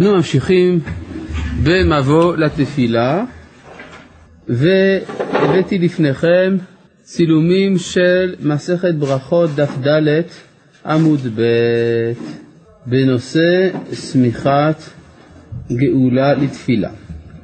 אנו 0.00 0.16
ממשיכים 0.16 0.80
במבוא 1.64 2.36
לתפילה, 2.36 3.24
והבאתי 4.48 5.78
לפניכם 5.78 6.56
צילומים 7.02 7.78
של 7.78 8.34
מסכת 8.42 8.94
ברכות 8.94 9.50
דף 9.54 9.78
ד' 9.86 10.22
עמוד 10.86 11.20
ב' 11.36 11.42
בנושא 12.86 13.70
סמיכת 13.92 14.76
גאולה 15.72 16.34
לתפילה. 16.34 16.90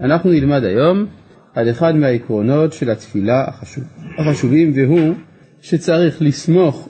אנחנו 0.01 0.31
נלמד 0.31 0.65
היום 0.65 1.07
על 1.55 1.71
אחד 1.71 1.97
מהעקרונות 1.97 2.73
של 2.73 2.91
התפילה 2.91 3.45
החשוב, 3.49 3.85
החשובים, 4.19 4.73
והוא 4.75 5.15
שצריך 5.63 6.23
לסמוך 6.23 6.89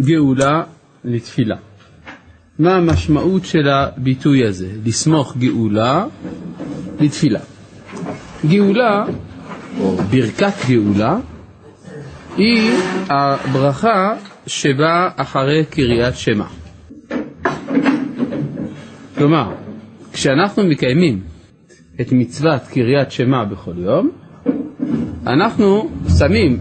גאולה 0.00 0.62
לתפילה. 1.04 1.56
מה 2.60 2.76
המשמעות 2.76 3.44
של 3.44 3.68
הביטוי 3.68 4.44
הזה, 4.44 4.68
לסמוך 4.84 5.36
גאולה 5.36 6.04
לתפילה. 7.00 7.40
גאולה, 8.46 9.04
או 9.80 9.96
ברכת 9.96 10.52
גאולה, 10.68 11.18
היא 12.36 12.72
הברכה 13.08 14.14
שבאה 14.46 15.08
אחרי 15.16 15.64
קריאת 15.70 16.16
שמע. 16.16 16.44
כלומר, 19.18 19.52
כשאנחנו 20.12 20.62
מקיימים 20.64 21.20
את 22.00 22.12
מצוות 22.12 22.62
קריאת 22.70 23.12
שמע 23.12 23.44
בכל 23.44 23.74
יום, 23.78 24.10
אנחנו 25.26 25.90
שמים, 26.18 26.58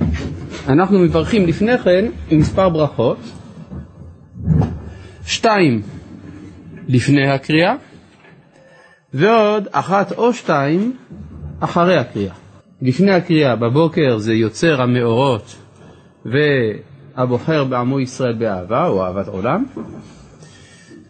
אנחנו 0.68 1.00
מברכים 1.00 1.48
לפני 1.48 1.78
כן 1.78 2.06
מספר 2.32 2.70
ברכות, 2.70 3.18
שתיים 5.30 5.82
לפני 6.88 7.30
הקריאה, 7.30 7.76
ועוד 9.14 9.68
אחת 9.72 10.12
או 10.12 10.34
שתיים 10.34 10.96
אחרי 11.60 11.98
הקריאה. 11.98 12.34
לפני 12.82 13.12
הקריאה 13.12 13.56
בבוקר 13.56 14.18
זה 14.18 14.34
יוצר 14.34 14.82
המאורות 14.82 15.56
והבוחר 16.26 17.64
בעמו 17.64 18.00
ישראל 18.00 18.34
באהבה 18.34 18.88
או 18.88 19.06
אהבת 19.06 19.28
עולם, 19.28 19.66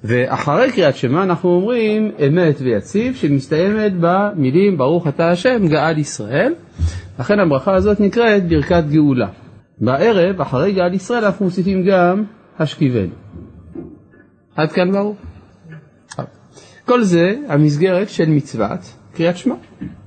ואחרי 0.03 0.72
קריאת 0.72 0.95
שמע 0.95 1.23
אנחנו 1.23 1.50
אומרים 1.50 2.11
אמת 2.28 2.61
ויציב 2.61 3.16
שמסתיימת 3.16 3.92
במילים 4.00 4.78
ברוך 4.78 5.08
אתה 5.08 5.30
השם 5.30 5.67
גאל 5.67 5.98
ישראל, 5.98 6.54
לכן 7.20 7.39
הברכה 7.39 7.76
הזאת 7.76 8.00
נקראת 8.00 8.48
ברכת 8.50 8.83
גאולה. 8.89 9.28
בערב 9.81 10.42
אחרי 10.42 10.72
גאל 10.72 10.94
ישראל 10.94 11.26
אנחנו 11.26 11.45
מוסיפים 11.45 11.83
גם 11.83 12.23
השכיבנו. 12.59 13.14
עד 14.59 14.71
כאן 14.71 14.91
ברור. 14.91 15.15
כל 16.85 17.03
זה 17.03 17.35
המסגרת 17.47 18.09
של 18.09 18.29
מצוות 18.29 18.79
קריאת 19.15 19.38
שמע, 19.38 19.55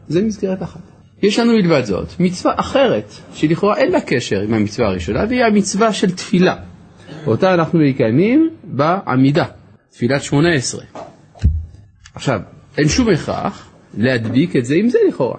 זה 0.09 0.23
מסגרת 0.23 0.63
אחת. 0.63 0.81
יש 1.23 1.39
לנו 1.39 1.53
מלבד 1.53 1.85
זאת 1.85 2.21
מצווה 2.21 2.55
אחרת, 2.57 3.13
שלכאורה 3.35 3.77
אין 3.77 3.93
לה 3.93 4.01
קשר 4.01 4.41
עם 4.41 4.55
המצווה 4.55 4.89
הראשונה, 4.89 5.25
והיא 5.29 5.45
המצווה 5.45 5.93
של 5.93 6.11
תפילה. 6.11 6.57
אותה 7.27 7.55
אנחנו 7.55 7.79
מקיימים 7.79 8.51
בעמידה, 8.65 9.45
תפילת 9.91 10.23
שמונה 10.23 10.55
עשרה. 10.55 10.85
עכשיו, 12.15 12.41
אין 12.79 12.89
שום 12.89 13.09
הכרח 13.09 13.71
להדביק 13.99 14.57
את 14.57 14.65
זה 14.65 14.75
עם 14.75 14.89
זה 14.89 14.99
לכאורה. 15.09 15.39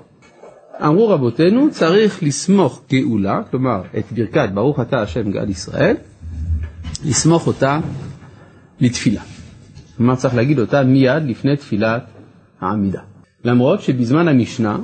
אמרו 0.81 1.08
רבותינו, 1.08 1.72
צריך 1.72 2.23
לסמוך 2.23 2.81
גאולה, 2.89 3.41
כלומר 3.52 3.81
את 3.97 4.11
ברכת 4.11 4.50
ברוך 4.53 4.80
אתה 4.80 5.02
השם 5.02 5.31
גאל 5.31 5.50
ישראל, 5.50 5.95
לסמוך 7.06 7.47
אותה 7.47 7.80
לתפילה. 8.80 9.22
כלומר 9.98 10.16
צריך 10.16 10.36
להגיד 10.36 10.60
אותה 10.60 10.84
מיד 10.84 11.24
לפני 11.24 11.58
תפילת 11.58 12.06
העמידה. 12.62 13.02
למרות 13.44 13.82
שבזמן 13.82 14.28
המשנה 14.28 14.78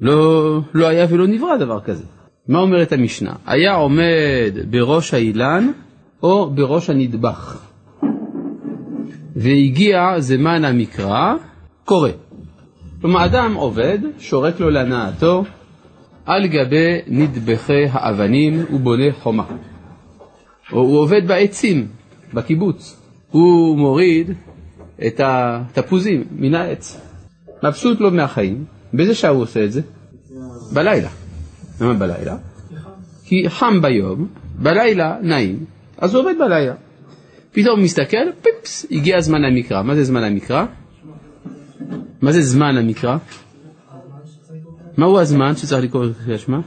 לא, 0.00 0.60
לא 0.74 0.86
היה 0.88 1.06
ולא 1.10 1.26
נברא 1.26 1.56
דבר 1.56 1.80
כזה. 1.80 2.04
מה 2.48 2.58
אומרת 2.58 2.92
המשנה? 2.92 3.32
היה 3.46 3.74
עומד 3.74 4.54
בראש 4.70 5.14
האילן 5.14 5.70
או 6.22 6.50
בראש 6.50 6.90
הנדבך. 6.90 7.58
והגיע 9.36 10.20
זמן 10.20 10.64
המקרא, 10.64 11.34
קורא. 11.84 12.10
כלומר, 13.00 13.24
אדם 13.24 13.54
עובד, 13.54 13.98
שורק 14.18 14.60
לו 14.60 14.70
להנאתו, 14.70 15.44
על 16.26 16.46
גבי 16.46 16.98
נדבכי 17.06 17.84
האבנים 17.90 18.64
ובונה 18.72 19.12
חומה. 19.20 19.44
או 20.72 20.78
הוא 20.78 20.98
עובד 20.98 21.28
בעצים, 21.28 21.86
בקיבוץ. 22.34 23.01
הוא 23.32 23.78
מוריד 23.78 24.30
את 25.06 25.20
התפוזים 25.24 26.24
מן 26.30 26.54
העץ. 26.54 27.00
מבסוט 27.62 28.00
לו 28.00 28.10
מהחיים. 28.10 28.64
באיזה 28.92 29.14
שעה 29.14 29.30
הוא 29.30 29.42
עושה 29.42 29.64
את 29.64 29.72
זה? 29.72 29.80
בלילה. 30.72 31.08
למה 31.80 31.94
בלילה? 31.94 32.36
כי 33.24 33.50
חם 33.50 33.82
ביום, 33.82 34.26
בלילה 34.58 35.16
נעים, 35.22 35.64
אז 35.98 36.14
הוא 36.14 36.22
עובד 36.22 36.34
בלילה. 36.38 36.74
פתאום 37.52 37.78
הוא 37.78 37.84
מסתכל, 37.84 38.32
פיפס, 38.42 38.86
הגיע 38.90 39.20
זמן 39.20 39.44
המקרא. 39.44 39.82
מה 39.82 39.94
זה 39.94 40.04
זמן 40.04 40.22
המקרא? 40.22 40.64
מה 42.22 42.32
זה 42.32 42.42
זמן 42.42 42.76
המקרא? 42.76 43.16
מהו 44.96 45.18
הזמן 45.18 45.56
שצריך 45.56 45.84
לקרוא 45.84 46.04
את 46.34 46.40
שמע? 46.40 46.58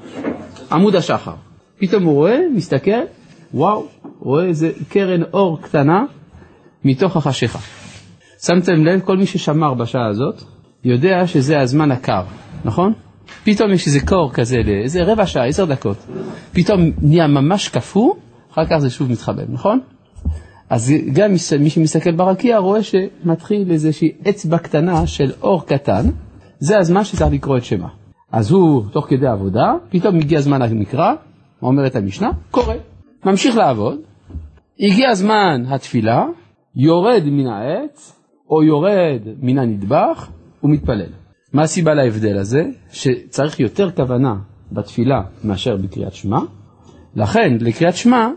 עמוד 0.71 0.95
השחר. 0.95 1.35
פתאום 1.77 2.03
הוא 2.03 2.13
רואה, 2.13 2.39
מסתכל, 2.55 2.91
וואו, 3.53 3.87
רואה 4.19 4.45
איזה 4.45 4.71
קרן 4.89 5.23
אור 5.33 5.61
קטנה 5.61 6.05
מתוך 6.85 7.17
החשיכה. 7.17 7.59
שמתם 8.45 8.85
לב, 8.85 8.99
כל 8.99 9.17
מי 9.17 9.25
ששמר 9.25 9.73
בשעה 9.73 10.07
הזאת, 10.09 10.43
יודע 10.83 11.27
שזה 11.27 11.59
הזמן 11.59 11.91
הקר, 11.91 12.23
נכון? 12.65 12.93
פתאום 13.43 13.71
יש 13.71 13.87
איזה 13.87 13.99
קור 13.99 14.31
כזה 14.33 14.57
לאיזה 14.65 15.03
רבע 15.03 15.25
שעה, 15.25 15.47
עשר 15.47 15.65
דקות. 15.65 15.97
פתאום 16.53 16.91
נהיה 17.01 17.27
ממש 17.27 17.69
קפוא, 17.69 18.13
אחר 18.51 18.65
כך 18.65 18.77
זה 18.77 18.89
שוב 18.89 19.11
מתחבא, 19.11 19.43
נכון? 19.49 19.79
אז 20.69 20.93
גם 21.13 21.31
מי 21.59 21.69
שמסתכל 21.69 22.11
ברקיע 22.11 22.57
רואה 22.57 22.79
שמתחיל 22.83 23.71
איזושהי 23.71 24.11
אצבע 24.29 24.57
קטנה 24.57 25.07
של 25.07 25.31
אור 25.41 25.65
קטן, 25.65 26.05
זה 26.59 26.77
הזמן 26.77 27.03
שצריך 27.03 27.33
לקרוא 27.33 27.57
את 27.57 27.63
שמה. 27.63 27.87
אז 28.31 28.51
הוא, 28.51 28.83
תוך 28.91 29.05
כדי 29.09 29.27
עבודה, 29.27 29.73
פתאום 29.89 30.15
הגיע 30.15 30.41
זמן 30.41 30.61
המקרא, 30.61 31.13
אומרת 31.61 31.95
המשנה, 31.95 32.29
קורא, 32.51 32.73
ממשיך 33.25 33.57
לעבוד, 33.57 33.97
הגיע 34.79 35.13
זמן 35.13 35.63
התפילה, 35.67 36.25
יורד 36.75 37.23
מן 37.25 37.47
העץ, 37.47 38.19
או 38.49 38.63
יורד 38.63 39.21
מן 39.41 39.57
הנדבך, 39.57 40.29
ומתפלל. 40.63 41.09
מה 41.53 41.61
הסיבה 41.61 41.93
להבדל 41.93 42.37
הזה? 42.37 42.63
שצריך 42.91 43.59
יותר 43.59 43.91
כוונה 43.91 44.35
בתפילה 44.71 45.21
מאשר 45.43 45.77
בקריאת 45.77 46.13
שמע, 46.13 46.39
לכן 47.15 47.57
לקריאת 47.59 47.95
שמע 47.95 48.27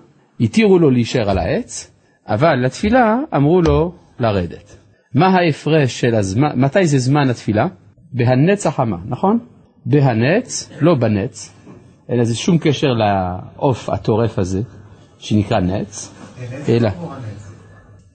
התירו 0.41 0.78
לו 0.78 0.91
להישאר 0.91 1.31
על 1.31 1.38
העץ, 1.38 1.93
אבל 2.26 2.54
לתפילה 2.65 3.19
אמרו 3.37 3.62
לו 3.62 3.93
לרדת. 4.19 4.76
מה 5.15 5.26
ההפרש 5.26 6.00
של 6.00 6.15
הזמן, 6.15 6.49
מתי 6.55 6.87
זה 6.87 6.99
זמן 6.99 7.31
התפילה? 7.31 7.66
בהנץ 8.12 8.66
החמה, 8.66 8.97
נכון? 9.06 9.38
בהנץ, 9.87 10.70
לא 10.81 10.94
בנץ, 10.94 11.55
אין 12.09 12.19
לזה 12.19 12.37
שום 12.37 12.59
קשר 12.59 12.88
לעוף 12.88 13.91
הטורף 13.91 14.38
הזה, 14.38 14.62
שנקרא 15.19 15.60
נץ, 15.60 16.15
אלא 16.69 16.91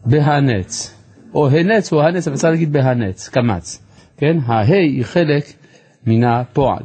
בהנץ, 0.06 0.96
או 1.34 1.47
הנץ 1.47 1.94
או 1.94 2.02
הנץ, 2.02 2.28
אבל 2.28 2.38
צריך 2.38 2.52
להגיד 2.52 2.74
בהנץ, 2.74 3.30
קמץ, 3.30 3.84
כן? 4.18 4.38
ההי 4.46 4.88
היא 4.88 5.03
חלק 5.03 5.44
מן 6.08 6.24
הפועל. 6.24 6.84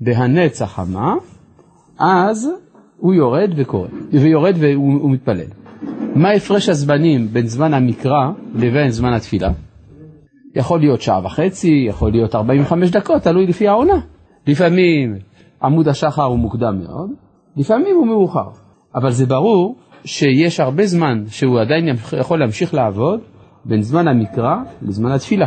בהנץ 0.00 0.62
החמה, 0.62 1.14
אז 1.98 2.50
הוא 2.96 3.14
יורד 3.14 3.50
וקורא, 3.56 3.88
ויורד 4.12 4.54
והוא 4.58 5.10
מתפלל. 5.10 5.50
מה 6.14 6.30
הפרש 6.30 6.68
הזמנים 6.68 7.28
בין 7.32 7.46
זמן 7.46 7.74
המקרא 7.74 8.30
לבין 8.54 8.90
זמן 8.90 9.12
התפילה? 9.12 9.50
יכול 10.54 10.80
להיות 10.80 11.02
שעה 11.02 11.20
וחצי, 11.24 11.84
יכול 11.88 12.12
להיות 12.12 12.34
45 12.34 12.90
דקות, 12.90 13.22
תלוי 13.22 13.46
לפי 13.46 13.68
העונה. 13.68 14.00
לפעמים 14.46 15.16
עמוד 15.62 15.88
השחר 15.88 16.24
הוא 16.24 16.38
מוקדם 16.38 16.80
מאוד, 16.82 17.10
לפעמים 17.56 17.96
הוא 17.96 18.06
מאוחר. 18.06 18.48
אבל 18.94 19.10
זה 19.10 19.26
ברור 19.26 19.76
שיש 20.08 20.60
הרבה 20.60 20.86
זמן 20.86 21.24
שהוא 21.30 21.60
עדיין 21.60 21.88
יכול 22.20 22.38
להמשיך 22.38 22.74
לעבוד 22.74 23.20
בין 23.64 23.82
זמן 23.82 24.08
המקרא 24.08 24.56
לזמן 24.82 25.12
התפילה. 25.12 25.46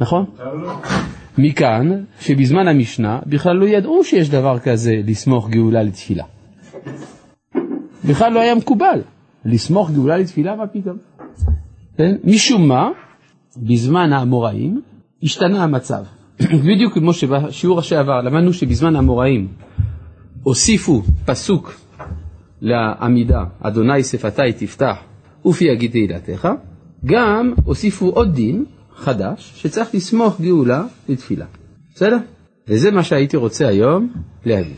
נכון? 0.00 0.24
מכאן 1.38 2.04
שבזמן 2.20 2.68
המשנה 2.68 3.18
בכלל 3.26 3.56
לא 3.56 3.66
ידעו 3.66 4.04
שיש 4.04 4.30
דבר 4.30 4.58
כזה 4.58 4.92
לסמוך 5.06 5.50
גאולה 5.50 5.82
לתפילה. 5.82 6.24
בכלל 8.04 8.32
לא 8.32 8.40
היה 8.40 8.54
מקובל 8.54 9.00
לסמוך 9.44 9.90
גאולה 9.90 10.16
לתפילה, 10.16 10.56
מה 10.56 10.66
פתאום? 10.66 10.96
כן? 11.96 12.16
משום 12.24 12.68
מה, 12.68 12.88
בזמן 13.56 14.12
האמוראים 14.12 14.80
השתנה 15.22 15.64
המצב. 15.64 16.02
בדיוק 16.68 16.94
כמו 16.94 17.12
שבשיעור 17.12 17.80
שעבר 17.80 18.20
למדנו 18.20 18.52
שבזמן 18.52 18.96
האמוראים 18.96 19.48
הוסיפו 20.42 21.02
פסוק 21.24 21.87
לעמידה, 22.60 23.44
אדוני 23.60 24.04
שפתי 24.04 24.52
תפתח 24.58 24.96
ופי 25.44 25.64
יגיד 25.64 25.90
תהילתך, 25.90 26.48
גם 27.04 27.54
הוסיפו 27.64 28.06
עוד 28.06 28.34
דין 28.34 28.64
חדש, 28.96 29.52
שצריך 29.56 29.94
לסמוך 29.94 30.40
גאולה 30.40 30.84
לתפילה. 31.08 31.46
בסדר? 31.94 32.16
וזה 32.68 32.90
מה 32.90 33.02
שהייתי 33.02 33.36
רוצה 33.36 33.68
היום 33.68 34.12
להגיד. 34.44 34.76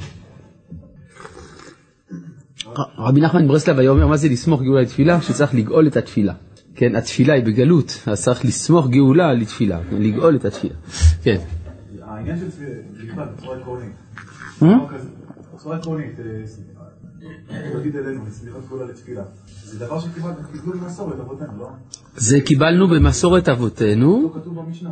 רבי 2.99 3.21
נחמן 3.21 3.49
ברסלב 3.49 3.79
היה 3.79 3.91
אומר, 3.91 4.07
מה 4.07 4.17
זה 4.17 4.29
לסמוך 4.29 4.63
גאולה 4.63 4.83
לתפילה? 4.83 5.21
שצריך 5.21 5.55
לגאול 5.55 5.87
את 5.87 5.97
התפילה. 5.97 6.35
כן, 6.75 6.97
התפילה 6.97 7.35
היא 7.35 7.45
בגלות, 7.45 8.03
אז 8.07 8.23
צריך 8.23 8.45
לסמוך 8.45 8.89
גאולה 8.89 9.33
לתפילה, 9.33 9.81
לגאול 9.93 10.37
את 10.37 10.45
התפילה. 10.45 10.75
כן. 11.23 11.37
העניין 12.03 12.39
של 12.39 12.47
בכלל, 13.07 13.27
בצורה 13.37 13.57
עקרונית, 13.57 13.93
אה? 14.63 14.69
בצורה 15.55 15.77
עקרונית, 15.77 16.17
תגיד 17.73 17.97
אלינו, 17.97 18.27
לסמיכות 18.27 18.69
גאולה 18.69 18.85
לתפילה. 18.85 19.23
זה 19.63 19.79
דבר 19.87 20.01
שקיבלנו 20.01 20.81
במסורת 20.81 21.21
אבותינו, 21.21 21.59
לא? 21.59 21.69
זה 22.17 22.41
קיבלנו 22.41 22.89
במסורת 22.89 23.49
אבותינו, 23.49 24.31
לא 24.35 24.41
כתוב 24.41 24.61
במשנה. 24.61 24.91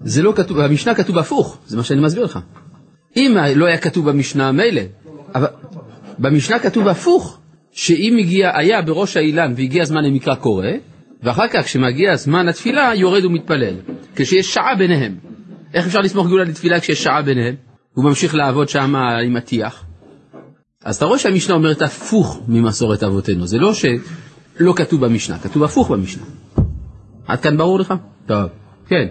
זה 0.00 0.22
לא 0.22 0.32
כתוב, 0.36 0.62
במשנה 0.62 0.94
כתוב 0.94 1.18
הפוך, 1.18 1.58
זה 1.66 1.76
מה 1.76 1.82
שאני 1.82 2.00
מסביר 2.00 2.24
לך. 2.24 2.38
אם 3.16 3.36
לא 3.56 3.66
היה 3.66 3.78
כתוב 3.78 4.10
במשנה, 4.10 4.52
מילא. 4.52 4.82
אבל 5.34 5.46
במשנה 6.18 6.58
כתוב 6.58 6.88
הפוך, 6.88 7.38
שאם 7.72 8.16
הגיע, 8.20 8.58
היה 8.58 8.82
בראש 8.82 9.16
האילן 9.16 9.52
והגיע 9.56 9.84
זמן 9.84 10.04
למקרא 10.04 10.34
קורא, 10.34 10.66
ואחר 11.22 11.48
כך 11.52 11.64
כשמגיע 11.64 12.16
זמן 12.16 12.48
התפילה 12.48 12.94
יורד 12.94 13.24
ומתפלל, 13.24 13.74
כשיש 14.16 14.54
שעה 14.54 14.74
ביניהם. 14.78 15.16
איך 15.74 15.86
אפשר 15.86 16.00
לסמוך 16.00 16.28
גאולה 16.28 16.44
לתפילה 16.44 16.80
כשיש 16.80 17.02
שעה 17.02 17.22
ביניהם? 17.22 17.54
הוא 17.94 18.04
ממשיך 18.04 18.34
לעבוד 18.34 18.68
שם 18.68 18.96
עם 19.26 19.36
הטיח. 19.36 19.83
אז 20.84 20.96
אתה 20.96 21.04
רואה 21.04 21.18
שהמשנה 21.18 21.54
אומרת 21.54 21.82
הפוך 21.82 22.40
ממסורת 22.48 23.02
אבותינו, 23.02 23.46
זה 23.46 23.58
לא 23.58 23.74
שלא 23.74 24.72
כתוב 24.76 25.06
במשנה, 25.06 25.38
כתוב 25.38 25.64
הפוך 25.64 25.90
במשנה. 25.90 26.22
עד 27.26 27.40
כאן 27.40 27.56
ברור 27.56 27.78
לך? 27.78 27.94
טוב, 28.26 28.48
כן. 28.86 29.06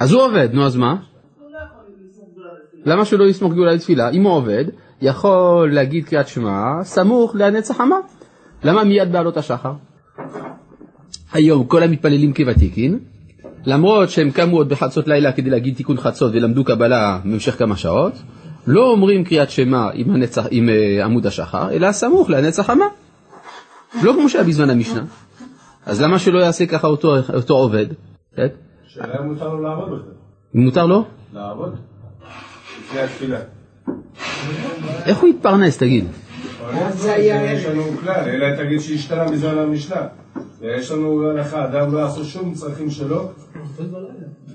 אז 0.00 0.12
הוא 0.12 0.22
עובד, 0.22 0.48
נו 0.52 0.66
אז 0.66 0.76
מה? 0.76 0.96
למה 2.86 3.04
שלא 3.04 3.24
יסמוך 3.24 3.54
גאולה 3.54 3.72
לתפילה? 3.72 4.10
אם 4.10 4.22
הוא 4.22 4.32
עובד, 4.32 4.64
יכול 5.02 5.74
להגיד 5.74 6.04
קריאת 6.04 6.28
שמע 6.28 6.82
סמוך 6.82 7.34
לנצח 7.34 7.76
חמה. 7.76 7.96
למה 8.64 8.84
מיד 8.84 9.12
בעלות 9.12 9.36
השחר? 9.36 9.72
היום 11.32 11.66
כל 11.66 11.82
המתפללים 11.82 12.34
כוותיקין, 12.34 12.98
למרות 13.64 14.10
שהם 14.10 14.30
קמו 14.30 14.56
עוד 14.56 14.68
בחצות 14.68 15.08
לילה 15.08 15.32
כדי 15.32 15.50
להגיד 15.50 15.76
תיקון 15.76 15.96
חצות 15.96 16.32
ולמדו 16.34 16.64
קבלה 16.64 17.20
במשך 17.24 17.58
כמה 17.58 17.76
שעות, 17.76 18.12
לא 18.66 18.90
אומרים 18.90 19.24
קריאת 19.24 19.50
שמע 19.50 19.88
עם, 19.94 20.10
הנצח, 20.10 20.46
עם 20.50 20.68
uh, 20.68 21.04
עמוד 21.04 21.26
השחר, 21.26 21.70
אלא 21.70 21.92
סמוך 21.92 22.30
לנצח 22.30 22.66
חמה. 22.66 22.84
לא 24.02 24.12
כמו 24.12 24.28
שהיה 24.28 24.44
בזמן 24.44 24.70
המשנה. 24.70 25.04
אז 25.86 26.02
למה 26.02 26.18
שלא 26.18 26.38
יעשה 26.38 26.66
ככה 26.66 26.86
אותו, 26.86 27.16
אותו 27.34 27.54
עובד? 27.54 27.86
כן? 28.36 28.46
שאלה 28.86 29.18
אם 29.20 29.28
מותר 29.28 29.48
לו 29.48 29.62
לעבוד 29.62 29.88
בכלל. 29.88 30.12
מותר 30.54 30.86
לו? 30.86 31.04
לעבוד? 31.32 31.74
לפני 32.80 33.00
התפילה. 33.00 33.38
איך 35.06 35.18
הוא 35.18 35.28
יתפרנס, 35.28 35.78
תגיד? 35.78 36.04
יש 37.18 37.64
לנו 37.66 37.82
כלל, 38.00 38.28
אלא 38.28 38.56
תגיד 38.56 38.80
שהשתנה 38.80 39.24
מזמן 39.24 39.58
המשנה. 39.58 40.00
יש 40.62 40.90
לנו 40.90 41.30
הלכה, 41.30 41.64
אדם 41.64 41.94
לא 41.94 41.98
יעשו 41.98 42.24
שום 42.24 42.54
צרכים 42.54 42.90
שלו 42.90 43.28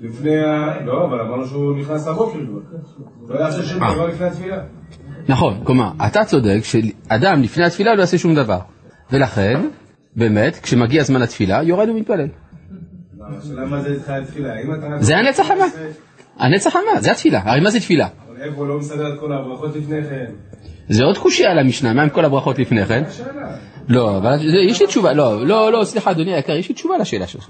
לפני 0.02 0.40
ה... 0.40 0.84
לא, 0.84 1.04
אבל 1.04 1.20
אמרנו 1.20 1.46
שהוא 1.46 1.76
נכנס 1.76 2.06
לבוקר 2.06 2.38
כבר. 2.46 3.34
לא 3.34 3.40
יעשה 3.40 3.62
שום 3.62 3.78
דבר 3.78 4.06
לפני 4.06 4.26
התפילה. 4.26 4.62
נכון, 5.28 5.60
כלומר, 5.64 5.90
אתה 6.06 6.24
צודק 6.24 6.60
שאדם 6.62 7.42
לפני 7.42 7.64
התפילה 7.64 7.94
לא 7.94 8.00
יעשה 8.00 8.18
שום 8.18 8.34
דבר. 8.34 8.58
ולכן, 9.12 9.60
באמת, 10.16 10.56
כשמגיע 10.62 11.02
זמן 11.02 11.22
התפילה, 11.22 11.62
יורד 11.62 11.88
ומתפלל. 11.88 12.28
השאלה 13.20 13.66
מה 13.66 13.80
זה 13.80 13.88
איתך 13.88 14.08
התפילה? 14.08 14.54
זה 15.00 15.16
הנצח 15.16 15.42
חמה. 15.42 15.64
הנצח 16.38 16.70
חמה, 16.70 17.00
זה 17.00 17.10
התפילה. 17.10 17.40
הרי 17.44 17.60
מה 17.60 17.70
זה 17.70 17.80
תפילה? 17.80 18.08
אבל 18.28 18.42
איפה 18.42 18.56
הוא 18.56 18.66
לא 18.66 18.78
מסדר 18.78 19.14
את 19.14 19.20
כל 19.20 19.32
הברכות 19.32 19.76
לפני 19.76 20.02
כן? 20.02 20.32
זה 20.88 21.04
עוד 21.04 21.18
קושייה 21.18 21.50
על 21.50 21.58
המשנה, 21.58 21.92
מה 21.92 22.02
עם 22.02 22.08
כל 22.08 22.24
הברכות 22.24 22.58
לפני 22.58 22.86
כן? 22.86 23.02
לא, 23.88 24.16
אבל 24.16 24.38
יש 24.68 24.80
לי 24.80 24.86
תשובה, 24.86 25.12
לא, 25.12 25.46
לא, 25.46 25.72
לא, 25.72 25.84
סליחה 25.84 26.10
אדוני 26.10 26.34
היקר, 26.34 26.52
יש 26.52 26.68
לי 26.68 26.74
תשובה 26.74 26.98
לשאלה 26.98 27.26
שלך. 27.26 27.48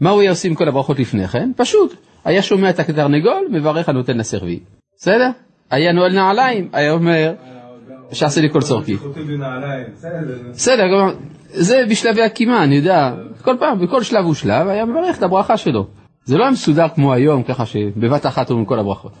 מה 0.00 0.10
הוא 0.10 0.20
היה 0.20 0.30
עושה 0.30 0.48
עם 0.48 0.54
כל 0.54 0.68
הברכות 0.68 0.98
לפני 0.98 1.28
כן? 1.28 1.50
פשוט, 1.56 1.94
היה 2.24 2.42
שומע 2.42 2.70
את 2.70 2.78
התרנגול, 2.78 3.48
מברך 3.50 3.88
הנותן 3.88 4.16
לסרבי. 4.16 4.60
בסדר? 4.96 5.30
היה 5.70 5.92
נועל 5.92 6.12
נעליים, 6.12 6.68
היה 6.72 6.92
אומר, 6.92 7.32
שעשה 8.12 8.40
לי 8.40 8.50
כל 8.50 8.62
צורכי. 8.62 8.96
בסדר. 10.52 10.84
זה 11.46 11.84
בשלבי 11.90 12.22
הקימה, 12.22 12.64
אני 12.64 12.74
יודע, 12.74 13.14
כל 13.42 13.56
פעם, 13.60 13.78
בכל 13.86 14.02
שלב 14.02 14.26
ושלב, 14.26 14.68
היה 14.68 14.84
מברך 14.84 15.18
את 15.18 15.22
הברכה 15.22 15.56
שלו. 15.56 15.86
זה 16.24 16.38
לא 16.38 16.42
היה 16.42 16.52
מסודר 16.52 16.88
כמו 16.94 17.12
היום, 17.12 17.42
ככה 17.42 17.66
שבבת 17.66 18.26
אחת 18.26 18.50
אומרים 18.50 18.66
כל 18.66 18.78
הברכות. 18.78 19.12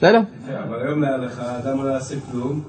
בסדר? 0.00 0.20
אבל 0.48 0.86
היום 0.86 1.02
להלכה, 1.02 1.58
אדם 1.58 1.84
לא 1.84 1.88
יעשה 1.88 2.14
כלום 2.30 2.64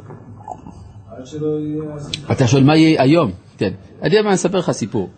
עד 1.12 1.26
שלא 1.26 1.48
יעשה... 1.60 2.10
אתה 2.32 2.48
שואל 2.48 2.64
מה 2.64 2.78
יהיה 2.78 3.04
היום? 3.04 3.32
כן. 3.58 3.74
אני 4.02 4.10
יודע 4.10 4.22
מה, 4.22 4.28
אני 4.28 4.36
אספר 4.36 4.58
לך 4.58 4.72
סיפור. 4.72 5.10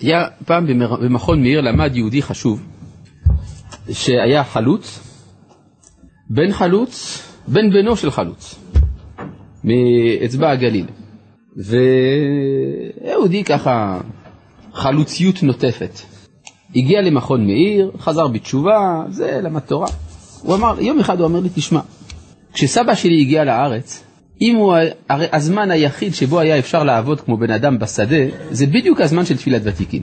היה 0.00 0.24
פעם 0.46 0.66
במכון 1.02 1.42
מאיר 1.42 1.60
למד 1.60 1.96
יהודי 1.96 2.22
חשוב, 2.22 2.62
שהיה 3.90 4.44
חלוץ, 4.44 5.00
בן 6.30 6.52
חלוץ, 6.52 7.22
בן 7.48 7.70
בנו 7.70 7.96
של 7.96 8.10
חלוץ, 8.10 8.54
מאצבע 9.64 10.50
הגליל. 10.50 10.86
ויהודי 13.00 13.44
ככה, 13.44 14.00
חלוציות 14.72 15.42
נוטפת. 15.42 15.98
הגיע 16.76 17.02
למכון 17.02 17.46
מאיר, 17.46 17.90
חזר 17.98 18.28
בתשובה, 18.28 19.02
זה 19.08 19.40
למד 19.42 19.60
תורה. 19.60 19.86
הוא 20.44 20.54
אמר, 20.54 20.80
יום 20.80 21.00
אחד 21.00 21.20
הוא 21.20 21.26
אמר 21.26 21.40
לי, 21.40 21.48
תשמע, 21.54 21.80
כשסבא 22.52 22.94
שלי 22.94 23.20
הגיע 23.20 23.44
לארץ, 23.44 24.04
אם 24.40 24.56
הוא, 24.56 24.74
הרי 25.08 25.26
הזמן 25.32 25.70
היחיד 25.70 26.14
שבו 26.14 26.40
היה 26.40 26.58
אפשר 26.58 26.84
לעבוד 26.84 27.20
כמו 27.20 27.36
בן 27.36 27.50
אדם 27.50 27.78
בשדה, 27.78 28.16
זה 28.50 28.66
בדיוק 28.66 29.00
הזמן 29.00 29.24
של 29.24 29.36
תפילת 29.36 29.62
ותיקין. 29.64 30.02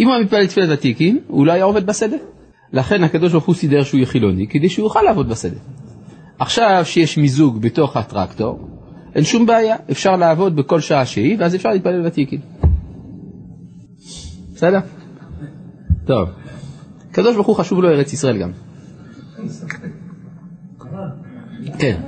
אם 0.00 0.06
הוא 0.06 0.14
היה 0.14 0.24
מתפלל 0.24 0.46
תפילת 0.46 0.68
ותיקין, 0.72 1.18
הוא 1.26 1.46
לא 1.46 1.52
היה 1.52 1.64
עובד 1.64 1.86
בשדה. 1.86 2.16
לכן 2.72 3.02
הקדוש 3.02 3.32
ברוך 3.32 3.44
הוא 3.44 3.54
סידר 3.54 3.82
שהוא 3.82 3.98
יהיה 3.98 4.06
חילוני, 4.06 4.46
כדי 4.46 4.68
שהוא 4.68 4.86
יוכל 4.86 5.02
לעבוד 5.02 5.28
בשדה. 5.28 5.56
עכשיו 6.38 6.82
שיש 6.84 7.18
מיזוג 7.18 7.60
בתוך 7.60 7.96
הטרקטור, 7.96 8.68
אין 9.14 9.24
שום 9.24 9.46
בעיה, 9.46 9.76
אפשר 9.90 10.16
לעבוד 10.16 10.56
בכל 10.56 10.80
שעה 10.80 11.06
שהיא, 11.06 11.36
ואז 11.38 11.54
אפשר 11.54 11.68
להתפלל 11.68 12.06
ותיקין. 12.06 12.40
בסדר? 14.54 14.78
טוב. 16.06 16.28
הקדוש 17.10 17.34
ברוך 17.34 17.46
הוא 17.46 17.56
חשוב 17.56 17.82
לו 17.82 17.88
ארץ 17.88 18.12
ישראל 18.12 18.38
גם. 18.38 18.50
כן. 21.78 22.00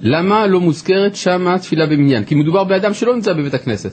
למה 0.00 0.46
לא 0.46 0.60
מוזכרת 0.60 1.16
שמה 1.16 1.58
תפילה 1.58 1.86
במניין? 1.86 2.24
כי 2.24 2.34
מדובר 2.34 2.64
באדם 2.64 2.94
שלא 2.94 3.14
נמצא 3.14 3.32
בבית 3.32 3.54
הכנסת. 3.54 3.92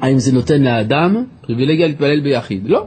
האם 0.00 0.18
זה 0.18 0.32
נותן 0.32 0.62
לאדם 0.62 1.24
פריבילגיה 1.40 1.86
להתפלל 1.86 2.20
ביחיד? 2.20 2.62
לא. 2.66 2.86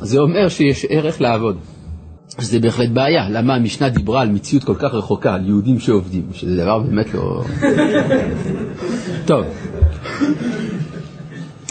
זה 0.00 0.18
אומר 0.18 0.48
שיש 0.48 0.86
ערך 0.88 1.20
לעבוד. 1.20 1.58
שזה 2.38 2.60
בהחלט 2.60 2.88
בעיה. 2.88 3.28
למה 3.30 3.54
המשנה 3.54 3.88
דיברה 3.88 4.22
על 4.22 4.28
מציאות 4.28 4.64
כל 4.64 4.74
כך 4.78 4.94
רחוקה, 4.94 5.34
על 5.34 5.46
יהודים 5.46 5.78
שעובדים, 5.78 6.22
שזה 6.32 6.56
דבר 6.56 6.78
באמת 6.78 7.14
לא... 7.14 7.44
טוב. 9.26 9.44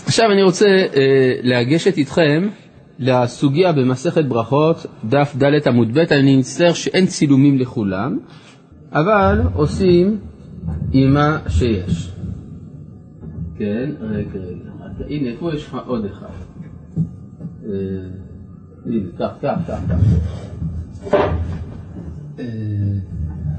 עכשיו 0.06 0.32
אני 0.32 0.44
רוצה 0.44 0.68
אה, 0.68 1.36
לגשת 1.44 1.98
איתכם 1.98 2.48
לסוגיה 3.00 3.72
במסכת 3.72 4.26
ברכות, 4.26 4.86
דף 5.06 5.36
ד' 5.38 5.68
עמוד 5.68 5.94
ב', 5.94 5.98
אני 5.98 6.38
מצטער 6.38 6.74
שאין 6.74 7.06
צילומים 7.06 7.58
לכולם, 7.58 8.18
אבל 8.92 9.42
עושים 9.54 10.20
עם 10.92 11.14
מה 11.14 11.38
שיש. 11.48 12.12
כן, 13.58 13.90
רגע, 14.02 14.40
רגע, 14.40 14.70
הנה, 15.10 15.30
פה 15.40 15.54
יש 15.54 15.68
לך 15.68 15.78
עוד 15.86 16.06
אחד. 16.06 16.28
אה, 17.66 17.70
כך, 19.20 19.30
כך, 19.42 19.56
כך. 19.68 19.80
אה, 22.40 22.46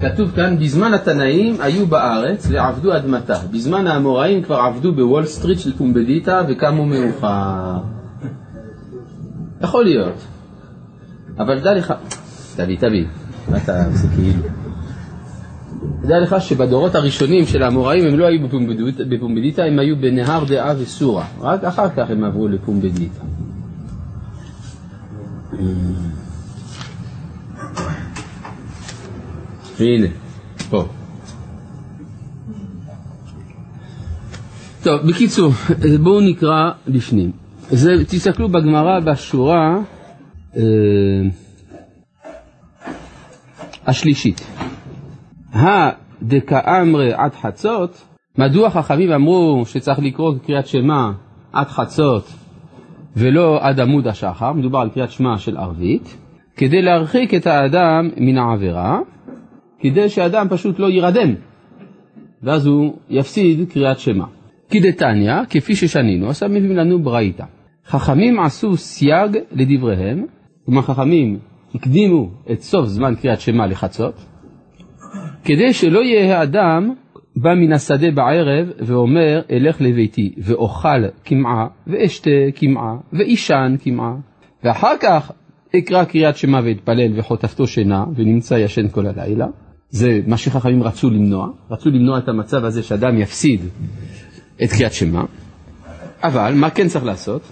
כתוב 0.00 0.30
כאן, 0.30 0.58
בזמן 0.58 0.94
התנאים 0.94 1.56
היו 1.60 1.86
בארץ 1.86 2.46
ועבדו 2.50 2.96
אדמתה. 2.96 3.38
בזמן 3.52 3.86
האמוראים 3.86 4.42
כבר 4.42 4.56
עבדו 4.56 4.92
בוול 4.92 5.24
סטריט 5.24 5.58
של 5.58 5.76
פומבדיטה 5.76 6.42
וקמו 6.48 6.86
מאוחר. 6.86 7.78
יכול 9.60 9.84
להיות. 9.84 10.14
אבל 11.38 11.60
דע 11.60 11.74
לך, 11.74 11.94
תביא, 12.56 12.78
תביא, 12.78 13.04
מה 13.50 13.56
אתה 13.56 13.86
עושה 13.86 14.08
כאילו? 14.16 14.42
דע 16.02 16.20
לך 16.20 16.36
שבדורות 16.40 16.94
הראשונים 16.94 17.46
של 17.46 17.62
האמוראים 17.62 18.06
הם 18.06 18.18
לא 18.18 18.26
היו 18.26 18.48
בפומבדיטה 19.08 19.64
הם 19.64 19.78
היו 19.78 19.96
בנהר 19.96 20.44
דעה 20.44 20.74
וסורה. 20.78 21.24
רק 21.40 21.64
אחר 21.64 21.88
כך 21.88 22.10
הם 22.10 22.24
עברו 22.24 22.48
לפומבדיטה. 22.48 23.24
הנה, 29.80 30.06
פה. 30.70 30.84
טוב, 34.82 35.00
בקיצור, 35.08 35.52
בואו 36.02 36.20
נקרא 36.20 36.70
לפנים. 36.86 37.32
זה, 37.70 37.90
תסתכלו 38.08 38.48
בגמרא 38.48 39.00
בשורה 39.00 39.78
אה, 40.56 40.62
השלישית. 43.86 44.46
הדקאמרי 45.52 47.12
עד 47.12 47.34
חצות, 47.34 48.02
מדוע 48.38 48.70
חכמים 48.70 49.12
אמרו 49.12 49.62
שצריך 49.66 49.98
לקרוא 49.98 50.34
קריאת 50.46 50.66
שמע 50.66 51.10
עד 51.52 51.68
חצות 51.68 52.32
ולא 53.16 53.58
עד 53.62 53.80
עמוד 53.80 54.06
השחר, 54.06 54.52
מדובר 54.52 54.78
על 54.78 54.88
קריאת 54.90 55.10
שמע 55.10 55.38
של 55.38 55.56
ערבית, 55.56 56.16
כדי 56.56 56.82
להרחיק 56.82 57.34
את 57.34 57.46
האדם 57.46 58.10
מן 58.16 58.38
העבירה, 58.38 58.98
כדי 59.78 60.08
שהאדם 60.08 60.46
פשוט 60.50 60.78
לא 60.78 60.90
יירדם, 60.90 61.34
ואז 62.42 62.66
הוא 62.66 62.96
יפסיד 63.08 63.70
קריאת 63.72 63.98
שמע. 63.98 64.24
כי 64.70 64.80
דתניא, 64.80 65.34
כפי 65.50 65.74
ששנינו, 65.74 66.28
עכשיו 66.28 66.48
מביאים 66.48 66.76
לנו 66.76 67.02
ברייתא. 67.02 67.44
חכמים 67.86 68.40
עשו 68.40 68.76
סייג 68.76 69.38
לדבריהם, 69.52 70.26
כלומר 70.64 70.82
חכמים 70.82 71.38
הקדימו 71.74 72.30
את 72.52 72.60
סוף 72.60 72.86
זמן 72.86 73.14
קריאת 73.14 73.40
שמע 73.40 73.66
לחצות, 73.66 74.14
כדי 75.44 75.72
שלא 75.72 76.04
יהיה 76.04 76.38
האדם 76.38 76.94
בא 77.42 77.54
מן 77.54 77.72
השדה 77.72 78.10
בערב 78.10 78.68
ואומר 78.78 79.40
אלך 79.50 79.80
לביתי 79.80 80.34
ואוכל 80.38 81.08
קמעה 81.24 81.66
ואשתה 81.86 82.30
קמעה 82.54 82.96
ואישן 83.12 83.76
קמעה 83.84 84.14
ואחר 84.64 84.92
כך 85.00 85.32
אקרא 85.76 86.04
קריאת 86.04 86.36
שמע 86.36 86.60
ואתפלל 86.64 87.18
וחוטפתו 87.18 87.66
שינה 87.66 88.04
ונמצא 88.16 88.54
ישן 88.54 88.88
כל 88.88 89.06
הלילה. 89.06 89.46
זה 89.90 90.20
מה 90.26 90.36
שחכמים 90.36 90.82
רצו 90.82 91.10
למנוע, 91.10 91.48
רצו 91.70 91.90
למנוע 91.90 92.18
את 92.18 92.28
המצב 92.28 92.64
הזה 92.64 92.82
שאדם 92.82 93.18
יפסיד 93.18 93.60
את 94.64 94.68
קריאת 94.70 94.92
שמע, 94.92 95.22
אבל 96.22 96.52
מה 96.54 96.70
כן 96.70 96.88
צריך 96.88 97.04
לעשות? 97.04 97.42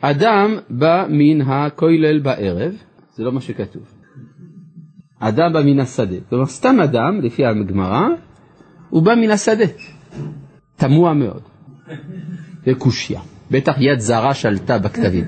אדם 0.00 0.56
בא 0.70 1.06
מן 1.08 1.40
הכולל 1.40 2.18
בערב, 2.18 2.72
זה 3.14 3.24
לא 3.24 3.32
מה 3.32 3.40
שכתוב. 3.40 3.82
אדם 5.18 5.52
בא 5.52 5.62
מן 5.62 5.80
השדה. 5.80 6.16
כלומר, 6.28 6.46
סתם 6.46 6.80
אדם, 6.80 7.20
לפי 7.20 7.46
הגמרא, 7.46 8.08
הוא 8.92 9.02
בא 9.02 9.14
מן 9.14 9.30
השדה. 9.30 9.64
תמוה 10.76 11.14
מאוד. 11.14 11.42
זה 12.66 12.74
קושייה. 12.78 13.20
בטח 13.50 13.74
יד 13.78 13.98
זרה 13.98 14.34
שלטה 14.34 14.78
בכתבים. 14.78 15.24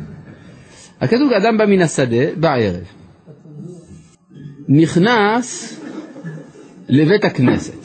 הכתוב 1.01 1.33
אדם 1.33 1.59
בא 1.59 1.67
מן 1.67 1.81
השדה 1.81 2.35
בערב. 2.37 2.85
נכנס 4.69 5.81
לבית 6.89 7.25
הכנסת. 7.25 7.79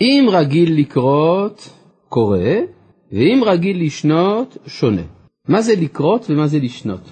אם 0.00 0.26
רגיל 0.32 0.78
לקרות, 0.78 1.70
קורא, 2.08 2.38
ואם 3.12 3.42
רגיל 3.46 3.84
לשנות, 3.86 4.56
שונה. 4.66 5.02
מה 5.48 5.62
זה 5.62 5.72
לקרות 5.80 6.26
ומה 6.30 6.46
זה 6.46 6.58
לשנות? 6.58 7.10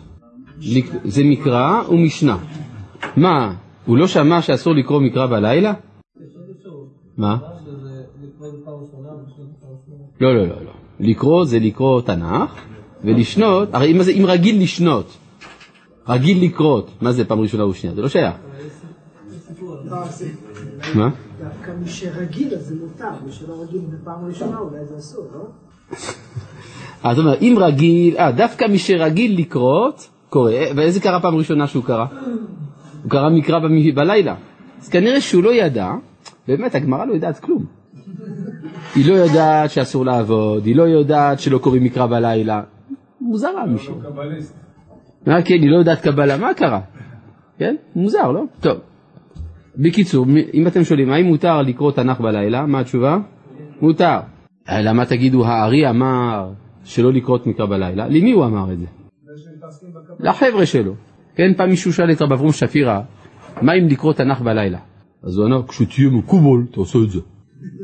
זה 1.04 1.24
מקרא 1.24 1.82
ומשנה. 1.88 2.38
מה, 3.16 3.54
הוא 3.86 3.96
לא 3.96 4.06
שמע 4.06 4.42
שאסור 4.42 4.74
לקרוא 4.74 5.00
מקרא 5.00 5.26
בלילה? 5.26 5.72
מה? 7.16 7.36
לא, 10.20 10.34
לא, 10.34 10.46
לא, 10.48 10.64
לא. 10.64 10.72
לקרוא 11.00 11.44
זה 11.44 11.58
לקרוא 11.58 12.00
תנ"ך, 12.00 12.50
ולשנות, 13.04 13.68
הרי 13.72 13.92
אם, 13.92 14.00
אם 14.20 14.26
רגיל 14.26 14.62
לשנות, 14.62 15.16
רגיל 16.08 16.44
לקרות, 16.44 16.90
מה 17.00 17.12
זה 17.12 17.24
פעם 17.24 17.40
ראשונה 17.40 17.66
ושנייה? 17.66 17.94
זה 17.94 18.02
לא 18.02 18.08
שייך. 18.08 18.34
מה? 20.94 21.08
דווקא 21.40 21.70
מי 21.80 21.88
שרגיל 21.88 22.54
אז 22.54 22.66
זה 22.66 22.74
מותר, 22.74 23.24
מי 23.26 23.32
שלא 23.32 23.62
רגיל 23.62 23.80
בפעם 23.80 24.26
ראשונה 24.26 24.58
אולי 24.58 24.84
זה 24.84 24.98
אסור, 24.98 25.24
לא? 25.34 25.46
אז 27.02 27.18
אומר, 27.18 27.34
אם 27.40 27.56
רגיל, 27.60 28.16
אה, 28.16 28.32
דווקא 28.32 28.64
מי 28.64 28.78
שרגיל 28.78 29.38
לקרות, 29.38 30.08
קורא, 30.30 30.52
ואיזה 30.76 31.00
קרה 31.00 31.20
פעם 31.20 31.36
ראשונה 31.36 31.66
שהוא 31.66 31.84
קרא? 31.84 32.04
הוא 33.02 33.10
קרא 33.10 33.30
מקרא 33.30 33.58
בלילה. 33.94 34.34
אז 34.82 34.88
כנראה 34.88 35.20
שהוא 35.20 35.42
לא 35.42 35.54
ידע, 35.54 35.92
באמת, 36.48 36.74
הגמרא 36.74 37.04
לא 37.04 37.12
יודעת 37.12 37.38
כלום. 37.38 37.64
היא 38.94 39.10
לא 39.10 39.14
יודעת 39.14 39.70
שאסור 39.70 40.04
לעבוד, 40.04 40.66
היא 40.66 40.76
לא 40.76 40.82
יודעת 40.82 41.40
שלא 41.40 41.58
קוראים 41.58 41.84
מקרא 41.84 42.06
בלילה. 42.06 42.62
מוזרה 43.20 43.66
מישהו. 43.66 43.94
מה 45.26 45.42
כן, 45.42 45.54
היא 45.54 45.70
לא 45.70 45.76
יודעת 45.76 46.00
קבלה, 46.00 46.36
מה 46.36 46.54
קרה? 46.54 46.80
כן? 47.58 47.76
מוזר, 47.96 48.32
לא? 48.32 48.42
טוב. 48.60 48.78
בקיצור, 49.76 50.26
אם 50.54 50.66
אתם 50.66 50.84
שואלים, 50.84 51.12
האם 51.12 51.26
מותר 51.26 51.62
לקרוא 51.62 51.92
תנ"ך 51.92 52.20
בלילה? 52.20 52.66
מה 52.66 52.80
התשובה? 52.80 53.18
מותר. 53.80 54.18
למה 54.68 55.06
תגידו, 55.06 55.46
הארי 55.46 55.90
אמר 55.90 56.50
שלא 56.84 57.12
לקרות 57.12 57.46
מקרא 57.46 57.66
בלילה? 57.66 58.08
למי 58.08 58.32
הוא 58.32 58.44
אמר 58.44 58.72
את 58.72 58.78
זה? 58.78 58.86
לחבר'ה 60.20 60.66
שלו. 60.66 60.94
כן, 61.34 61.54
פעם 61.56 61.70
מישהו 61.70 61.92
שאל 61.92 62.10
את 62.10 62.22
רב 62.22 62.32
אברום 62.32 62.52
שפירא, 62.52 63.00
מה 63.62 63.72
אם 63.72 63.88
לקרוא 63.88 64.12
תנ"ך 64.12 64.40
בלילה? 64.40 64.78
אז 65.26 65.36
הוא 65.36 65.46
אמר, 65.46 65.66
כשתהיה 65.68 66.10
מקובל, 66.10 66.66
תעשה 66.72 66.98
את 67.04 67.10
זה. 67.10 67.20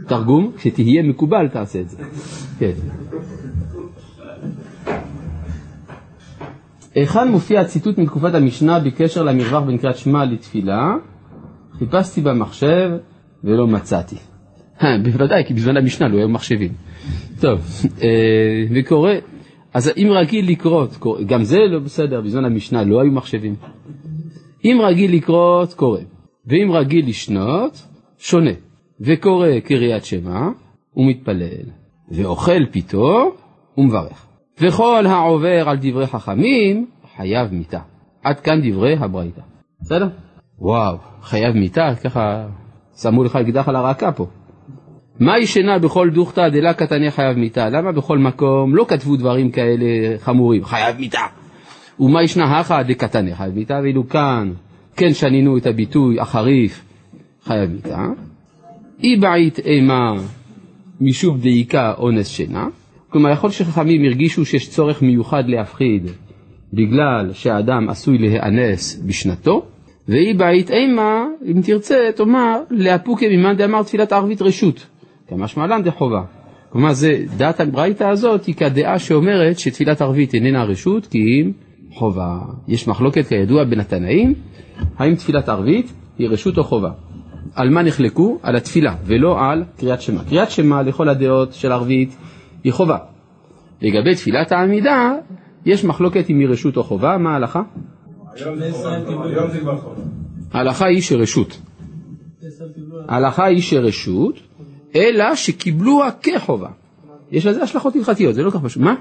תרגום, 0.07 0.53
כשתהיה 0.57 1.03
מקובל, 1.03 1.49
תעשה 1.49 1.81
את 1.81 1.91
זה. 1.91 1.97
כן. 2.59 2.73
היכן 6.95 7.29
מופיע 7.29 7.61
הציטוט 7.61 7.99
מתקופת 7.99 8.35
המשנה 8.35 8.81
בקשר 8.81 9.23
למרווח 9.23 9.63
בין 9.63 9.79
קריאת 9.79 9.97
שמע 9.97 10.25
לתפילה? 10.25 10.95
חיפשתי 11.79 12.21
במחשב 12.21 12.91
ולא 13.45 13.67
מצאתי. 13.67 14.17
בוודאי, 15.05 15.45
כי 15.47 15.55
בזמן 15.55 15.77
המשנה 15.77 16.09
לא 16.09 16.19
היו 16.19 16.29
מחשבים. 16.29 16.73
טוב, 17.41 17.61
אה, 18.03 18.65
וקורא, 18.75 19.13
אז 19.75 19.91
אם 19.97 20.09
רגיל 20.11 20.49
לקרות, 20.49 20.97
גם 21.27 21.45
זה 21.45 21.59
לא 21.59 21.79
בסדר, 21.79 22.21
בזמן 22.21 22.45
המשנה 22.45 22.85
לא 22.85 23.01
היו 23.01 23.13
מחשבים. 23.13 23.55
אם 24.65 24.79
רגיל 24.83 25.15
לקרות, 25.15 25.75
קורא, 25.75 26.01
ואם 26.47 26.73
רגיל 26.73 27.09
לשנות, 27.09 27.87
שונה, 28.19 28.51
וקורא 29.01 29.49
קריאת 29.65 30.05
שמע, 30.05 30.49
ומתפלל, 30.97 31.67
ואוכל 32.09 32.67
פיתו, 32.71 33.35
ומברך. 33.79 34.27
וכל 34.61 35.07
העובר 35.07 35.69
על 35.69 35.77
דברי 35.81 36.07
חכמים, 36.07 36.87
חייב 37.17 37.53
מיתה. 37.53 37.81
עד 38.25 38.41
כאן 38.41 38.61
דברי 38.71 38.97
הברייתא. 38.97 39.41
בסדר? 39.81 40.09
וואו, 40.59 40.97
חייב 41.23 41.55
מיתה, 41.55 41.95
ככה 42.05 42.47
שמו 42.97 43.25
לך 43.25 43.37
אקדח 43.37 43.69
על 43.69 43.77
הרקה 43.77 44.13
פה. 44.13 44.27
מה 45.21 45.39
ישנה 45.39 45.79
בכל 45.79 46.11
דוכתא 46.11 46.49
דלה 46.49 46.75
קטני 46.75 47.11
חייב 47.11 47.39
מיתה? 47.39 47.69
למה 47.69 47.93
בכל 47.93 48.19
מקום 48.19 48.77
לא 48.77 48.85
כתבו 48.89 49.17
דברים 49.17 49.51
כאלה 49.51 50.19
חמורים? 50.19 50.65
חייב 50.65 50.97
מיתה. 50.99 51.21
ומה 52.01 52.23
ישנה 52.23 52.61
הכא 52.61 52.83
דקטני 52.83 53.35
חייב 53.35 53.55
מיתה? 53.55 53.81
ואילו 53.83 54.09
כאן 54.09 54.53
כן 54.97 55.15
שנינו 55.15 55.57
את 55.57 55.67
הביטוי 55.67 56.21
החריף 56.21 56.85
חייב 57.45 57.71
מיתה. 57.71 58.07
אי 59.03 59.17
בעית 59.17 59.59
אימה 59.59 60.15
משוב 61.01 61.41
דייקה 61.41 61.95
אונס 61.99 62.29
שינה. 62.29 62.69
כלומר, 63.09 63.31
יכול 63.31 63.51
שחכמים 63.51 64.05
הרגישו 64.05 64.45
שיש 64.45 64.71
צורך 64.71 65.03
מיוחד 65.03 65.49
להפחיד 65.49 66.11
בגלל 66.73 67.31
שהאדם 67.33 67.89
עשוי 67.89 68.19
להיאנס 68.19 69.03
בשנתו, 69.07 69.67
ואי 70.09 70.35
בעית 70.35 70.71
אימה, 70.71 71.27
אם 71.47 71.61
תרצה, 71.63 72.11
תאמר, 72.17 72.61
לאפוקי 72.71 73.37
ממאן 73.37 73.57
דאמר 73.57 73.83
תפילת 73.83 74.13
ערבית 74.13 74.43
רשות, 74.43 74.87
כמשמע 75.29 75.67
לן 75.67 75.83
דחובה. 75.83 76.23
כלומר, 76.71 76.93
זה, 76.93 77.25
דעת 77.37 77.61
הברייתא 77.61 78.05
הזאת 78.05 78.45
היא 78.45 78.55
כדעה 78.55 78.99
שאומרת 78.99 79.59
שתפילת 79.59 80.03
ערבית 80.03 80.35
איננה 80.35 80.65
רשות, 80.65 81.07
כי 81.07 81.19
אם 81.19 81.53
חובה. 81.95 82.39
יש 82.69 82.89
מחלוקת 82.89 83.27
כידוע 83.27 83.65
בין 83.65 83.81
התנאים, 83.81 84.35
האם 84.99 85.15
תפילת 85.15 85.49
ערבית 85.49 85.93
היא 86.19 86.29
רשות 86.29 86.59
או 86.59 86.65
חובה. 86.65 86.91
על 87.55 87.71
מה 87.71 87.83
נחלקו? 87.83 88.39
על 88.43 88.57
התפילה, 88.57 88.95
ולא 89.05 89.41
על 89.41 89.65
קריאת 89.79 90.03
שמע. 90.03 90.25
קריאת 90.25 90.51
שמע 90.51 90.83
לכל 90.83 91.09
הדעות 91.09 91.53
של 91.53 91.73
ערבית 91.73 92.17
היא 92.65 92.73
חובה. 92.73 92.97
לגבי 93.83 94.15
תפילת 94.15 94.53
העמידה, 94.53 95.13
יש 95.67 95.85
מחלוקת 95.85 96.31
אם 96.31 96.39
היא 96.39 96.49
רשות 96.49 96.77
או 96.77 96.83
חובה, 96.83 97.19
מה 97.19 97.33
ההלכה? 97.33 97.63
ההלכה 100.53 100.87
היא 100.87 101.03
שרשות. 101.03 101.61
ההלכה 103.09 103.45
היא 103.45 103.63
שרשות, 103.63 104.35
אלא 104.97 105.35
שקיבלוה 105.35 106.11
כחובה. 106.23 106.69
יש 107.31 107.47
לזה 107.47 107.63
השלכות 107.63 107.97
הלכתיות, 107.97 108.35
זה 108.35 108.43
לא 108.43 108.51
כך 108.51 108.61
פשוט. 108.65 108.83
מה? 108.83 108.95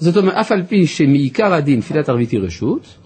זאת 0.00 0.16
אומרת, 0.16 0.34
אף 0.34 0.52
על 0.52 0.62
פי 0.62 0.86
שמעיקר 0.86 1.54
הדין 1.54 1.80
תפילת 1.80 2.08
ערבית 2.08 2.30
היא 2.30 2.40
רשות, 2.40 2.98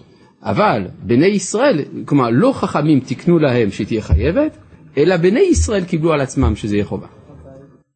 אבל 0.43 0.87
בני 1.03 1.25
ישראל, 1.25 1.79
כלומר 2.05 2.29
לא 2.31 2.53
חכמים 2.55 2.99
תיקנו 2.99 3.39
להם 3.39 3.71
שתהיה 3.71 4.01
חייבת, 4.01 4.57
אלא 4.97 5.17
בני 5.17 5.39
ישראל 5.39 5.83
קיבלו 5.83 6.13
על 6.13 6.21
עצמם 6.21 6.55
שזה 6.55 6.75
יהיה 6.75 6.85
חובה. 6.85 7.07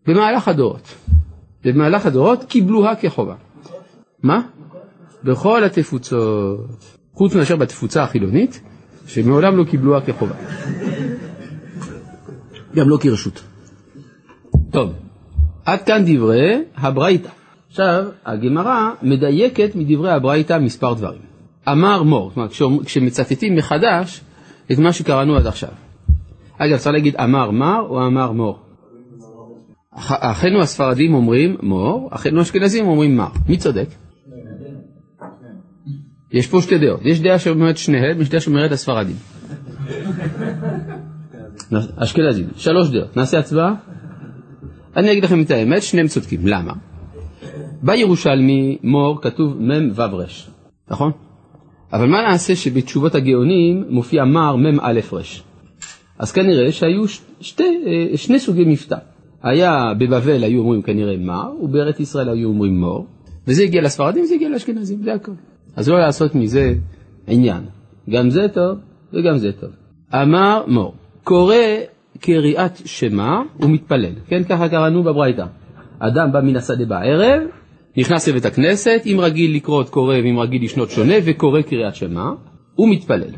במהלך 0.08 0.48
הדורות. 0.48 0.96
במהלך 1.63 2.06
הדורות 2.06 2.44
קיבלוה 2.44 2.96
כחובה. 2.96 3.36
מה? 4.24 4.41
בכל 5.24 5.63
התפוצות, 5.63 6.60
חוץ 7.13 7.36
מאשר 7.36 7.56
בתפוצה 7.56 8.03
החילונית, 8.03 8.62
שמעולם 9.08 9.58
לא 9.58 9.63
קיבלוה 9.63 10.01
כחובה. 10.01 10.36
גם 12.75 12.89
לא 12.89 12.98
כרשות. 13.01 13.44
טוב, 14.72 14.94
עד 15.65 15.84
כאן 15.84 16.03
דברי 16.06 16.63
הברייתא. 16.75 17.38
עכשיו, 17.69 18.05
הגמרא 18.25 18.89
מדייקת 19.01 19.75
מדברי 19.75 20.11
הברייתא 20.11 20.57
מספר 20.57 20.93
דברים. 20.93 21.21
אמר 21.67 22.03
מור, 22.03 22.29
זאת 22.29 22.61
אומרת, 22.61 22.85
כשמצטטים 22.85 23.55
מחדש 23.55 24.21
את 24.71 24.79
מה 24.79 24.93
שקראנו 24.93 25.35
עד 25.35 25.47
עכשיו. 25.47 25.69
אגב, 26.57 26.77
צריך 26.77 26.93
להגיד 26.93 27.15
אמר 27.15 27.51
מר 27.51 27.85
או 27.89 28.07
אמר 28.07 28.31
מור. 28.31 28.59
אחינו 29.93 30.61
הספרדים 30.61 31.13
אומרים 31.13 31.57
מור, 31.61 32.09
אחינו 32.11 32.39
האשכנזים 32.39 32.88
אומרים 32.88 33.17
מר. 33.17 33.29
מי 33.49 33.57
צודק? 33.57 33.88
יש 36.31 36.47
פה 36.47 36.61
שתי 36.61 36.77
דעות. 36.77 36.99
יש 37.03 37.21
דעה 37.21 37.39
שאומרת 37.39 37.77
שניהם, 37.77 38.21
יש 38.21 38.29
דעה 38.29 38.41
שאומרת 38.41 38.71
הספרדים. 38.71 39.15
אשכנזים. 41.95 42.47
שלוש 42.55 42.89
דעות. 42.89 43.17
נעשה 43.17 43.39
הצבעה? 43.39 43.73
אני 44.95 45.11
אגיד 45.11 45.23
לכם 45.23 45.41
את 45.41 45.51
האמת, 45.51 45.83
שניהם 45.83 46.07
צודקים. 46.07 46.47
למה? 46.47 46.73
בירושלמי 47.83 48.77
מור 48.83 49.21
כתוב 49.21 49.62
מ"ו 49.62 50.01
ר, 50.01 50.25
נכון? 50.91 51.12
אבל 51.93 52.07
מה 52.07 52.21
נעשה 52.21 52.55
שבתשובות 52.55 53.15
הגאונים 53.15 53.86
מופיע 53.89 54.25
מר 54.25 54.55
מ"א 54.55 55.00
ר? 55.13 55.19
אז 56.19 56.31
כנראה 56.31 56.71
שהיו 56.71 57.07
שתי, 57.41 57.63
אה, 57.88 58.17
שני 58.17 58.39
סוגי 58.39 58.65
מבטא. 58.65 58.98
היה 59.43 59.93
בבבל 60.00 60.43
היו 60.43 60.59
אומרים 60.59 60.81
כנראה 60.81 61.17
מר, 61.17 61.51
ובארץ 61.62 62.00
ישראל 62.00 62.29
היו 62.29 62.50
אומרים 62.50 62.79
מור, 62.79 63.07
וזה 63.48 63.63
הגיע 63.63 63.81
לספרדים, 63.81 64.25
זה 64.25 64.36
הגיע 64.36 64.50
לאשכנזים, 64.50 65.03
זה 65.03 65.13
הכל. 65.13 65.31
אז 65.75 65.89
לא 65.89 66.00
לעשות 66.00 66.36
מזה 66.36 66.74
עניין. 67.27 67.63
גם 68.09 68.29
זה 68.29 68.48
טוב 68.53 68.77
וגם 69.13 69.38
זה 69.38 69.51
טוב. 69.51 69.69
אמר 70.13 70.63
מור, 70.67 70.93
קורא 71.24 71.55
קריאת 72.19 72.77
שמע 72.86 73.41
ומתפלל, 73.59 74.13
כן 74.27 74.43
ככה 74.43 74.69
קראנו 74.69 75.03
בברייתא. 75.03 75.45
אדם 76.00 76.31
בא 76.31 76.41
מן 76.41 76.55
השדה 76.55 76.86
בערב, 76.86 77.41
נכנס 77.98 78.27
לבית 78.27 78.46
הכנסת, 78.46 79.01
אם 79.05 79.17
רגיל 79.19 79.55
לקרוא 79.55 79.81
את 79.81 79.89
קורא 79.89 80.15
ואם 80.15 80.39
רגיל 80.39 80.63
לשנות 80.63 80.89
שונה, 80.89 81.13
וקורא 81.24 81.62
קריאת 81.62 81.96
שמע, 81.96 82.31
ומתפלל. 82.77 83.31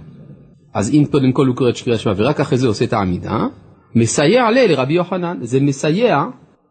אז 0.74 0.94
אם 0.94 1.04
קודם 1.12 1.32
כל 1.32 1.48
הוא 1.48 1.56
קורא 1.56 1.70
את 1.70 1.78
קריאת 1.78 2.00
שמע 2.00 2.14
ורק 2.16 2.40
אחרי 2.40 2.58
זה 2.58 2.68
עושה 2.68 2.86
את 2.86 2.94
העמידה, 2.94 3.48
מסייע 3.96 4.52
ל 4.52 4.72
לרבי 4.72 4.94
יוחנן. 4.94 5.38
זה 5.42 5.60
מסייע, 5.60 6.24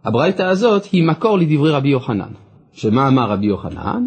הברייתא 0.04 0.42
הזאת 0.42 0.84
היא 0.84 1.04
מקור 1.04 1.38
לדברי 1.38 1.70
רבי 1.70 1.88
יוחנן. 1.88 2.30
שמה 2.72 3.08
אמר 3.08 3.30
רבי 3.30 3.46
יוחנן? 3.46 4.06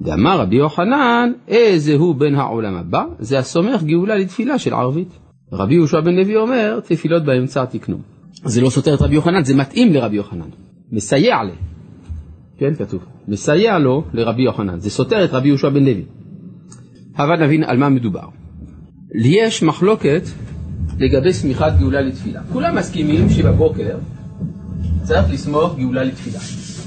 ואמר 0.00 0.40
רבי 0.40 0.56
יוחנן, 0.56 1.32
איזה 1.48 1.94
הוא 1.94 2.14
בן 2.14 2.34
העולם 2.34 2.74
הבא? 2.74 3.04
זה 3.18 3.38
הסומך 3.38 3.82
גאולה 3.82 4.16
לתפילה 4.16 4.58
של 4.58 4.74
ערבית. 4.74 5.18
רבי 5.52 5.74
יהושע 5.74 6.00
בן 6.00 6.14
לוי 6.14 6.36
אומר, 6.36 6.80
תפילות 6.80 7.24
באמצע 7.24 7.64
תקנו. 7.64 7.98
זה 8.44 8.60
לא 8.60 8.70
סותר 8.70 8.94
את 8.94 9.02
רבי 9.02 9.14
יוחנן, 9.14 9.44
זה 9.44 9.56
מתאים 9.56 9.92
לרבי 9.92 10.16
יוחנן. 10.16 10.48
מסייע 10.92 11.36
ל. 11.42 11.50
כן, 12.60 12.74
כתוב. 12.74 13.00
מסייע 13.28 13.78
לו 13.78 14.04
לרבי 14.12 14.42
יוחנן. 14.42 14.78
זה 14.78 14.90
סותר 14.90 15.24
את 15.24 15.30
רבי 15.32 15.48
יהושע 15.48 15.68
בן 15.68 15.84
לוי. 15.84 16.04
אבל 17.18 17.44
נבין 17.44 17.64
על 17.64 17.76
מה 17.76 17.88
מדובר. 17.88 18.28
יש 19.24 19.62
מחלוקת 19.62 20.22
לגבי 20.98 21.32
סמיכת 21.32 21.72
גאולה 21.78 22.00
לתפילה. 22.00 22.40
כולם 22.52 22.76
מסכימים 22.76 23.30
שבבוקר 23.30 23.96
צריך 25.02 25.32
לסמוך 25.32 25.76
גאולה 25.78 26.04
לתפילה. 26.04 26.38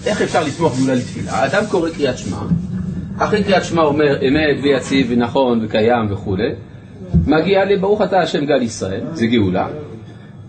איך 0.06 0.22
אפשר 0.22 0.44
לסמוך 0.44 0.78
גאולה 0.78 0.96
לתפילה? 0.96 1.32
האדם 1.32 1.64
קורא 1.72 1.90
קריאת 1.90 2.18
שמע, 2.18 2.38
אחרי 3.18 3.44
קריאת 3.44 3.64
שמע 3.64 3.82
אומר 3.82 4.28
אמת 4.28 4.64
ויציב 4.64 5.08
ונכון 5.10 5.66
וקיים 5.66 6.12
וכולי, 6.12 6.50
מגיע 7.28 7.66
לברוך 7.66 8.02
אתה 8.02 8.20
השם 8.20 8.46
גל 8.46 8.62
ישראל, 8.62 9.02
זה 9.14 9.26
גאולה, 9.26 9.68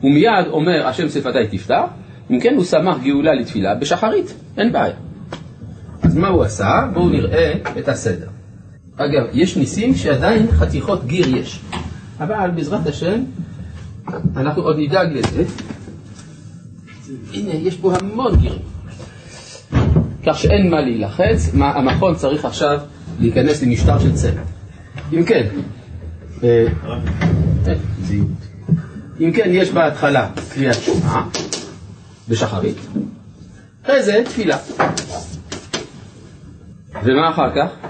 ומיד 0.03 0.47
אומר 0.51 0.87
השם 0.87 1.09
שפתי 1.09 1.47
תפתח, 1.51 1.85
אם 2.31 2.41
כן 2.41 2.55
הוא 2.57 2.65
שמח 2.65 2.97
גאולה 3.05 3.35
לתפילה 3.35 3.75
בשחרית, 3.75 4.35
אין 4.57 4.73
בעיה. 4.73 4.95
אז 6.15 6.19
מה 6.19 6.29
הוא 6.29 6.43
עשה? 6.43 6.89
בואו 6.93 7.09
נראה 7.09 7.53
את 7.79 7.89
הסדר. 7.89 8.29
אגב, 8.97 9.23
יש 9.33 9.57
ניסים 9.57 9.95
שעדיין 9.95 10.47
חתיכות 10.51 11.07
גיר 11.07 11.37
יש, 11.37 11.61
אבל 12.21 12.51
בעזרת 12.51 12.87
השם 12.87 13.21
אנחנו 14.37 14.63
עוד 14.63 14.77
נדאג 14.79 15.09
לזה. 15.13 15.45
הנה, 17.33 17.55
יש 17.55 17.77
פה 17.77 17.95
המון 17.97 18.37
גירים. 18.37 18.63
כך 20.27 20.39
שאין 20.39 20.71
מה 20.71 20.81
להילחץ, 20.81 21.55
מה, 21.55 21.71
המכון 21.71 22.15
צריך 22.15 22.45
עכשיו 22.45 22.81
להיכנס 23.21 23.63
למשטר 23.63 23.99
של 23.99 24.15
צוות. 24.15 24.47
אם 25.13 25.25
כן, 25.25 25.47
אה, 26.43 26.67
אם 29.21 29.33
כן, 29.33 29.49
יש 29.53 29.71
בהתחלה 29.71 30.31
קריאת 30.55 30.75
שמע 30.83 31.23
בשחרית, 32.29 32.77
אחרי 33.85 34.03
זה 34.03 34.23
תפילה. 34.25 34.59
ומה 37.05 37.31
אחר 37.31 37.55
כך? 37.55 37.89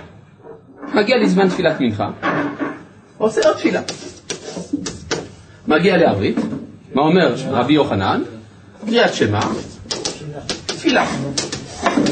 מגיע 0.95 1.17
לזמן 1.17 1.49
תפילת 1.49 1.81
מנחה, 1.81 2.11
עושה 3.19 3.41
עוד 3.45 3.57
תפילה. 3.57 3.81
מגיע 5.69 5.97
לערבית, 5.97 6.37
מה 6.95 7.03
אומר 7.03 7.35
רבי 7.47 7.73
יוחנן? 7.73 8.23
קריאת 8.87 9.15
שמע, 9.15 9.41
תפילה. 10.67 11.07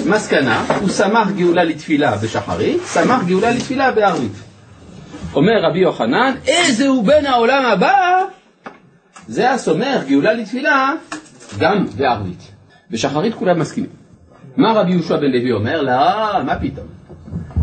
מסקנה, 0.07 0.65
הוא 0.81 0.89
שמח 0.89 1.29
גאולה 1.37 1.65
לתפילה 1.65 2.17
בשחרית, 2.17 2.83
שמח 2.93 3.23
גאולה 3.27 3.51
לתפילה 3.51 3.93
בערבית. 3.93 4.33
אומר 5.35 5.63
רבי 5.63 5.79
יוחנן, 5.79 6.35
איזה 6.47 6.89
הוא 6.89 7.05
בן 7.05 7.27
העולם 7.27 7.67
הבא? 7.67 8.25
זה 9.29 9.51
הסומך 9.51 10.03
גאולה 10.09 10.33
לתפילה 10.33 10.93
גם 11.59 11.87
בערבית. 11.97 12.53
בשחרית 12.91 13.35
כולם 13.35 13.59
מסכימים. 13.59 14.02
מה 14.57 14.73
רבי 14.73 14.91
יהושע 14.93 15.17
בן 15.17 15.31
לוי 15.31 15.53
אומר? 15.53 15.83
לא, 15.83 16.43
מה 16.45 16.59
פתאום? 16.61 16.87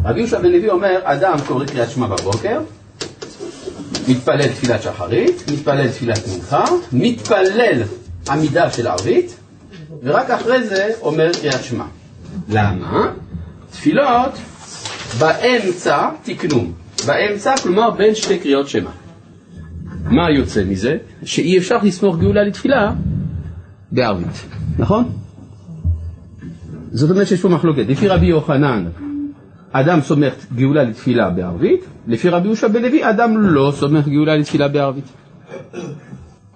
רבי 0.04 0.20
יהושע 0.20 0.40
בן 0.40 0.52
לוי 0.52 0.70
אומר, 0.70 1.00
אדם 1.04 1.36
קורא 1.48 1.66
קריאת 1.66 1.90
שמע 1.90 2.08
בבוקר, 2.08 2.62
מתפלל 4.08 4.48
תפילת 4.48 4.82
שחרית, 4.82 5.44
מתפלל 5.52 5.88
תפילת 5.88 6.20
מנחה, 6.28 6.64
מתפלל 6.94 7.82
עמידה 8.30 8.72
של 8.72 8.88
ערבית, 8.88 9.36
ורק 10.04 10.30
אחרי 10.30 10.64
זה 10.68 10.90
אומר 11.02 11.32
קריאת 11.42 11.64
שמע. 11.64 11.86
למה? 12.50 13.12
תפילות 13.72 14.32
באמצע 15.20 16.10
תקנו. 16.24 16.72
באמצע, 17.06 17.58
כלומר 17.64 17.90
בין 17.90 18.16
שתי 18.16 18.40
קריאות 18.40 18.68
שמע. 18.68 18.90
מה 20.04 20.32
יוצא 20.32 20.64
מזה? 20.64 20.98
שאי 21.24 21.58
אפשר 21.58 21.78
לסמוך 21.84 22.18
גאולה 22.18 22.44
לתפילה 22.44 22.92
בערבית, 23.92 24.46
נכון? 24.80 25.12
זאת 26.92 27.12
אומרת 27.12 27.28
שיש 27.28 27.42
פה 27.42 27.50
מחלוקת. 27.50 27.86
לפי 27.88 28.08
רבי 28.08 28.26
יוחנן, 28.26 28.86
אדם 29.72 30.02
סומך 30.02 30.34
גאולה 30.56 30.84
לתפילה 30.84 31.30
בערבית, 31.30 31.86
לפי 32.08 32.30
רבי 32.30 32.48
יהושע 32.48 32.68
בן 32.68 32.82
לוי, 32.82 33.10
אדם 33.10 33.38
לא 33.38 33.72
סומך 33.76 34.08
גאולה 34.08 34.36
לתפילה 34.36 34.68
בערבית. 34.68 35.06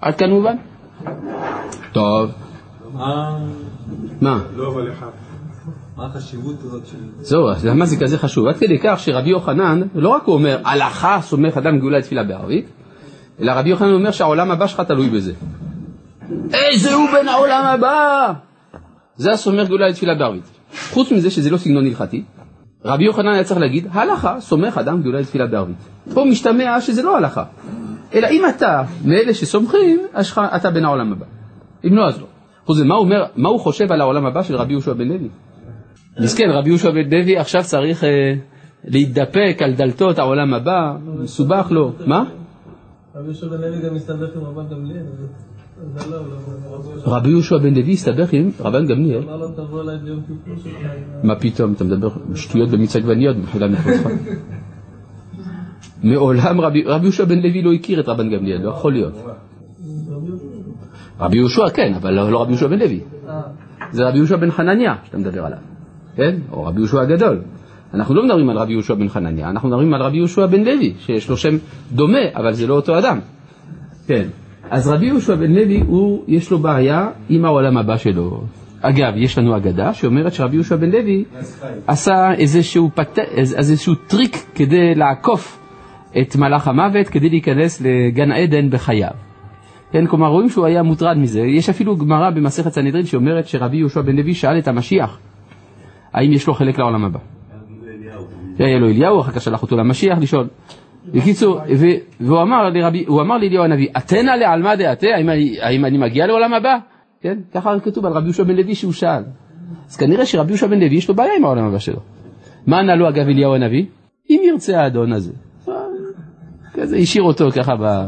עד 0.02 0.16
כאן 0.16 0.30
מובן? 0.30 0.56
טוב. 1.92 2.32
מה? 4.22 4.40
לא, 4.56 4.68
אבל 4.68 4.92
אחד. 4.92 5.08
מה 5.98 6.06
החשיבות 6.06 6.56
הזאת 6.60 6.86
של... 6.86 6.98
זהו, 7.22 7.50
אז 7.50 7.66
למה 7.66 7.86
זה 7.86 7.98
כזה 7.98 8.18
חשוב? 8.18 8.48
עד 8.48 8.58
כדי 8.58 8.80
כך 8.84 9.00
שרבי 9.00 9.30
יוחנן, 9.30 9.82
לא 9.96 10.10
רק 10.10 10.24
הוא 10.24 10.36
אומר, 10.36 10.60
הלכה 10.66 11.20
סומך 11.22 11.58
אדם 11.58 11.80
גאולה 11.80 11.98
לתפילה 11.98 12.24
בערבית, 12.24 12.66
אלא 13.42 13.52
רבי 13.52 13.70
יוחנן 13.70 13.94
אומר 13.94 14.12
שהעולם 14.12 14.52
הבא 14.52 14.68
שלך 14.68 14.82
תלוי 14.82 15.10
בזה. 15.10 15.34
איזה 16.54 16.94
הוא 16.94 17.10
בן 17.12 17.28
העולם 17.28 17.66
הבא! 17.66 18.34
זה 19.16 19.32
הסומך 19.32 19.68
גאולה 19.68 19.88
לתפילה 19.88 20.16
בערבית. 20.16 20.44
חוץ 20.92 21.12
מזה 21.12 21.32
שזה 21.32 21.50
לא 21.50 21.58
סגנון 21.58 21.86
הלכתי, 21.86 22.24
רבי 22.86 23.06
יוחנן 23.06 23.34
היה 23.34 23.44
צריך 23.44 23.60
להגיד, 23.60 23.88
הלכה 23.92 24.40
סומך 24.40 24.78
אדם 24.78 25.02
גאולה 25.02 25.20
לתפילה 25.20 25.48
בערבית. 25.48 25.78
פה 26.14 26.26
משתמע 26.26 26.82
שזה 26.82 27.04
לא 27.04 27.18
הלכה, 27.18 27.44
אלא 28.14 28.28
אם 28.28 28.44
אתה 28.50 28.84
מאלה 29.06 29.34
שסומכים, 29.34 30.00
אתה 30.56 30.72
בן 30.72 30.86
העולם 30.86 31.12
הבא. 31.12 31.26
אם 31.86 31.96
לא, 31.96 32.08
אז 32.08 32.22
לא. 32.22 32.26
חוץ 32.66 32.78
מזה, 32.78 32.86
מה 32.86 32.96
מה 33.36 33.50
הוא 33.50 33.60
חושב 33.60 33.92
על 33.92 34.02
העולם 34.02 34.26
הבא 34.26 34.44
של 34.44 34.56
רבי 34.56 34.72
יהושע 34.72 34.94
בן 34.94 35.08
לוי? 35.08 35.30
מסכן, 36.20 36.50
רבי 36.50 36.70
יהושע 36.70 36.90
בן 36.90 37.10
לוי 37.10 37.38
עכשיו 37.38 37.64
צריך 37.64 38.04
אה, 38.04 38.34
להתדפק 38.84 39.58
על 39.60 39.74
דלתות 39.74 40.20
העולם 40.20 40.54
הבא, 40.54 40.96
מסובך 41.06 41.68
לו. 41.72 41.92
מה? 42.06 42.24
רבי 43.16 43.26
יהושע 43.26 43.48
בן 43.48 43.62
לוי 43.62 43.82
גם 43.82 43.96
מסתבך 43.96 44.36
עם 44.36 44.44
רבן 44.44 44.68
גמליאל. 44.72 45.04
לא, 46.10 46.18
לא, 46.18 46.24
רבי 47.06 47.30
יהושע 47.30 47.58
בן 47.58 47.74
לוי 47.74 47.94
הסתבך 47.94 48.34
עם 48.34 48.50
רבן 48.60 48.86
גמליאל. 48.88 49.22
שלך. 50.64 50.74
מה 51.24 51.36
פתאום, 51.36 51.74
אתה 51.74 51.84
מדבר 51.84 52.10
שטויות 52.36 52.70
במיץ 52.70 52.96
עגבניות 52.96 53.38
במחילה 53.38 53.68
מכבודך. 53.68 54.08
מעולם 56.04 56.62
רבי 56.62 56.84
רבי 56.86 57.06
יהושע 57.06 57.26
בן 57.26 57.40
לוי 57.40 57.62
לא 57.62 57.74
הכיר 57.74 58.00
את 58.00 58.08
רבן 58.08 58.30
גמליאל, 58.30 58.62
לא 58.62 58.70
יכול 58.70 58.94
להיות. 58.94 59.14
רבי 61.20 61.38
יהושע 61.38 61.70
כן, 61.70 61.94
אבל 61.94 62.14
לא 62.14 62.32
לא 62.32 62.42
רבי 62.42 62.52
יהושע 62.52 62.68
בן 62.68 62.80
לוי. 62.80 63.02
זה 63.92 64.04
רבי 64.08 64.18
יהושע 64.18 64.36
בן 64.36 64.52
חנניה 64.52 64.96
שאתה 65.06 65.18
מדבר 65.18 65.46
עליו, 65.46 65.58
כן? 66.16 66.36
או 66.52 66.64
רבי 66.64 66.80
יהושע 66.80 67.02
הגדול. 67.02 67.42
אנחנו 67.94 68.16
לא 68.16 68.26
מדברים 68.26 68.50
על 68.50 68.58
רבי 68.58 68.72
יהושע 68.72 68.94
בן 68.94 69.10
חנניה, 69.10 69.50
אנחנו 69.50 69.70
מדברים 69.70 69.94
על 69.94 70.02
רבי 70.02 70.18
יהושע 70.18 70.46
בן 70.46 70.64
לוי, 70.64 70.94
שיש 71.00 71.30
לו 71.30 71.38
שם 71.38 71.58
דומה, 71.92 72.20
אבל 72.36 72.54
זה 72.54 72.68
לא 72.68 72.74
אותו 72.74 73.00
אדם. 73.00 73.20
כן. 74.08 74.28
אז 74.70 74.88
רבי 74.88 75.06
יהושע 75.06 75.36
בן 75.36 75.52
לוי, 75.52 75.84
הוא, 75.88 76.24
יש 76.28 76.52
לו 76.52 76.60
בעיה 76.60 77.08
עם 77.30 77.46
העולם 77.46 77.78
הבא 77.78 77.98
שלו. 77.98 78.42
אגב, 78.82 79.14
יש 79.16 79.38
לנו 79.38 79.58
אגדה 79.58 79.94
שאומרת 79.94 80.34
שרבי 80.34 80.56
יהושע 80.56 80.76
בן 80.76 80.92
לוי 80.92 81.24
עשה 81.88 82.34
איזשהו, 82.34 82.90
פט... 82.96 83.20
איזשהו 83.38 83.96
טריק 83.96 84.46
כדי 84.56 84.96
לעקוף 84.96 85.60
את 86.22 86.36
מלאך 86.36 86.68
המוות, 86.68 87.08
כדי 87.08 87.30
להיכנס 87.30 87.82
לגן 87.82 88.32
עדן 88.32 88.70
בחייו. 88.70 89.12
כן, 89.92 90.08
כלומר 90.08 90.28
רואים 90.28 90.50
שהוא 90.50 90.66
היה 90.66 90.84
מוטרד 90.84 91.18
מזה. 91.18 91.40
יש 91.40 91.70
אפילו 91.70 91.98
גמרא 91.98 92.30
במסכת 92.30 92.72
סנהדרין 92.72 93.06
שאומרת 93.06 93.48
שרבי 93.48 93.78
יהושע 93.78 94.02
בן 94.02 94.16
לוי 94.16 94.34
שאל 94.34 94.58
את 94.58 94.68
המשיח, 94.68 95.20
האם 96.14 96.32
יש 96.32 96.48
לו 96.48 96.54
חלק 96.54 96.80
לעולם 96.80 97.06
הבא. 97.06 97.20
היה 98.60 98.80
לו 98.80 98.88
אליהו, 98.88 99.20
אחר 99.22 99.32
כך 99.32 99.42
שלח 99.42 99.62
אותו 99.62 99.78
למשיח 99.78 100.18
לשאול. 100.18 100.48
בקיצור, 101.12 101.60
והוא 102.20 102.42
אמר 102.42 102.70
לרבי, 102.70 103.06
הוא 103.08 103.22
אמר 103.22 103.38
לאליהו 103.38 103.64
הנביא, 103.64 103.88
אתנה 103.98 104.36
לעלמא 104.36 104.76
דעתה, 104.76 105.08
האם, 105.16 105.30
האם 105.62 105.86
אני 105.86 105.98
מגיע 105.98 106.28
לעולם 106.28 106.54
הבא? 106.54 106.78
כן, 107.22 107.38
ככה 107.54 107.80
כתוב 107.80 108.06
על 108.06 108.14
רבי 108.14 108.26
יהושע 108.26 108.44
בן 108.44 108.56
לוי 108.56 108.76
שהוא 108.76 108.94
שאל. 108.94 109.24
אז 109.90 109.98
כנראה 109.98 110.26
שרבי 110.26 110.52
יהושע 110.52 110.68
בן 110.68 110.80
לוי 110.80 110.96
יש 110.96 111.10
לו 111.10 111.16
בעיה 111.16 111.32
עם 111.38 111.46
העולם 111.46 111.66
הבא 111.66 111.80
שלו. 111.80 112.00
מה 112.68 112.80
ענה 112.80 112.96
לו 112.96 113.10
אגב 113.10 113.28
אליהו 113.28 113.56
הנביא? 113.56 113.86
אם 114.30 114.42
ירצה 114.46 114.82
האדון 114.82 115.14
הזה. 115.14 115.32
כזה 116.74 116.98
השאיר 116.98 117.24
אותו 117.24 117.52
ככה 117.52 117.76
ב... 117.76 118.06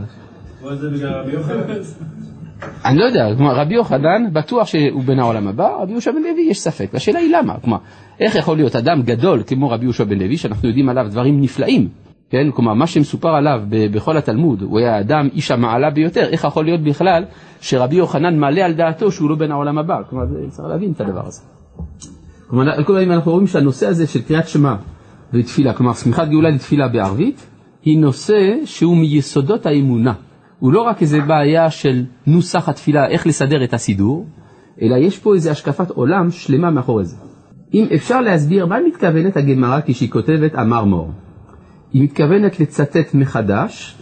אני 2.85 2.97
לא 2.97 3.03
יודע, 3.03 3.35
כלומר 3.37 3.55
רבי 3.55 3.75
יוחנן 3.75 4.33
בטוח 4.33 4.67
שהוא 4.67 5.03
בן 5.03 5.19
העולם 5.19 5.47
הבא, 5.47 5.69
רבי 5.81 5.91
יהושע 5.91 6.11
בן 6.11 6.21
לוי 6.21 6.47
יש 6.49 6.59
ספק, 6.59 6.89
והשאלה 6.93 7.19
היא 7.19 7.35
למה, 7.37 7.59
כלומר, 7.59 7.77
איך 8.19 8.35
יכול 8.35 8.57
להיות 8.57 8.75
אדם 8.75 9.01
גדול 9.01 9.43
כמו 9.47 9.69
רבי 9.69 9.85
יהושע 9.85 10.03
בן 10.03 10.19
לוי, 10.19 10.37
שאנחנו 10.37 10.67
יודעים 10.67 10.89
עליו 10.89 11.07
דברים 11.09 11.41
נפלאים, 11.41 11.89
כן, 12.29 12.51
כלומר 12.51 12.73
מה 12.73 12.87
שמסופר 12.87 13.29
עליו 13.29 13.61
בכל 13.69 14.17
התלמוד, 14.17 14.61
הוא 14.61 14.79
היה 14.79 14.99
אדם 14.99 15.27
איש 15.33 15.51
המעלה 15.51 15.89
ביותר, 15.89 16.29
איך 16.31 16.43
יכול 16.43 16.65
להיות 16.65 16.81
בכלל 16.81 17.23
שרבי 17.61 17.95
יוחנן 17.95 18.39
מעלה 18.39 18.65
על 18.65 18.73
דעתו 18.73 19.11
שהוא 19.11 19.29
לא 19.29 19.35
בן 19.35 19.51
העולם 19.51 19.77
הבא, 19.77 20.01
כלומר 20.09 20.25
צריך 20.49 20.67
להבין 20.67 20.91
את 20.91 21.01
הדבר 21.01 21.27
הזה. 21.27 21.41
כלומר, 22.47 22.71
על 22.71 22.83
כל 22.83 22.97
אנחנו 22.97 23.31
רואים 23.31 23.47
שהנושא 23.47 23.87
הזה 23.87 24.07
של 24.07 24.21
קריאת 24.21 24.47
שמע 24.47 24.75
ותפילה, 25.33 25.73
כלומר 25.73 25.93
שמיכת 25.93 26.27
גאולה 26.29 26.49
לתפילה 26.49 26.87
בערבית, 26.87 27.47
היא 27.83 27.99
נושא 27.99 28.55
שהוא 28.65 28.97
מיסודות 28.97 29.65
האמונה. 29.65 30.13
הוא 30.59 30.73
לא 30.73 30.81
רק 30.81 31.01
איזה 31.01 31.21
בעיה 31.21 31.71
של 31.71 32.05
נוסח 32.27 32.69
התפילה, 32.69 33.07
איך 33.07 33.27
לסדר 33.27 33.63
את 33.63 33.73
הסידור, 33.73 34.25
אלא 34.81 34.95
יש 34.95 35.19
פה 35.19 35.33
איזה 35.33 35.51
השקפת 35.51 35.89
עולם 35.89 36.31
שלמה 36.31 36.71
מאחורי 36.71 37.05
זה. 37.05 37.15
אם 37.73 37.85
אפשר 37.95 38.21
להסביר 38.21 38.65
מה 38.65 38.77
מתכוונת 38.87 39.37
הגמרא 39.37 39.79
כשהיא 39.85 40.09
כותבת 40.09 40.55
אמר 40.55 40.83
מור. 40.83 41.11
היא 41.93 42.03
מתכוונת 42.03 42.59
לצטט 42.59 43.13
מחדש 43.13 43.97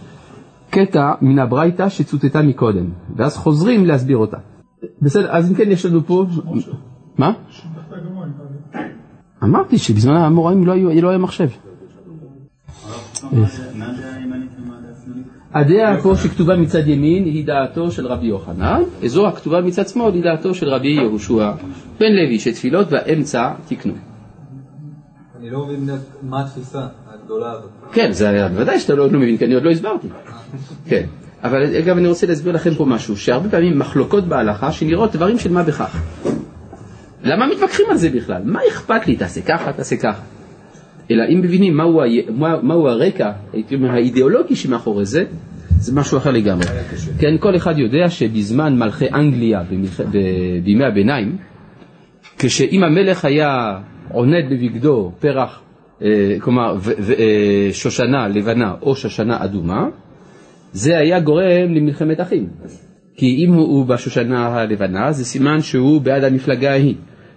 קטע 0.70 1.12
מן 1.20 1.38
הברייתא 1.38 1.88
שצוטטה 1.88 2.42
מקודם, 2.42 2.86
ואז 3.16 3.36
חוזרים 3.36 3.86
להסביר 3.86 4.16
אותה. 4.16 4.36
בסדר, 5.02 5.30
אז 5.30 5.50
אם 5.50 5.54
כן 5.56 5.70
יש 5.70 5.86
לנו 5.86 6.06
פה... 6.06 6.26
מה? 7.18 7.32
אמרתי 9.42 9.78
שבזמן 9.78 10.14
האמוראים 10.14 10.66
לא, 10.66 10.74
לא 10.76 11.08
היה 11.08 11.18
מחשב. 11.18 11.48
הדעה 15.54 16.02
פה 16.02 16.16
שכתובה 16.16 16.56
מצד 16.56 16.88
ימין 16.88 17.24
היא 17.24 17.46
דעתו 17.46 17.90
של 17.90 18.06
רבי 18.06 18.26
יוחנן, 18.26 18.82
וזו 19.00 19.28
הכתובה 19.28 19.60
מצד 19.60 19.88
שמאל 19.88 20.14
היא 20.14 20.22
דעתו 20.22 20.54
של 20.54 20.68
רבי 20.68 20.88
יהושע 20.88 21.52
בן 22.00 22.12
לוי, 22.12 22.38
שתפילות 22.38 22.90
באמצע 22.90 23.52
תקנו. 23.68 23.92
אני 25.38 25.50
לא 25.50 25.66
מבין 25.66 25.88
מה 26.22 26.40
התפיסה 26.40 26.86
הגדולה 27.24 27.50
הזאת. 27.50 27.70
כן, 27.92 28.12
זה 28.12 28.48
בוודאי 28.48 28.80
שאתה 28.80 28.94
לא, 28.94 29.10
לא 29.10 29.18
מבין, 29.18 29.36
כי 29.36 29.44
אני 29.44 29.54
עוד 29.54 29.62
לא 29.62 29.70
הסברתי. 29.70 30.08
כן, 30.86 31.06
אבל 31.42 31.76
אגב 31.76 31.96
אני 31.96 32.08
רוצה 32.08 32.26
להסביר 32.26 32.52
לכם 32.52 32.74
פה 32.74 32.84
משהו, 32.84 33.16
שהרבה 33.16 33.48
פעמים 33.48 33.78
מחלוקות 33.78 34.24
בהלכה 34.24 34.72
שנראות 34.72 35.12
דברים 35.12 35.38
של 35.38 35.52
מה 35.52 35.62
בכך. 35.62 36.00
למה 37.22 37.46
מתווכחים 37.46 37.86
על 37.90 37.96
זה 37.96 38.10
בכלל? 38.10 38.42
מה 38.44 38.60
אכפת 38.68 39.06
לי, 39.06 39.16
תעשה 39.16 39.40
ככה, 39.40 39.72
תעשה 39.72 39.96
ככה. 39.96 40.22
אלא 41.10 41.22
אם 41.32 41.40
מבינים 41.40 41.76
מהו, 41.76 42.00
מה, 42.30 42.62
מהו 42.62 42.88
הרקע, 42.88 43.32
הייתי 43.52 43.74
אומר, 43.74 43.90
האידיאולוגי 43.90 44.56
שמאחורי 44.56 45.04
זה, 45.04 45.24
זה 45.78 45.94
משהו 45.94 46.18
אחר 46.18 46.30
לגמרי. 46.30 46.66
כן, 47.18 47.36
כל 47.40 47.56
אחד 47.56 47.78
יודע 47.78 48.10
שבזמן 48.10 48.78
מלכי 48.78 49.10
אנגליה, 49.14 49.62
בימי 50.64 50.84
הביניים, 50.84 51.36
כשאם 52.38 52.84
המלך 52.84 53.24
היה 53.24 53.78
עונד 54.12 54.44
בבגדו 54.50 55.12
פרח, 55.20 55.63
כלומר 56.40 56.76
אה, 57.18 57.68
שושנה 57.72 58.28
לבנה 58.28 58.74
או 58.82 58.96
שושנה 58.96 59.44
אדומה, 59.44 59.88
זה 60.72 60.98
היה 60.98 61.20
גורם 61.20 61.74
למלחמת 61.74 62.20
אחים. 62.20 62.48
כי 63.16 63.44
אם 63.44 63.52
הוא 63.52 63.86
בשושנה 63.86 64.46
הלבנה, 64.46 65.12
זה 65.12 65.24
סימן 65.24 65.62
שהוא 65.62 66.00
בעד 66.00 66.24
המפלגה 66.24 66.70
ההיא, 66.70 66.94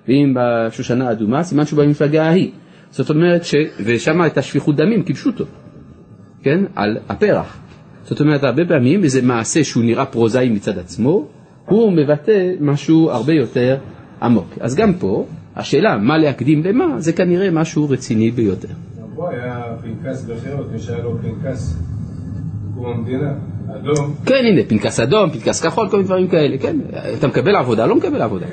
ואם 0.08 0.34
בשושנה 0.36 1.08
האדומה, 1.10 1.44
סימן 1.44 1.66
שהוא 1.66 1.84
במפלגה 1.84 2.24
ההיא. 2.24 2.52
זאת 2.92 3.10
אומרת 3.10 3.44
ש... 3.44 3.56
ושם 3.86 4.22
הייתה 4.22 4.42
שפיכות 4.42 4.76
דמים 4.76 5.04
כפשוטו, 5.04 5.46
כן? 6.44 6.64
על 6.76 6.98
הפרח. 7.10 7.60
זאת 8.04 8.22
אומרת, 8.22 8.44
הרבה 8.44 8.66
פעמים 8.66 9.04
איזה 9.04 9.22
מעשה 9.22 9.64
שהוא 9.64 9.84
נראה 9.84 10.06
פרוזאי 10.06 10.50
מצד 10.50 10.78
עצמו, 10.78 11.28
הוא 11.66 11.92
מבטא 11.92 12.52
משהו 12.60 13.12
הרבה 13.12 13.34
יותר 13.34 13.78
עמוק. 14.22 14.48
אז 14.60 14.76
גם 14.76 14.94
פה, 14.94 15.26
השאלה 15.58 15.98
מה 15.98 16.18
להקדים 16.18 16.64
למה, 16.64 16.86
זה 17.02 17.14
כנראה 17.14 17.52
משהו 17.52 17.90
רציני 17.90 18.32
ביותר. 18.32 18.68
פה 19.16 19.30
היה 19.32 19.64
פנקס 19.82 20.24
בחירות, 20.24 20.72
מי 20.72 20.80
שהיה 20.80 21.04
לו 21.04 21.18
פנקס 21.22 21.78
בקום 22.72 22.86
המדינה, 22.86 23.34
אדום. 23.76 24.16
כן, 24.26 24.46
הנה, 24.52 24.62
פנקס 24.68 25.00
אדום, 25.00 25.30
פנקס 25.30 25.62
כחול, 25.62 25.90
כל 25.90 25.98
מיני 25.98 26.08
דברים 26.08 26.28
כאלה, 26.28 26.58
כן. 26.58 26.78
אתה 27.18 27.28
מקבל 27.28 27.56
עבודה, 27.56 27.86
לא 27.86 27.96
מקבל 27.96 28.22
עבודה. 28.22 28.46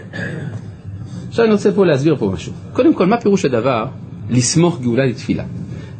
עכשיו 1.28 1.44
אני 1.44 1.52
רוצה 1.52 1.72
פה 1.72 1.86
להסביר 1.86 2.16
פה 2.16 2.30
משהו. 2.34 2.52
קודם 2.72 2.94
כל, 2.94 3.06
מה 3.06 3.20
פירוש 3.20 3.44
הדבר 3.44 3.86
לסמוך 4.30 4.80
גאולה 4.80 5.06
לתפילה. 5.06 5.44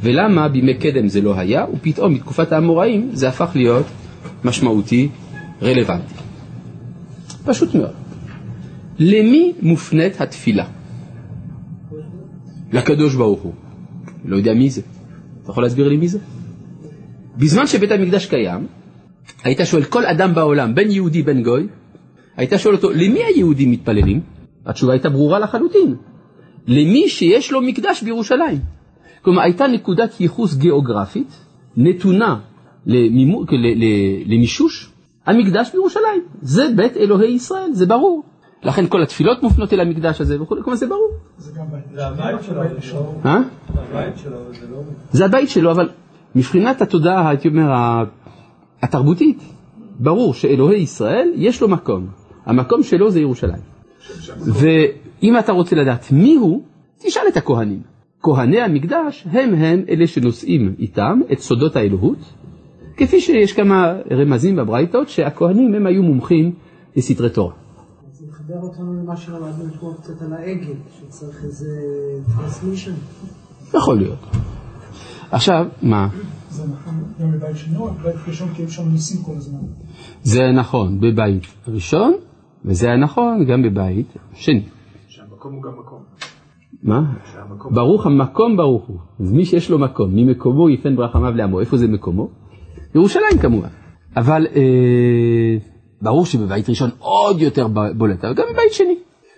ולמה 0.03 0.49
בימי 0.49 0.75
קדם 0.75 1.09
זה 1.09 1.21
לא 1.21 1.39
היה, 1.39 1.65
ופתאום 1.75 2.15
בתקופת 2.15 2.53
האמוראים 2.53 3.11
זה 3.13 3.29
הפך 3.29 3.51
להיות 3.55 3.87
משמעותי, 4.45 5.09
רלוונטי. 5.63 6.15
פשוט 7.45 7.75
מאוד. 7.75 7.93
למי 8.99 9.53
מופנית 9.63 10.21
התפילה? 10.21 10.65
לקדוש 12.75 13.15
ברוך 13.15 13.41
הוא. 13.41 13.53
לא 14.25 14.37
יודע 14.37 14.55
מי 14.55 14.71
זה. 14.71 14.81
אתה 15.43 15.51
יכול 15.51 15.63
להסביר 15.63 15.89
לי 15.89 15.97
מי 15.97 16.09
זה? 16.09 16.19
בזמן 17.37 17.67
שבית 17.67 17.91
המקדש 17.91 18.27
קיים, 18.27 18.67
היית 19.45 19.59
שואל 19.65 19.85
כל 19.85 20.07
אדם 20.07 20.35
בעולם, 20.35 20.75
בין 20.75 20.91
יהודי 20.91 21.23
בין 21.23 21.43
גוי, 21.43 21.67
היית 22.37 22.53
שואל 22.57 22.75
אותו, 22.75 22.91
למי 22.91 23.21
היהודים 23.25 23.71
מתפללים? 23.71 24.21
התשובה 24.67 24.93
הייתה 24.93 25.09
ברורה 25.09 25.39
לחלוטין, 25.39 25.95
למי 26.67 27.09
שיש 27.09 27.53
לו 27.53 27.63
מקדש 27.63 28.03
בירושלים. 28.03 28.61
כלומר, 29.23 29.43
הייתה 29.43 29.67
נקודת 29.67 30.21
ייחוס 30.21 30.55
גיאוגרפית 30.55 31.33
נתונה 31.77 32.41
למימו, 32.87 33.45
למישוש 34.27 34.91
המקדש 35.27 35.71
בירושלים. 35.73 36.23
זה 36.43 36.69
בית 36.77 36.97
אלוהי 36.97 37.33
ישראל, 37.33 37.73
זה 37.73 37.87
ברור. 37.87 38.23
לכן 38.65 38.87
כל 38.87 39.03
התפילות 39.03 39.43
מופנות 39.43 39.73
אל 39.73 39.81
המקדש 39.81 40.21
הזה 40.21 40.43
וכו', 40.43 40.57
כלומר 40.63 40.77
זה 40.77 40.87
ברור. 40.87 41.11
זה 41.39 41.53
גם 41.59 41.65
הבית 41.99 42.43
שלו, 42.43 42.61
אה? 43.27 43.41
זה 43.75 43.81
הבית 43.91 44.19
שלו, 44.19 44.37
זה 44.61 44.67
לא... 44.71 44.83
זה 45.13 45.25
הבית 45.25 45.49
שלו, 45.49 45.71
אבל 45.71 45.89
מבחינת 46.35 46.83
התודעה, 46.83 47.29
הייתי 47.29 47.49
אומר, 47.49 47.73
התרבותית, 48.83 49.43
ברור 49.99 50.35
שאלוהי 50.35 50.81
ישראל, 50.81 51.29
יש 51.35 51.61
לו 51.61 51.69
מקום. 51.69 52.07
המקום 52.47 52.83
שלו 52.83 53.11
זה 53.11 53.21
ירושלים. 53.21 53.63
אם 55.23 55.39
אתה 55.39 55.53
רוצה 55.53 55.77
לדעת 55.77 56.13
מי 56.13 56.35
הוא, 56.35 56.63
תשאל 56.99 57.23
את 57.29 57.37
הכהנים. 57.37 57.83
כהני 58.23 58.61
המקדש 58.61 59.27
הם 59.31 59.55
הם 59.55 59.85
אלה 59.89 60.07
שנושאים 60.07 60.75
איתם 60.79 61.21
את 61.33 61.39
סודות 61.39 61.77
האלוהות, 61.77 62.19
כפי 62.97 63.21
שיש 63.21 63.53
כמה 63.53 63.93
רמזים 64.11 64.57
בברייתות 64.57 65.09
שהכהנים 65.09 65.75
הם 65.75 65.87
היו 65.87 66.03
מומחים 66.03 66.53
לסתרי 66.97 67.31
תורה. 67.31 67.64
מחבר 68.45 68.61
אותנו 68.63 69.03
למה 69.03 69.17
שלמדנו 69.17 69.65
אתמול 69.75 69.95
קצת 69.95 70.23
על 70.23 70.33
העגל, 70.33 70.75
שצריך 70.99 71.45
איזה 71.45 71.67
טרנסמישן. 72.37 72.93
יכול 73.75 73.99
להיות. 73.99 74.19
עכשיו, 75.31 75.67
מה? 75.83 76.09
זה 76.51 76.63
נכון 76.63 76.95
גם 77.21 77.33
בבית 77.33 77.57
שני 77.57 77.77
או 77.77 77.91
בבית 77.91 78.15
ראשון 78.29 78.49
כי 78.55 78.69
שם 78.69 78.89
ניסים 78.89 79.23
כל 79.23 79.33
הזמן. 79.37 79.59
זה 80.23 80.41
נכון 80.55 81.01
בבית 81.01 81.43
ראשון, 81.69 82.15
וזה 82.65 82.87
היה 82.87 82.97
נכון 82.97 83.45
גם 83.45 83.63
בבית 83.63 84.07
שני. 84.35 84.63
שהמקום 85.09 85.55
הוא 85.55 85.63
גם 85.63 85.73
מקום. 85.79 86.03
מה? 86.83 87.13
שהמקום... 87.33 87.75
ברוך 87.75 88.07
המקום 88.07 88.57
ברוך 88.57 88.85
הוא. 88.87 88.99
אז 89.21 89.33
מי 89.33 89.45
שיש 89.45 89.71
לו 89.71 89.79
מקום, 89.79 90.11
ממקומו 90.15 90.71
יפן 90.71 90.97
ברחמיו 90.97 91.33
לעמו. 91.33 91.61
איפה 91.61 91.77
זה 91.77 91.89
מקומו? 91.89 92.29
ירושלים 92.95 93.39
כמובן. 93.41 93.69
אבל 94.17 94.47
אה, 94.57 95.74
ברור 96.03 96.27
שבבית 96.27 96.69
ראשון 96.69 96.91
עוד 96.99 97.41
יותר 97.41 97.67
בולט, 97.97 98.25
אבל 98.25 98.35
גם 98.35 98.45
בבית 98.53 98.73
שני. 98.73 98.95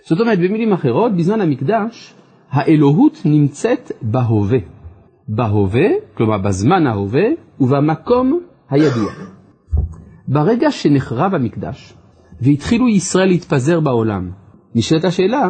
זאת 0.09 0.19
אומרת, 0.19 0.39
במילים 0.39 0.73
אחרות, 0.73 1.15
בזמן 1.15 1.41
המקדש 1.41 2.13
האלוהות 2.49 3.21
נמצאת 3.25 3.91
בהווה. 4.01 4.59
בהווה, 5.27 5.87
כלומר 6.13 6.37
בזמן 6.37 6.87
ההווה, 6.87 7.25
ובמקום 7.59 8.39
הידוע. 8.69 9.11
ברגע 10.27 10.71
שנחרב 10.71 11.33
המקדש, 11.35 11.93
והתחילו 12.41 12.87
ישראל 12.87 13.27
להתפזר 13.27 13.79
בעולם, 13.79 14.31
נשאלת 14.75 15.05
השאלה, 15.05 15.49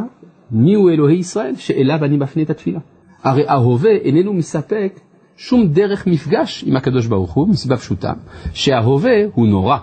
מיהו 0.52 0.90
אלוהי 0.90 1.18
ישראל 1.18 1.56
שאליו 1.56 2.06
אני 2.06 2.18
מפנה 2.18 2.44
את 2.44 2.50
התפילה? 2.50 2.80
הרי 3.24 3.48
ההווה 3.48 3.92
איננו 3.92 4.34
מספק 4.34 5.00
שום 5.38 5.68
דרך 5.68 6.08
מפגש 6.08 6.64
עם 6.68 6.76
הקדוש 6.76 7.08
ברוך 7.08 7.34
הוא, 7.34 7.48
מסיבה 7.48 7.78
פשוטה, 7.78 8.14
שההווה 8.54 9.16
הוא 9.34 9.48
נורא, 9.48 9.78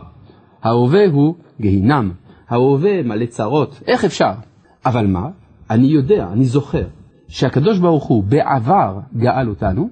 ההווה 0.65 1.07
הוא 1.11 1.35
גיהינם, 1.61 2.11
ההווה 2.49 3.03
מלא 3.03 3.27
צרות, 3.27 3.81
איך 3.87 4.05
אפשר? 4.05 4.33
אבל 4.87 5.07
מה? 5.07 5.29
אני 5.71 5.87
יודע, 5.87 6.29
אני 6.33 6.45
זוכר, 6.45 6.85
שהקדוש 7.29 7.79
ברוך 7.79 8.05
הוא 8.05 8.25
בעבר 8.25 8.99
גאל 9.17 9.49
אותנו, 9.49 9.89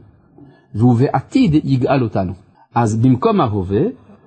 והוא 0.74 0.96
בעתיד 0.98 1.64
יגאל 1.64 2.02
אותנו. 2.02 2.32
אז 2.74 2.96
במקום 2.96 3.40
ההווה, 3.40 3.82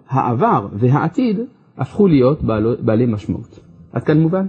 העבר 0.09 0.67
והעתיד 0.73 1.39
הפכו 1.77 2.07
להיות 2.07 2.43
בעל, 2.43 2.75
בעלי 2.79 3.05
משמעות. 3.05 3.59
עד 3.93 4.03
כאן 4.03 4.19
מובן? 4.19 4.47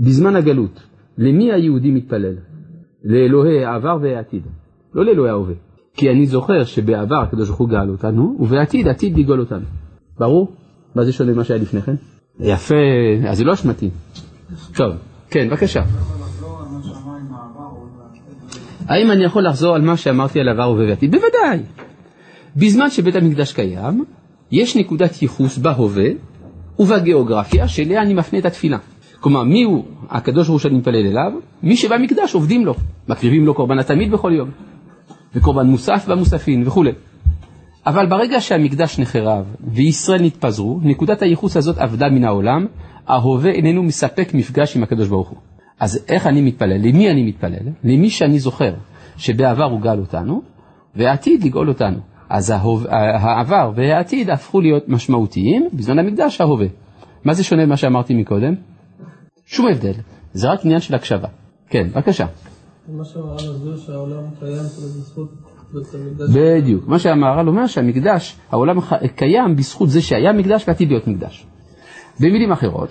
בזמן 0.00 0.36
הגלות, 0.36 0.86
למי 1.18 1.52
היהודי 1.52 1.90
מתפלל? 1.90 2.34
לאלוהי 3.04 3.64
העבר 3.64 3.98
והעתיד, 4.02 4.42
לא 4.94 5.04
לאלוהי 5.04 5.30
ההווה. 5.30 5.54
כי 5.94 6.10
אני 6.10 6.26
זוכר 6.26 6.64
שבעבר 6.64 7.20
הקדוש 7.20 7.48
ברוך 7.48 7.60
הוא 7.60 7.68
גאל 7.68 7.90
אותנו, 7.90 8.36
ובעתיד 8.40 8.88
עתיד 8.88 9.18
לגאול 9.18 9.40
אותנו. 9.40 9.64
ברור? 10.22 10.52
מה 10.94 11.04
זה 11.04 11.12
שונה 11.12 11.32
ממה 11.32 11.44
שהיה 11.44 11.60
לפני 11.60 11.82
כן? 11.82 11.94
יפה, 12.40 12.74
אז 13.28 13.38
זה 13.38 13.44
לא 13.44 13.54
אשמתי. 13.54 13.90
טוב, 14.74 14.92
כן, 15.30 15.48
בבקשה. 15.48 15.82
האם 18.88 19.10
אני 19.10 19.24
יכול 19.24 19.46
לחזור 19.46 19.74
על 19.74 19.82
מה 19.82 19.96
שאמרתי 19.96 20.40
על 20.40 20.48
עבר 20.48 20.62
הווה 20.62 20.84
ועתיד? 20.88 21.10
בוודאי. 21.10 21.58
בזמן 22.56 22.90
שבית 22.90 23.16
המקדש 23.16 23.52
קיים, 23.52 24.04
יש 24.50 24.76
נקודת 24.76 25.22
ייחוס 25.22 25.58
בהווה 25.58 26.08
ובגיאוגרפיה 26.78 27.68
שאליה 27.68 28.02
אני 28.02 28.14
מפנה 28.14 28.38
את 28.38 28.44
התפילה. 28.44 28.78
כלומר, 29.20 29.42
מי 29.42 29.62
הוא 29.62 29.84
הקדוש 30.10 30.46
ברוך 30.46 30.50
הוא 30.50 30.58
שאני 30.58 30.78
מתפלל 30.78 31.06
אליו? 31.06 31.32
מי 31.62 31.76
שבמקדש 31.76 32.34
עובדים 32.34 32.66
לו, 32.66 32.74
מקריבים 33.08 33.46
לו 33.46 33.54
קורבן 33.54 33.78
התמיד 33.78 34.12
בכל 34.12 34.32
יום, 34.36 34.50
וקורבן 35.34 35.66
מוסף 35.66 36.08
במוספין 36.08 36.66
וכולי. 36.66 36.92
אבל 37.86 38.06
ברגע 38.06 38.40
שהמקדש 38.40 38.98
נחרב 38.98 39.44
וישראל 39.60 40.22
נתפזרו, 40.22 40.80
נקודת 40.82 41.22
הייחוס 41.22 41.56
הזאת 41.56 41.78
אבדה 41.78 42.08
מן 42.08 42.24
העולם, 42.24 42.66
ההווה 43.06 43.50
איננו 43.50 43.82
מספק 43.82 44.34
מפגש 44.34 44.76
עם 44.76 44.82
הקדוש 44.82 45.08
ברוך 45.08 45.28
הוא. 45.28 45.38
אז 45.80 46.04
איך 46.08 46.26
אני 46.26 46.40
מתפלל? 46.40 46.88
למי 46.88 47.10
אני 47.10 47.22
מתפלל? 47.22 47.68
למי 47.84 48.10
שאני 48.10 48.38
זוכר 48.38 48.74
שבעבר 49.16 49.64
הוא 49.64 49.80
גאל 49.80 49.98
אותנו, 49.98 50.42
והעתיד 50.96 51.44
לגאול 51.44 51.68
אותנו. 51.68 51.98
אז 52.28 52.50
ההוב... 52.50 52.86
העבר 52.88 53.72
והעתיד 53.76 54.30
הפכו 54.30 54.60
להיות 54.60 54.88
משמעותיים 54.88 55.68
בזמן 55.72 55.98
המקדש 55.98 56.40
ההווה. 56.40 56.66
מה 57.24 57.34
זה 57.34 57.44
שונה 57.44 57.66
ממה 57.66 57.76
שאמרתי 57.76 58.14
מקודם? 58.14 58.54
שום 59.46 59.66
הבדל, 59.66 59.92
זה 60.32 60.50
רק 60.50 60.64
עניין 60.64 60.80
של 60.80 60.94
הקשבה. 60.94 61.28
כן, 61.68 61.88
בבקשה. 61.94 62.26
מה 62.88 63.04
שהמהר"ל 63.04 63.34
מסביר 63.34 63.76
שהעולם 63.76 64.24
קיים 64.40 64.52
בזכות. 64.54 65.51
בדיוק. 66.34 66.88
מה 66.88 66.98
שהמהר"ל 66.98 67.48
אומר 67.48 67.66
שהמקדש, 67.66 68.36
העולם 68.50 68.76
קיים 69.16 69.56
בזכות 69.56 69.88
זה 69.88 70.02
שהיה 70.02 70.32
מקדש 70.32 70.64
ועתיד 70.68 70.88
להיות 70.88 71.08
מקדש. 71.08 71.46
במילים 72.20 72.52
אחרות, 72.52 72.88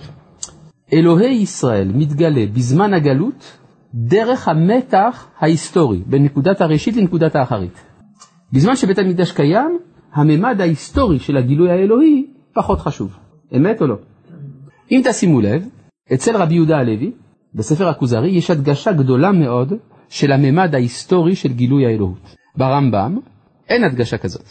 אלוהי 0.92 1.34
ישראל 1.34 1.88
מתגלה 1.94 2.46
בזמן 2.46 2.94
הגלות 2.94 3.58
דרך 3.94 4.48
המתח 4.48 5.28
ההיסטורי 5.38 6.02
בין 6.06 6.24
נקודת 6.24 6.60
הראשית 6.60 6.96
לנקודת 6.96 7.36
האחרית. 7.36 7.84
בזמן 8.52 8.76
שבית 8.76 8.98
המקדש 8.98 9.32
קיים, 9.32 9.78
הממד 10.12 10.60
ההיסטורי 10.60 11.18
של 11.18 11.36
הגילוי 11.36 11.70
האלוהי 11.70 12.26
פחות 12.54 12.80
חשוב. 12.80 13.16
אמת 13.56 13.82
או 13.82 13.86
לא? 13.86 13.96
אם 14.90 15.02
תשימו 15.04 15.40
לב, 15.40 15.68
אצל 16.14 16.36
רבי 16.36 16.54
יהודה 16.54 16.78
הלוי, 16.78 17.12
בספר 17.54 17.88
הכוזרי, 17.88 18.30
יש 18.30 18.50
הדגשה 18.50 18.92
גדולה 18.92 19.32
מאוד 19.32 19.72
של 20.08 20.32
הממד 20.32 20.74
ההיסטורי 20.74 21.34
של 21.34 21.52
גילוי 21.52 21.86
האלוהות. 21.86 22.41
ברמב"ם 22.56 23.18
אין 23.68 23.84
הדגשה 23.84 24.18
כזאת. 24.18 24.44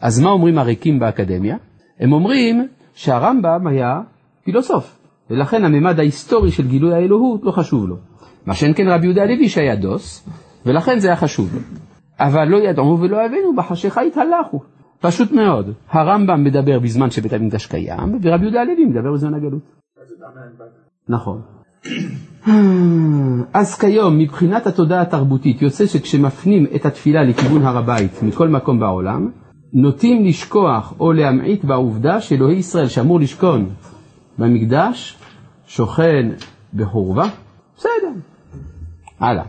אז 0.00 0.20
מה 0.20 0.30
אומרים 0.30 0.58
הריקים 0.58 0.98
באקדמיה? 0.98 1.56
הם 2.00 2.12
אומרים 2.12 2.68
שהרמב"ם 2.94 3.66
היה 3.66 4.00
פילוסוף, 4.44 4.98
ולכן 5.30 5.64
הממד 5.64 5.98
ההיסטורי 5.98 6.50
של 6.50 6.68
גילוי 6.68 6.94
האלוהות 6.94 7.40
לא 7.44 7.50
חשוב 7.50 7.88
לו. 7.88 7.96
מה 8.46 8.54
שאין 8.54 8.74
כן 8.74 8.88
רבי 8.88 9.06
יהודה 9.06 9.22
הלוי 9.22 9.48
שהיה 9.48 9.76
דוס, 9.76 10.28
ולכן 10.66 10.98
זה 10.98 11.08
היה 11.08 11.16
חשוב 11.16 11.54
לו. 11.54 11.60
אבל 12.20 12.48
לא 12.48 12.56
ידעו 12.56 12.98
ולא 13.00 13.24
הבינו, 13.26 13.56
בחשיכה 13.56 14.00
התהלכו. 14.00 14.60
פשוט 15.00 15.32
מאוד, 15.32 15.72
הרמב"ם 15.88 16.44
מדבר 16.44 16.78
בזמן 16.78 17.10
שבית 17.10 17.32
המקדש 17.32 17.66
קיים, 17.66 18.18
ורבי 18.22 18.44
יהודה 18.44 18.60
הלוי 18.60 18.84
מדבר 18.84 19.12
בזמן 19.12 19.34
הגלות. 19.34 19.62
נכון. 21.08 21.42
אז 23.52 23.78
כיום, 23.78 24.18
מבחינת 24.18 24.66
התודעה 24.66 25.02
התרבותית, 25.02 25.62
יוצא 25.62 25.86
שכשמפנים 25.86 26.66
את 26.76 26.86
התפילה 26.86 27.22
לכיוון 27.22 27.62
הר 27.62 27.78
הבית 27.78 28.22
מכל 28.22 28.48
מקום 28.48 28.80
בעולם, 28.80 29.30
נוטים 29.72 30.24
לשכוח 30.24 30.94
או 31.00 31.12
להמעיט 31.12 31.64
בעובדה 31.64 32.20
שאלוהי 32.20 32.56
ישראל 32.56 32.88
שאמור 32.88 33.20
לשכון 33.20 33.68
במקדש, 34.38 35.16
שוכן 35.66 36.28
בחורבה. 36.74 37.24
בסדר. 37.76 38.12
הלאה. 39.20 39.44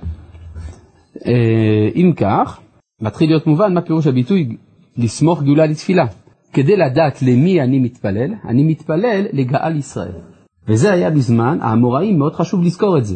אה, 1.26 1.90
אם 1.96 2.14
כך, 2.18 2.60
מתחיל 3.02 3.30
להיות 3.30 3.48
מובן 3.48 3.74
מה 3.74 3.82
פירוש 3.82 4.08
הביטוי 4.08 4.58
לסמוך 4.98 5.44
גאולה 5.44 5.66
לתפילה. 5.66 6.06
כדי 6.54 6.78
לדעת 6.78 7.22
למי 7.22 7.62
אני 7.62 7.80
מתפלל, 7.80 8.34
אני 8.46 8.64
מתפלל 8.64 9.26
לגאל 9.34 9.76
ישראל. 9.76 10.31
וזה 10.68 10.94
היה 10.94 11.10
בזמן, 11.10 11.58
האמוראים 11.62 12.20
מאוד 12.20 12.36
חשוב 12.36 12.64
לזכור 12.64 12.98
את 12.98 13.06
זה. 13.06 13.16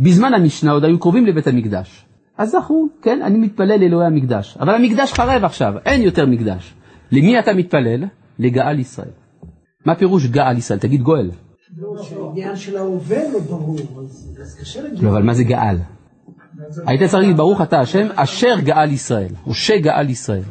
בזמן 0.00 0.34
המשנה 0.34 0.72
עוד 0.72 0.84
היו 0.84 0.98
קרובים 0.98 1.26
לבית 1.26 1.46
המקדש. 1.46 2.06
אז 2.38 2.50
זכרו, 2.50 2.88
כן, 3.02 3.22
אני 3.22 3.38
מתפלל 3.38 3.80
לאלוהי 3.80 4.06
המקדש. 4.06 4.56
אבל 4.60 4.74
המקדש 4.74 5.12
חרב 5.12 5.44
עכשיו, 5.44 5.74
אין 5.84 6.02
יותר 6.02 6.26
מקדש. 6.26 6.74
למי 7.12 7.38
אתה 7.38 7.54
מתפלל? 7.54 8.04
לגאל 8.38 8.78
ישראל. 8.78 9.10
מה 9.86 9.94
פירוש 9.94 10.26
גאל 10.26 10.58
ישראל? 10.58 10.78
תגיד 10.78 11.02
גואל. 11.02 11.30
לא, 11.76 12.02
שהעניין 12.02 12.56
של 12.56 12.76
ההווה 12.76 13.32
לא 13.32 13.38
ברור, 13.38 13.78
אז 13.78 14.38
אז 14.42 14.54
קשה 14.60 14.82
להגיד. 14.82 15.02
לא, 15.02 15.08
אבל 15.10 15.22
מה 15.22 15.34
זה 15.34 15.44
גאל? 15.44 15.76
היית 16.86 17.02
צריך 17.02 17.14
להגיד 17.14 17.36
ברוך 17.36 17.60
אתה 17.60 17.80
השם 17.80 18.06
אשר 18.14 18.54
גאל 18.64 18.90
ישראל, 18.90 19.32
או 19.46 19.54
שגאל 19.54 20.10
ישראל. 20.10 20.42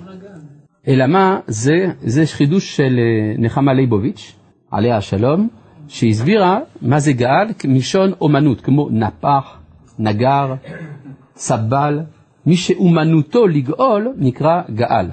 אלא 0.87 1.07
מה, 1.07 1.39
זה, 1.47 1.71
זה 2.03 2.23
חידוש 2.25 2.75
של 2.75 2.99
אה, 2.99 3.33
נחמה 3.37 3.73
ליבוביץ', 3.73 4.35
עליה 4.71 4.97
השלום, 4.97 5.49
שהסבירה 5.87 6.59
מה 6.81 6.99
זה 6.99 7.13
גאל 7.13 7.47
מלשון 7.65 8.11
אומנות, 8.21 8.61
כמו 8.61 8.89
נפח, 8.91 9.57
נגר, 9.99 10.53
סבל. 11.35 11.99
מי 12.45 12.55
שאומנותו 12.55 13.47
לגאול 13.47 14.13
נקרא 14.17 14.61
גאל. 14.75 15.05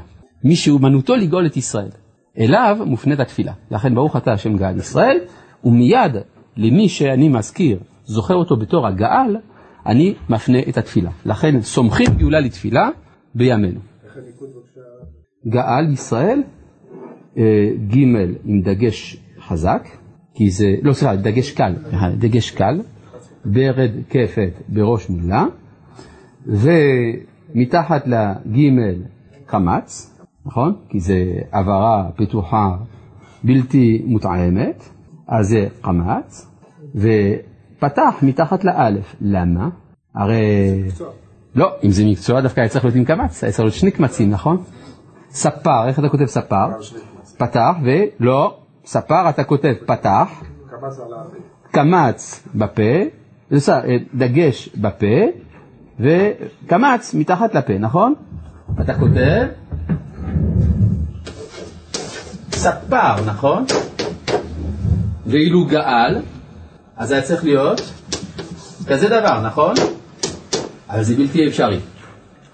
מי 0.44 0.56
שאומנותו 0.56 1.16
לגאול 1.16 1.46
את 1.46 1.56
ישראל. 1.56 1.90
אליו 2.38 2.78
מופנית 2.86 3.20
התפילה. 3.20 3.52
לכן 3.70 3.94
ברוך 3.94 4.16
אתה 4.16 4.32
השם 4.32 4.56
גאל 4.56 4.76
ישראל, 4.76 5.18
ומיד 5.64 6.12
למי 6.56 6.88
שאני 6.88 7.28
מזכיר, 7.28 7.78
זוכר 8.04 8.34
אותו 8.34 8.56
בתור 8.56 8.86
הגאל, 8.86 9.36
אני 9.86 10.14
מפנה 10.28 10.58
את 10.68 10.78
התפילה. 10.78 11.10
לכן 11.26 11.60
סומכים 11.60 12.06
גאולה 12.16 12.40
לתפילה 12.40 12.88
בימינו. 13.34 13.80
גאל 15.48 15.92
ישראל, 15.92 16.42
אה, 17.38 17.42
ג' 17.88 17.98
עם 18.44 18.62
דגש 18.62 19.16
חזק, 19.40 19.88
כי 20.38 20.50
זה, 20.50 20.74
לא 20.82 20.92
סליחה, 20.92 21.16
דגש 21.16 21.50
קל, 21.50 21.74
אה, 21.92 22.10
דגש 22.10 22.50
קל, 22.50 22.80
ברד 23.44 23.90
כפת 24.10 24.52
בראש 24.68 25.10
מילה, 25.10 25.44
ומתחת 26.46 28.06
לג' 28.06 28.58
קמץ, 29.46 30.18
נכון? 30.46 30.76
כי 30.88 31.00
זה 31.00 31.14
הבהרה 31.52 32.10
פתוחה 32.16 32.76
בלתי 33.44 34.02
מותאמת, 34.06 34.88
אז 35.28 35.48
זה 35.48 35.66
קמץ, 35.80 36.50
ופתח 36.94 38.14
מתחת 38.22 38.64
לאלף. 38.64 39.16
למה? 39.20 39.68
הרי... 40.14 40.82
לא, 41.54 41.68
אם 41.84 41.90
זה 41.90 42.04
מקצוע 42.04 42.40
דווקא 42.40 42.60
היה 42.60 42.68
צריך 42.68 42.84
להיות 42.84 42.96
עם 42.96 43.04
קמץ, 43.04 43.44
היה 43.44 43.52
צריך 43.52 43.64
להיות 43.64 43.74
שני 43.74 43.90
קמצים, 43.90 44.30
נכון? 44.30 44.62
ספר, 45.30 45.88
איך 45.88 45.98
אתה 45.98 46.08
כותב 46.08 46.26
ספר? 46.26 46.66
פתח, 47.38 47.76
ולא, 47.82 48.58
ספר 48.88 49.28
אתה 49.28 49.44
כותב 49.44 49.72
פתח, 49.86 50.28
קמץ 51.70 52.48
בפה, 52.54 52.82
זה 53.50 53.72
אה, 53.72 53.96
דגש 54.14 54.68
בפה, 54.68 55.16
וקמץ 56.00 57.14
מתחת 57.14 57.54
לפה, 57.54 57.78
נכון? 57.78 58.14
אתה 58.80 58.94
כותב 58.94 59.46
ספר, 62.52 63.24
נכון? 63.26 63.64
ואילו 65.26 65.66
גאל, 65.66 66.22
אז 66.96 67.10
היה 67.10 67.22
צריך 67.22 67.44
להיות 67.44 67.80
כזה 68.86 69.08
דבר, 69.08 69.46
נכון? 69.46 69.74
אבל 70.88 71.02
זה 71.02 71.16
בלתי 71.16 71.46
אפשרי. 71.48 71.80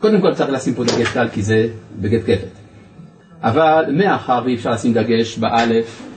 קודם 0.00 0.20
כל 0.20 0.34
צריך 0.34 0.50
לשים 0.50 0.74
פה 0.74 0.84
דגש 0.84 1.08
קל 1.08 1.28
כי 1.28 1.42
זה 1.42 1.68
בגט 2.00 2.22
כפת. 2.22 2.48
אבל 3.42 3.84
מאחר 3.98 4.42
ואי 4.44 4.54
אפשר 4.54 4.70
לשים 4.70 4.92
דגש 4.92 5.38
באלף, 5.38 6.13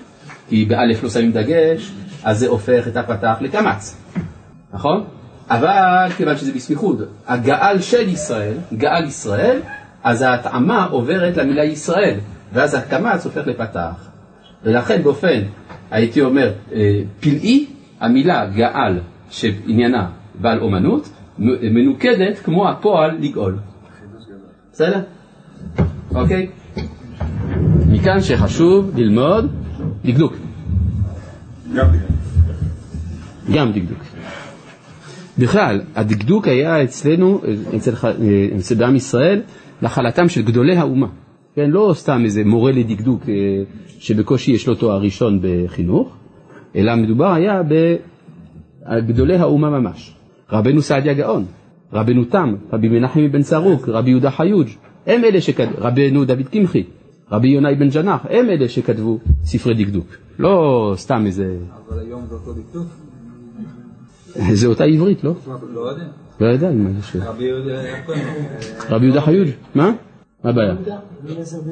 כי 0.50 0.66
באלף 0.66 1.04
לא 1.04 1.10
שמים 1.10 1.32
דגש, 1.32 1.92
אז 2.24 2.40
זה 2.40 2.48
הופך 2.48 2.88
את 2.88 2.98
הפתח 2.98 3.38
לקמץ, 3.42 3.98
נכון? 4.74 5.04
אבל 5.50 6.10
כיוון 6.18 6.38
שזה 6.38 6.54
בסמיכות, 6.54 6.98
הגאל 7.28 7.82
של 7.82 8.10
ישראל, 8.10 8.54
גאל 8.74 9.06
ישראל, 9.06 9.60
אז 10.04 10.22
ההתאמה 10.22 10.86
עוברת 10.86 11.38
למילה 11.38 11.64
ישראל, 11.64 12.20
ואז 12.54 12.74
הקמץ 12.74 13.26
הופך 13.26 13.48
לפתח. 13.48 14.08
ולכן 14.64 15.04
באופן, 15.04 15.42
הייתי 15.92 16.22
אומר, 16.22 16.52
אה, 16.74 17.02
פלאי, 17.20 17.66
המילה 18.00 18.46
גאל 18.46 19.00
שעניינה 19.30 20.10
בעל 20.42 20.60
אומנות, 20.60 21.10
מנוקדת 21.40 22.40
כמו 22.40 22.70
הפועל 22.70 23.18
לגאול. 23.20 23.58
בסדר? 24.72 25.00
אוקיי? 26.16 26.50
מכאן 27.90 28.22
שחשוב 28.22 28.92
ללמוד 28.96 29.52
דקדוק. 30.08 30.34
גם 33.54 33.72
דקדוק. 33.72 34.00
בכלל, 35.38 35.82
הדקדוק 35.96 36.48
היה 36.48 36.84
אצלנו, 36.84 37.42
אצל, 37.76 37.94
אצל 38.60 38.76
בעם 38.76 38.96
ישראל, 38.96 39.42
נחלתם 39.82 40.30
של 40.30 40.42
גדולי 40.42 40.76
האומה. 40.78 41.08
כן, 41.56 41.70
לא 41.70 41.92
סתם 41.96 42.22
איזה 42.24 42.44
מורה 42.46 42.72
לדקדוק 42.72 43.30
אה, 43.30 43.34
שבקושי 44.00 44.52
יש 44.52 44.68
לו 44.68 44.76
תואר 44.76 45.02
ראשון 45.02 45.40
בחינוך, 45.42 46.16
אלא 46.76 46.96
מדובר 46.96 47.34
היה 47.34 47.62
בגדולי 48.90 49.36
האומה 49.36 49.70
ממש. 49.70 50.14
רבנו 50.52 50.82
סעדיה 50.82 51.14
גאון, 51.14 51.46
רבנו 51.94 52.26
תם, 52.26 52.56
רבי 52.74 52.90
מנחם 52.90 53.20
אבן 53.20 53.42
צרוק, 53.42 53.90
רבי 53.90 54.10
יהודה 54.10 54.32
חיוג', 54.32 54.68
הם 55.08 55.24
אלה 55.24 55.42
שכתבו, 55.42 55.76
רבנו 55.78 56.26
דוד 56.26 56.48
קמחי, 56.52 56.84
רבי 57.32 57.48
יונאי 57.48 57.76
בן 57.76 57.90
ג'נח, 57.90 58.22
הם 58.30 58.50
אלה 58.50 58.70
שכתבו 58.70 59.20
ספרי 59.44 59.86
דקדוק, 59.86 60.08
לא 60.40 60.94
סתם 60.98 61.24
איזה... 61.26 61.58
אבל 61.90 62.00
היום 62.00 62.26
זה 62.30 62.36
אותו 62.36 62.54
דקדוק? 62.54 62.88
זה 64.60 64.68
אותה 64.68 64.84
עברית, 64.84 65.24
לא? 65.24 65.34
לא 65.74 65.80
יודע. 65.80 66.06
לא 66.42 66.48
יודע 66.48 66.72
מה 66.72 66.90
זה. 67.14 67.20
רבי 68.90 69.06
יהודה, 69.06 69.22
חיוג', 69.22 69.50
מה? 69.76 69.92
מה 70.44 70.50
הבעיה? 70.50 70.76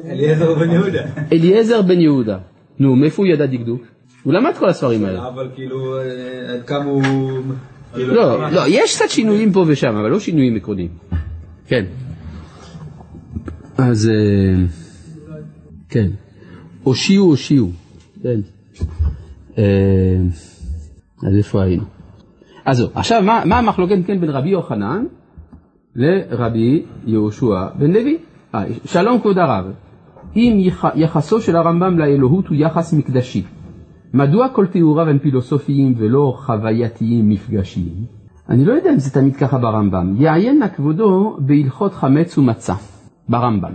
אליעזר 0.04 0.54
בן 0.54 0.70
יהודה. 0.70 1.02
אליעזר 1.32 1.82
בן 1.82 2.00
יהודה, 2.00 2.38
נו, 2.78 2.96
מאיפה 2.96 3.22
הוא 3.22 3.32
ידע 3.32 3.46
דקדוק? 3.46 3.82
הוא 4.22 4.32
למד 4.32 4.52
כל 4.58 4.68
הספרים 4.68 5.04
האלה. 5.04 5.28
אבל 5.28 5.48
כאילו, 5.54 5.98
אה, 5.98 6.54
עד 6.54 6.62
כמה 6.66 6.84
הוא... 6.84 7.02
כאילו, 7.94 8.14
לא, 8.14 8.50
לא, 8.50 8.62
יש 8.68 8.96
קצת 8.96 9.10
שינויים 9.10 9.52
פה 9.52 9.64
ושם, 9.68 9.96
אבל 9.96 10.10
לא 10.10 10.20
שינויים 10.20 10.56
עקרוניים. 10.56 10.88
כן. 11.66 11.84
אז 13.78 14.08
אה, 14.08 14.64
כן. 15.88 16.08
הושיעו 16.82 17.26
הושיעו. 17.26 17.70
כן. 18.22 18.40
אה, 19.58 20.18
אז 21.28 21.36
איפה 21.36 21.62
היינו? 21.62 21.84
אז 22.64 22.76
זהו, 22.76 22.88
עכשיו 22.94 23.22
מה, 23.22 23.42
מה 23.44 23.58
המחלוקת 23.58 23.96
כן 24.06 24.20
בין 24.20 24.30
רבי 24.30 24.48
יוחנן 24.48 25.04
לרבי 25.96 26.84
יהושע 27.06 27.68
בן 27.78 27.90
לוי? 27.90 28.18
אה, 28.54 28.64
שלום 28.84 29.20
כבוד 29.20 29.38
הרב, 29.38 29.64
אם 30.36 30.56
יח, 30.58 30.84
יחסו 30.94 31.40
של 31.40 31.56
הרמב"ם 31.56 31.98
לאלוהות 31.98 32.46
הוא 32.46 32.56
יחס 32.56 32.92
מקדשי, 32.92 33.42
מדוע 34.14 34.48
כל 34.48 34.66
תיאוריו 34.66 35.08
הם 35.08 35.18
פילוסופיים 35.18 35.94
ולא 35.98 36.34
חווייתיים 36.36 37.28
מפגשיים? 37.28 38.04
אני 38.48 38.64
לא 38.64 38.72
יודע 38.72 38.90
אם 38.90 38.98
זה 38.98 39.10
תמיד 39.10 39.36
ככה 39.36 39.58
ברמב"ם. 39.58 40.14
יעיין 40.18 40.58
נא 40.58 40.68
כבודו 40.68 41.36
בהלכות 41.40 41.94
חמץ 41.94 42.38
ומצה, 42.38 42.74
ברמב"ם. 43.28 43.72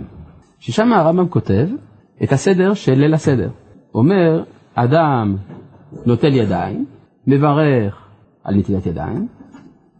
ששם 0.58 0.92
הרמב"ם 0.92 1.28
כותב 1.28 1.68
את 2.24 2.32
הסדר 2.32 2.74
של 2.74 2.94
ליל 2.94 3.14
הסדר. 3.14 3.50
אומר, 3.94 4.42
אדם 4.74 5.36
נוטל 6.06 6.32
ידיים, 6.32 6.84
מברך 7.26 8.08
על 8.44 8.54
נטילת 8.54 8.86
ידיים, 8.86 9.28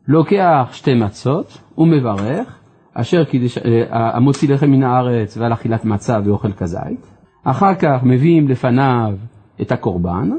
לוקח 0.09 0.69
שתי 0.73 0.95
מצות 0.95 1.59
ומברך, 1.79 2.59
אשר 2.95 3.25
קידש, 3.25 3.59
אה, 3.59 4.17
המוציא 4.17 4.55
לחם 4.55 4.71
מן 4.71 4.83
הארץ 4.83 5.37
ועל 5.37 5.53
אכילת 5.53 5.85
מצה 5.85 6.19
ואוכל 6.25 6.53
כזית. 6.53 7.13
אחר 7.45 7.75
כך 7.75 8.03
מביאים 8.03 8.49
לפניו 8.49 9.15
את 9.61 9.73
הקורבן, 9.73 10.31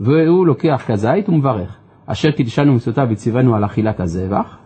והוא 0.00 0.46
לוקח 0.46 0.82
כזית 0.86 1.28
ומברך, 1.28 1.76
אשר 2.06 2.30
קידשנו 2.30 2.72
מצוותיו 2.74 3.06
וציוונו 3.10 3.54
על 3.54 3.64
אכילת 3.64 4.00
הזבח. 4.00 4.58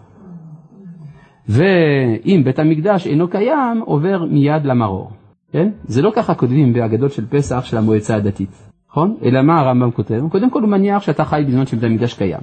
ואם 1.49 2.43
בית 2.45 2.59
המקדש 2.59 3.07
אינו 3.07 3.29
קיים, 3.29 3.81
עובר 3.85 4.25
מיד 4.25 4.65
למרור. 4.65 5.11
כן? 5.55 5.69
זה 5.85 6.03
לא 6.03 6.13
ככה 6.15 6.35
כותבים 6.35 6.73
באגדות 6.73 7.13
של 7.13 7.27
פסח 7.27 7.65
של 7.65 7.77
המועצה 7.77 8.17
הדתית, 8.17 8.71
נכון? 8.91 9.17
אלא 9.23 9.43
מה 9.43 9.61
הרמב"ם 9.61 9.91
כותב? 9.91 10.21
קודם 10.31 10.51
כל 10.51 10.63
הוא 10.63 10.69
מניח 10.69 11.03
שאתה 11.03 11.25
חי 11.25 11.45
בזמן 11.49 11.67
שבית 11.67 11.85
המקדש 11.85 12.15
קיים. 12.15 12.41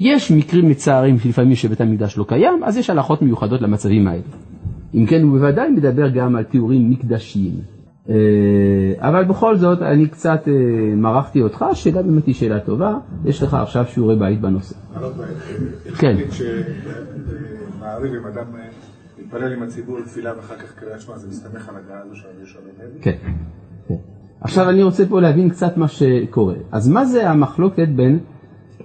יש 0.00 0.30
מקרים 0.30 0.68
מצערים 0.68 1.18
שלפעמים 1.18 1.54
שבית 1.54 1.80
המקדש 1.80 2.18
לא 2.18 2.24
קיים, 2.24 2.64
אז 2.64 2.76
יש 2.76 2.90
הלכות 2.90 3.22
מיוחדות 3.22 3.62
למצבים 3.62 4.08
האלה. 4.08 4.22
אם 4.94 5.06
כן, 5.06 5.22
הוא 5.22 5.38
בוודאי 5.38 5.70
מדבר 5.70 6.08
גם 6.08 6.36
על 6.36 6.44
תיאורים 6.44 6.90
מקדשיים. 6.90 7.54
אה, 8.08 8.14
אבל 8.98 9.24
בכל 9.24 9.56
זאת, 9.56 9.82
אני 9.82 10.06
קצת 10.06 10.48
אה, 10.48 10.52
מרחתי 10.96 11.42
אותך, 11.42 11.62
השאלה 11.62 12.02
באמת 12.02 12.26
היא 12.26 12.34
שאלה 12.34 12.60
טובה, 12.60 12.94
יש 13.24 13.42
לך 13.42 13.54
עכשיו 13.54 13.84
שיעורי 13.86 14.16
בית 14.16 14.40
בנושא. 14.40 14.74
כן. 15.98 16.16
מעריב 17.80 18.12
אם 18.14 18.26
אדם 18.26 18.44
מתפלל 19.24 19.52
עם 19.52 19.62
הציבור 19.62 20.00
תפילה 20.04 20.36
ואחר 20.36 20.56
כך 20.56 20.74
קריאת 20.74 21.00
שמע, 21.00 21.18
זה 21.18 21.28
מסתמך 21.28 21.68
על 21.68 21.74
הגעה 21.76 22.00
הזו 22.04 22.16
של 22.16 22.28
רבי 22.28 22.38
יהושע 22.38 22.58
בן 22.60 22.84
לוי? 22.84 23.02
כן. 23.02 23.16
כן. 23.88 23.94
עכשיו 24.40 24.70
אני 24.70 24.82
רוצה 24.82 25.06
פה 25.06 25.20
להבין 25.20 25.48
קצת 25.48 25.76
מה 25.76 25.88
שקורה. 25.88 26.54
אז 26.72 26.88
מה 26.88 27.04
זה 27.04 27.30
המחלוקת 27.30 27.88
בין 27.88 28.18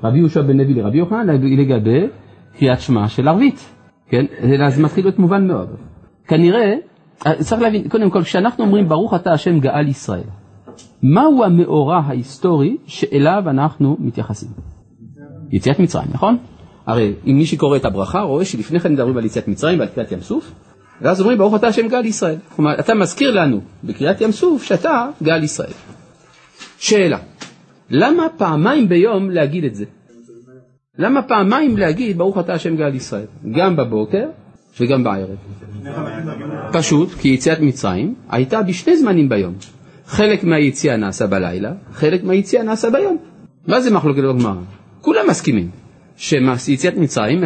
רבי 0.03 0.17
יהושע 0.17 0.41
בן 0.41 0.57
לוי 0.57 0.73
לרבי 0.73 0.97
יוחנן 0.97 1.27
לגבי 1.27 2.07
קריאת 2.57 2.79
שמע 2.79 3.07
של 3.07 3.27
ערבית? 3.27 3.73
כן? 4.09 4.25
זה 4.69 4.83
מתחיל 4.83 5.05
להיות 5.05 5.19
מובן 5.19 5.47
מאוד. 5.47 5.69
כנראה, 6.27 6.73
אה, 7.27 7.43
צריך 7.43 7.61
להבין, 7.61 7.89
קודם 7.89 8.09
כל, 8.09 8.21
כשאנחנו 8.21 8.63
אומרים 8.63 8.89
ברוך 8.89 9.13
אתה 9.13 9.31
השם 9.31 9.59
גאל 9.59 9.87
ישראל, 9.87 10.23
מהו 11.03 11.43
המאורע 11.43 11.97
ההיסטורי 11.97 12.77
שאליו 12.85 13.43
אנחנו 13.49 13.97
מתייחסים? 13.99 14.49
יציאת 15.51 15.79
מצרים, 15.79 16.07
נכון? 16.13 16.37
הרי 16.87 17.13
אם 17.27 17.37
מי 17.37 17.45
שקורא 17.45 17.77
את 17.77 17.85
הברכה 17.85 18.19
רואה 18.19 18.45
שלפני 18.45 18.79
כן 18.79 18.93
מדברים 18.93 19.17
על 19.17 19.25
יציאת 19.25 19.47
מצרים 19.47 19.79
ועל 19.79 19.87
קריאת 19.87 20.11
ים 20.11 20.21
סוף, 20.21 20.51
ואז 21.01 21.19
אומרים 21.21 21.37
ברוך 21.37 21.55
אתה 21.55 21.67
השם 21.67 21.87
גאל 21.87 22.05
ישראל. 22.05 22.35
כלומר, 22.55 22.79
אתה 22.79 22.93
מזכיר 22.93 23.31
לנו 23.31 23.61
בקריאת 23.83 24.21
ים 24.21 24.31
סוף 24.31 24.63
שאתה 24.63 25.09
גאל 25.23 25.43
ישראל. 25.43 25.71
שאלה, 26.79 27.17
למה 27.89 28.23
פעמיים 28.37 28.89
ביום 28.89 29.29
להגיד 29.29 29.63
את 29.63 29.75
זה? 29.75 29.85
למה 30.99 31.21
פעמיים 31.21 31.77
להגיד 31.77 32.17
ברוך 32.17 32.37
אתה 32.37 32.53
השם 32.53 32.75
גאל 32.75 32.95
ישראל? 32.95 33.25
גם 33.51 33.75
בבוקר 33.75 34.25
וגם 34.79 35.03
בערב. 35.03 35.37
פשוט 36.73 37.09
כי 37.11 37.27
יציאת 37.29 37.59
מצרים 37.59 38.15
הייתה 38.29 38.61
בשני 38.61 38.97
זמנים 38.97 39.29
ביום. 39.29 39.53
חלק 40.05 40.43
מהיציאה 40.43 40.97
נעשה 40.97 41.27
בלילה, 41.27 41.71
חלק 41.93 42.23
מהיציאה 42.23 42.63
נעשה 42.63 42.89
ביום. 42.89 43.17
מה 43.67 43.81
זה 43.81 43.91
מחלוקת 43.91 44.23
בגמרא? 44.23 44.61
כולם 45.01 45.25
מסכימים 45.29 45.69
שיציאת 46.17 46.97
מצרים, 46.97 47.43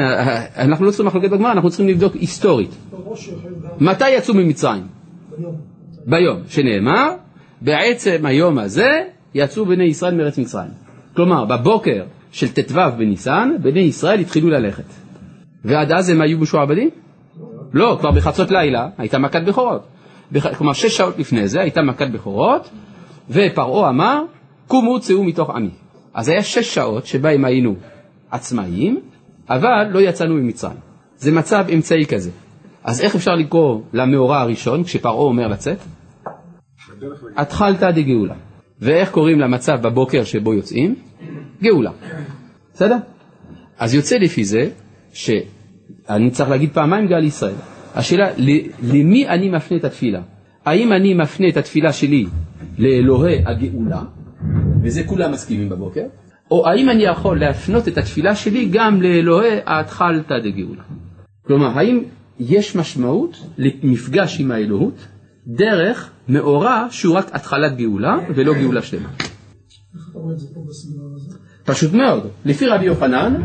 אנחנו 0.58 0.86
לא 0.86 0.92
צריכים 0.92 1.06
מחלוקת 1.06 1.30
בגמרא, 1.30 1.52
אנחנו 1.52 1.70
צריכים 1.70 1.88
לבדוק 1.88 2.16
היסטורית. 2.16 2.70
מתי 3.80 4.10
יצאו 4.10 4.34
ממצרים? 4.34 4.84
ביום, 6.06 6.40
שנאמר, 6.48 7.12
בעצם 7.62 8.26
היום 8.26 8.58
הזה 8.58 8.90
יצאו 9.34 9.66
בני 9.66 9.84
ישראל 9.84 10.16
מארץ 10.16 10.38
מצרים. 10.38 10.72
כלומר, 11.16 11.46
בבוקר 11.46 12.04
של 12.32 12.48
ט"ו 12.48 12.80
בניסן, 12.98 13.50
בני 13.62 13.80
ישראל 13.80 14.20
התחילו 14.20 14.50
ללכת. 14.50 14.84
ועד 15.66 15.92
אז 15.92 16.10
הם 16.10 16.22
היו 16.22 16.38
משועבדים? 16.38 16.90
לא, 17.74 17.98
כבר 18.00 18.12
בחצות 18.12 18.52
לילה 18.52 18.90
הייתה 18.98 19.18
מכת 19.18 19.42
בכורות. 19.46 19.88
כלומר, 20.58 20.74
שש 20.74 20.98
שעות 20.98 21.20
לפני 21.20 21.48
זה 21.48 21.62
הייתה 21.62 21.82
מכת 21.82 22.08
בכורות, 22.08 22.70
ופרעה 23.30 23.90
אמר, 23.90 24.24
קומו 24.68 25.00
צאו 25.00 25.24
מתוך 25.24 25.50
עמי. 25.50 25.70
אז 26.14 26.30
היה 26.30 26.44
שש 26.44 26.76
שעות 26.76 27.06
שבהם 27.06 27.46
היינו 27.46 27.76
עצמאיים, 28.32 29.00
אבל 29.50 29.88
לא 29.92 30.00
יצאנו 30.00 30.36
ממצרים. 30.36 30.78
זה 31.18 31.32
מצב 31.32 31.66
אמצעי 31.74 32.06
כזה. 32.06 32.32
אז 32.84 33.02
איך 33.02 33.16
אפשר 33.16 33.36
לקרוא 33.36 33.82
למאורע 33.94 34.40
הראשון, 34.40 34.84
כשפרעה 34.84 35.16
אומר 35.16 35.48
לצאת? 35.48 35.78
התחלתא 37.38 37.92
דגאולה. 37.92 38.36
ואיך 38.80 39.12
קוראים 39.12 39.40
למצב 39.40 39.82
בבוקר 39.82 40.24
שבו 40.24 40.54
יוצאים? 40.54 40.96
גאולה. 41.64 41.92
בסדר? 42.74 42.98
אז 43.78 43.94
יוצא 43.94 44.16
לפי 44.18 44.44
זה 44.44 44.70
שאני 45.14 46.32
צריך 46.32 46.50
להגיד 46.50 46.70
פעמיים 46.74 47.08
גאל 47.08 47.24
ישראל. 47.24 47.56
השאלה, 47.96 48.30
למי 48.84 49.28
אני 49.28 49.50
מפנה 49.50 49.78
את 49.78 49.84
התפילה? 49.84 50.22
האם 50.66 50.94
אני 50.94 51.14
מפנה 51.14 51.48
את 51.48 51.58
התפילה 51.58 51.94
שלי 51.94 52.26
לאלוהי 52.78 53.44
הגאולה, 53.46 54.02
וזה 54.84 55.04
כולם 55.04 55.32
מסכימים 55.32 55.70
בבוקר, 55.70 56.04
או 56.52 56.68
האם 56.68 56.90
אני 56.90 57.04
יכול 57.04 57.40
להפנות 57.40 57.88
את 57.88 57.98
התפילה 57.98 58.36
שלי 58.36 58.70
גם 58.72 59.02
לאלוהי 59.02 59.60
ההתחלתא 59.66 60.40
דגאולה? 60.40 60.84
כלומר, 61.46 61.68
האם 61.68 62.04
יש 62.40 62.76
משמעות 62.76 63.38
למפגש 63.58 64.40
עם 64.40 64.52
האלוהות 64.52 65.08
דרך 65.48 66.10
מאורע 66.28 66.88
שהוא 66.90 67.16
רק 67.16 67.36
התחלת 67.36 67.78
גאולה 67.78 68.18
ולא 68.36 68.54
גאולה 68.54 68.82
שלמה? 68.82 69.10
פשוט 71.64 71.94
מאוד. 71.94 72.28
לפי 72.46 72.68
רבי 72.68 72.86
יוחנן, 72.86 73.42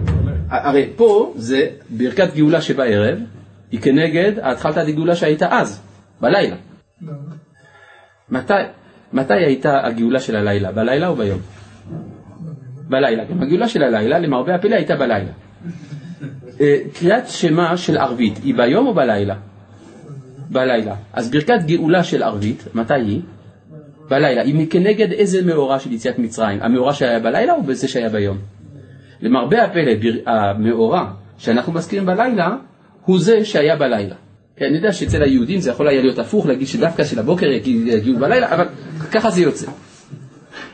הרי 0.51 0.91
פה 0.97 1.35
זה 1.37 1.67
ברכת 1.91 2.35
גאולה 2.35 2.61
שבערב, 2.61 3.19
היא 3.73 3.81
כנגד 3.81 4.33
התחלת 4.43 4.77
הגאולה 4.77 5.17
שהייתה 5.17 5.49
אז, 5.51 5.83
בלילה. 6.21 6.57
מתי, 8.31 8.55
מתי 9.13 9.35
הייתה 9.35 9.87
הגאולה 9.87 10.21
של 10.21 10.37
הלילה? 10.37 10.73
בלילה 10.73 11.09
או 11.09 11.17
ביום? 11.17 11.41
בלילה. 12.89 13.25
גם 13.25 13.43
הגאולה 13.43 13.69
של 13.69 13.83
הלילה, 13.83 14.19
למרבה 14.19 14.55
הפלא, 14.55 14.75
הייתה 14.75 14.97
בלילה. 14.97 15.31
אה, 16.61 16.77
קריאת 16.95 17.29
שמע 17.29 17.77
של 17.77 17.99
ערבית, 17.99 18.39
היא 18.45 18.55
ביום 18.55 18.87
או 18.87 18.95
בלילה? 18.95 19.35
בלילה. 20.51 20.95
אז 21.13 21.31
ברכת 21.31 21.63
גאולה 21.67 22.05
של 22.05 22.23
ערבית, 22.23 22.65
מתי 22.75 22.95
היא? 22.95 23.21
בלילה. 24.09 24.43
היא 24.43 24.67
כנגד 24.71 25.13
איזה 25.13 25.43
מאורע 25.43 25.79
של 25.79 25.93
יציאת 25.93 26.19
מצרים? 26.19 26.59
המאורע 26.63 26.95
שהיה 26.95 27.21
בלילה 27.21 27.53
או 27.53 27.63
בזה 27.63 27.89
שהיה 27.89 28.09
ביום? 28.09 28.39
למרבה 29.21 29.65
הפלא, 29.65 29.93
המאורע 30.27 31.11
שאנחנו 31.39 31.73
מזכירים 31.73 32.07
בלילה, 32.07 32.57
הוא 33.05 33.19
זה 33.21 33.45
שהיה 33.45 33.77
בלילה. 33.77 34.15
כן, 34.57 34.65
אני 34.65 34.77
יודע 34.77 34.93
שאצל 34.93 35.23
היהודים 35.23 35.61
זה 35.61 35.71
יכול 35.71 35.89
היה 35.89 36.01
להיות 36.01 36.19
הפוך, 36.19 36.47
להגיד 36.47 36.67
שדווקא 36.67 37.05
של 37.05 37.19
הבוקר 37.19 37.47
יגיעו 37.47 38.19
בלילה, 38.19 38.55
אבל 38.55 38.67
ככה 39.13 39.31
זה 39.31 39.43
יוצא. 39.43 39.67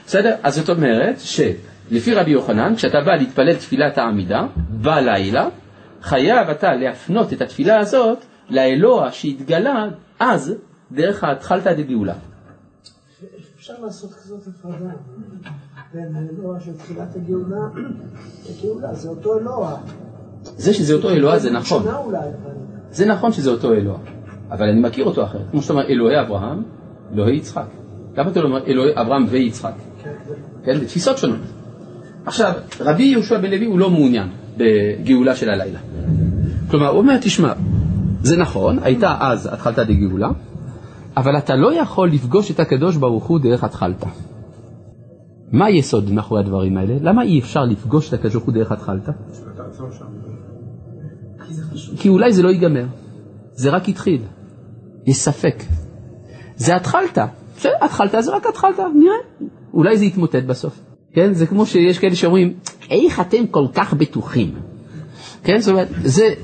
בסדר? 0.06 0.34
אז 0.42 0.54
זאת 0.54 0.68
אומרת 0.68 1.20
שלפי 1.90 2.14
רבי 2.14 2.30
יוחנן, 2.30 2.76
כשאתה 2.76 2.98
בא 3.06 3.14
להתפלל 3.14 3.54
תפילת 3.54 3.98
העמידה 3.98 4.46
בלילה, 4.70 5.48
חייב 6.02 6.48
אתה 6.50 6.74
להפנות 6.74 7.32
את 7.32 7.40
התפילה 7.40 7.78
הזאת 7.78 8.18
לאלוה 8.50 9.12
שהתגלה 9.12 9.88
אז 10.20 10.54
דרך 10.92 11.24
ההתחלתא 11.24 11.72
דגאולה. 11.72 12.14
אפשר 13.56 13.74
לעשות 13.82 14.14
כזאת 14.14 14.46
הפרדה 14.46 14.92
בין 15.94 16.16
האלוה 16.16 16.60
של 16.60 16.72
תחילת 16.76 17.16
הגאולה 17.16 17.66
לגאולה, 18.50 18.94
זה 18.94 19.08
אותו 19.08 19.38
אלוה. 19.38 19.76
זה 20.42 20.74
שזה 20.74 20.94
אותו 20.94 21.10
אלוה 21.10 21.38
זה 21.38 21.50
נכון. 21.50 21.82
זה 22.90 23.06
נכון 23.06 23.32
שזה 23.32 23.50
אותו 23.50 23.72
אלוה, 23.72 23.98
אבל 24.50 24.68
אני 24.68 24.80
מכיר 24.80 25.04
אותו 25.04 25.24
אחרת. 25.24 25.50
כמו 25.50 25.62
שאתה 25.62 25.72
אומר, 25.72 25.86
אלוהי 25.88 26.20
אברהם, 26.20 26.62
אלוהי 27.14 27.36
יצחק. 27.36 27.66
למה 28.16 28.30
אתה 28.30 28.40
לא 28.40 28.48
אומר 28.48 28.66
אלוהי 28.66 28.92
אברהם 28.94 29.24
ויצחק? 29.28 29.74
כן, 30.64 30.78
זה 30.78 30.86
תפיסות 30.86 31.18
שונות. 31.18 31.40
עכשיו, 32.26 32.52
רבי 32.80 33.02
יהושע 33.02 33.38
בן 33.38 33.50
לוי 33.50 33.66
הוא 33.66 33.78
לא 33.78 33.90
מעוניין 33.90 34.28
בגאולה 34.56 35.36
של 35.36 35.50
הלילה. 35.50 35.78
כלומר, 36.70 36.88
הוא 36.88 36.98
אומר, 36.98 37.18
תשמע, 37.18 37.52
זה 38.22 38.36
נכון, 38.36 38.78
הייתה 38.82 39.16
אז 39.20 39.48
התחלתא 39.52 39.84
דגאולה, 39.84 40.28
אבל 41.16 41.38
אתה 41.38 41.56
לא 41.56 41.74
יכול 41.74 42.10
לפגוש 42.10 42.50
את 42.50 42.60
הקדוש 42.60 42.96
ברוך 42.96 43.24
הוא 43.24 43.38
דרך 43.38 43.64
התחלתא. 43.64 44.06
מה 45.52 45.66
היסוד 45.66 46.10
מאחורי 46.10 46.40
הדברים 46.40 46.76
האלה? 46.76 46.94
למה 47.00 47.22
אי 47.22 47.38
אפשר 47.38 47.64
לפגוש 47.64 48.08
את 48.08 48.14
הקדוש 48.14 48.34
ברוך 48.34 48.44
הוא 48.44 48.54
דרך 48.54 48.72
התחלתא? 48.72 49.12
כי 51.96 52.08
אולי 52.08 52.32
זה 52.32 52.42
לא 52.42 52.48
ייגמר, 52.48 52.84
זה 53.52 53.70
רק 53.70 53.88
התחיל, 53.88 54.22
יש 55.06 55.16
ספק. 55.16 55.64
זה 56.56 56.76
התחלתא, 56.76 57.26
בסדר, 57.56 57.72
התחלתא 57.80 58.20
זה 58.20 58.36
רק 58.36 58.46
התחלתא, 58.46 58.82
נראה, 58.94 59.48
אולי 59.74 59.98
זה 59.98 60.04
יתמוטט 60.04 60.42
בסוף. 60.46 60.91
כן, 61.14 61.32
זה 61.32 61.46
כמו 61.46 61.66
שיש 61.66 61.98
כאלה 61.98 62.14
שאומרים, 62.14 62.54
איך 62.90 63.20
אתם 63.20 63.46
כל 63.46 63.66
כך 63.74 63.94
בטוחים? 63.94 64.54
כן, 65.44 65.60
זאת 65.60 65.72
אומרת, 65.72 65.88
זה... 66.02 66.34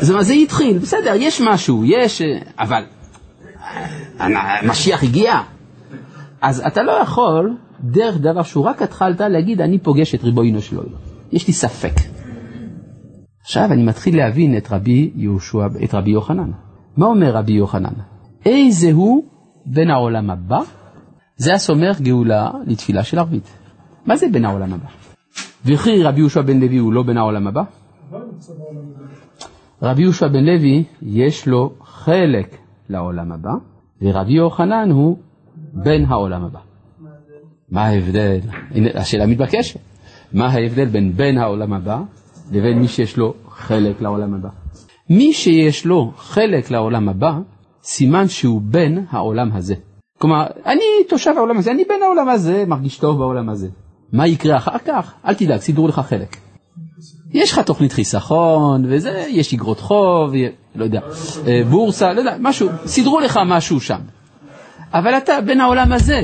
זאת 0.00 0.10
אומרת, 0.10 0.26
זה 0.26 0.32
התחיל, 0.32 0.78
בסדר, 0.78 1.12
יש 1.16 1.40
משהו, 1.40 1.84
יש, 1.84 2.22
אה, 2.22 2.38
אבל 2.58 2.82
המשיח 4.18 5.02
הגיע. 5.02 5.40
אז 6.40 6.62
אתה 6.66 6.82
לא 6.82 6.92
יכול, 6.92 7.56
דרך 7.80 8.18
דבר 8.18 8.42
שהוא 8.42 8.64
רק 8.64 8.82
התחלת, 8.82 9.20
להגיד, 9.20 9.60
אני 9.60 9.78
פוגש 9.78 10.14
את 10.14 10.24
ריבונו 10.24 10.62
של 10.62 10.76
עולם. 10.76 10.98
יש 11.32 11.46
לי 11.46 11.52
ספק. 11.52 11.94
עכשיו 13.42 13.72
אני 13.72 13.82
מתחיל 13.82 14.16
להבין 14.16 14.56
את 14.56 14.72
רבי 14.72 15.12
יהושע, 15.14 15.66
את 15.84 15.94
רבי 15.94 16.10
יוחנן. 16.10 16.50
מה 16.96 17.06
אומר 17.06 17.36
רבי 17.36 17.52
יוחנן? 17.52 17.94
איזה 18.46 18.92
הוא 18.92 19.24
בין 19.66 19.90
העולם 19.90 20.30
הבא? 20.30 20.60
זה 21.36 21.54
הסומך 21.54 22.00
גאולה 22.00 22.50
לתפילה 22.66 23.04
של 23.04 23.18
ערבית. 23.18 23.50
מה 24.06 24.16
זה 24.16 24.26
בין 24.32 24.44
העולם 24.44 24.72
הבא? 24.72 24.88
וכי 25.64 26.02
רבי 26.02 26.20
יהושע 26.20 26.42
בן 26.42 26.60
לוי 26.60 26.76
הוא 26.76 26.92
לא 26.92 27.02
בין 27.02 27.16
העולם 27.16 27.46
הבא? 27.46 27.62
רבי 29.82 30.02
יהושע 30.02 30.28
בן 30.28 30.44
לוי 30.44 30.84
יש 31.02 31.48
לו 31.48 31.74
חלק 31.84 32.56
לעולם 32.88 33.32
הבא, 33.32 33.50
ורבי 34.02 34.32
יוחנן 34.32 34.90
הוא 34.90 35.18
בין 35.72 36.04
העולם 36.04 36.44
הבא. 36.44 36.60
מה 37.70 37.84
ההבדל? 37.84 38.38
הנה, 38.70 38.88
השאלה 38.94 39.26
מתבקשת. 39.26 39.80
מה 40.32 40.46
ההבדל 40.46 40.84
בין 40.84 41.12
בין 41.12 41.38
העולם 41.38 41.72
הבא 41.72 42.00
לבין 42.52 42.78
מי 42.78 42.88
שיש 42.88 43.16
לו 43.16 43.34
חלק 43.48 44.00
לעולם 44.00 44.34
הבא? 44.34 44.48
מי 45.10 45.32
שיש 45.32 45.86
לו 45.86 46.12
חלק 46.16 46.70
לעולם 46.70 47.08
הבא, 47.08 47.38
סימן 47.82 48.28
שהוא 48.28 48.60
בין 48.64 49.04
העולם 49.10 49.52
הזה. 49.52 49.74
כלומר, 50.18 50.46
אני 50.66 50.84
תושב 51.08 51.32
העולם 51.36 51.58
הזה, 51.58 51.70
אני 51.70 51.84
בין 51.88 52.02
העולם 52.02 52.28
הזה, 52.28 52.64
מרגיש 52.66 52.98
טוב 52.98 53.18
בעולם 53.18 53.48
הזה. 53.48 53.68
מה 54.12 54.26
יקרה 54.26 54.56
אחר 54.56 54.78
כך? 54.84 55.14
אל 55.26 55.34
תדאג, 55.34 55.60
סידרו 55.60 55.88
לך 55.88 55.98
חלק. 55.98 56.36
יש 57.30 57.52
לך 57.52 57.58
תוכנית 57.58 57.92
חיסכון, 57.92 58.84
וזה, 58.88 59.26
יש 59.28 59.54
אגרות 59.54 59.80
חוב, 59.80 60.32
לא 60.74 60.84
יודע, 60.84 61.00
אה, 61.46 61.62
בורסה, 61.70 62.12
לא 62.12 62.18
יודע, 62.18 62.36
משהו, 62.40 62.68
סידרו 62.86 63.20
לך 63.20 63.40
משהו 63.46 63.80
שם. 63.80 64.00
אבל 64.92 65.16
אתה 65.16 65.40
בין 65.40 65.60
העולם 65.60 65.92
הזה, 65.92 66.20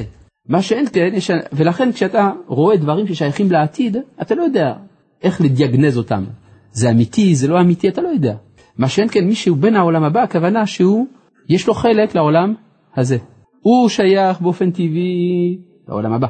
מה 0.49 0.63
שאין 0.63 0.87
כן, 0.93 1.11
יש, 1.13 1.31
ולכן 1.53 1.93
כשאתה 1.93 2.31
רואה 2.47 2.77
דברים 2.77 3.07
ששייכים 3.07 3.53
לעתיד, 3.53 3.97
אתה 4.23 4.35
לא 4.35 4.43
יודע 4.43 4.75
איך 5.23 5.41
לדיאגנז 5.41 5.99
אותם. 5.99 6.25
זה 6.73 6.91
אמיתי, 6.91 7.35
זה 7.35 7.49
לא 7.49 7.61
אמיתי, 7.61 7.89
אתה 7.89 8.01
לא 8.01 8.09
יודע. 8.09 8.35
מה 8.79 8.89
שאין 8.89 9.09
כן, 9.11 9.25
מי 9.25 9.35
שהוא 9.35 9.57
בין 9.57 9.77
העולם 9.77 10.05
הבא, 10.05 10.23
הכוונה 10.23 10.67
שהוא, 10.67 11.07
יש 11.49 11.67
לו 11.67 11.75
חלק 11.75 12.15
לעולם 12.15 12.55
הזה. 12.97 13.19
הוא 13.63 13.89
שייך 13.89 14.41
באופן 14.41 14.71
טבעי 14.71 15.59
לעולם 15.89 16.13
הבא. 16.13 16.27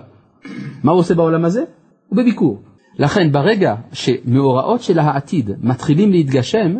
מה 0.84 0.92
הוא 0.92 1.00
עושה 1.00 1.14
בעולם 1.14 1.44
הזה? 1.44 1.64
הוא 2.08 2.16
בביקור. 2.16 2.62
לכן 2.98 3.32
ברגע 3.32 3.74
שמאורעות 3.92 4.82
של 4.82 4.98
העתיד 4.98 5.50
מתחילים 5.60 6.10
להתגשם, 6.10 6.76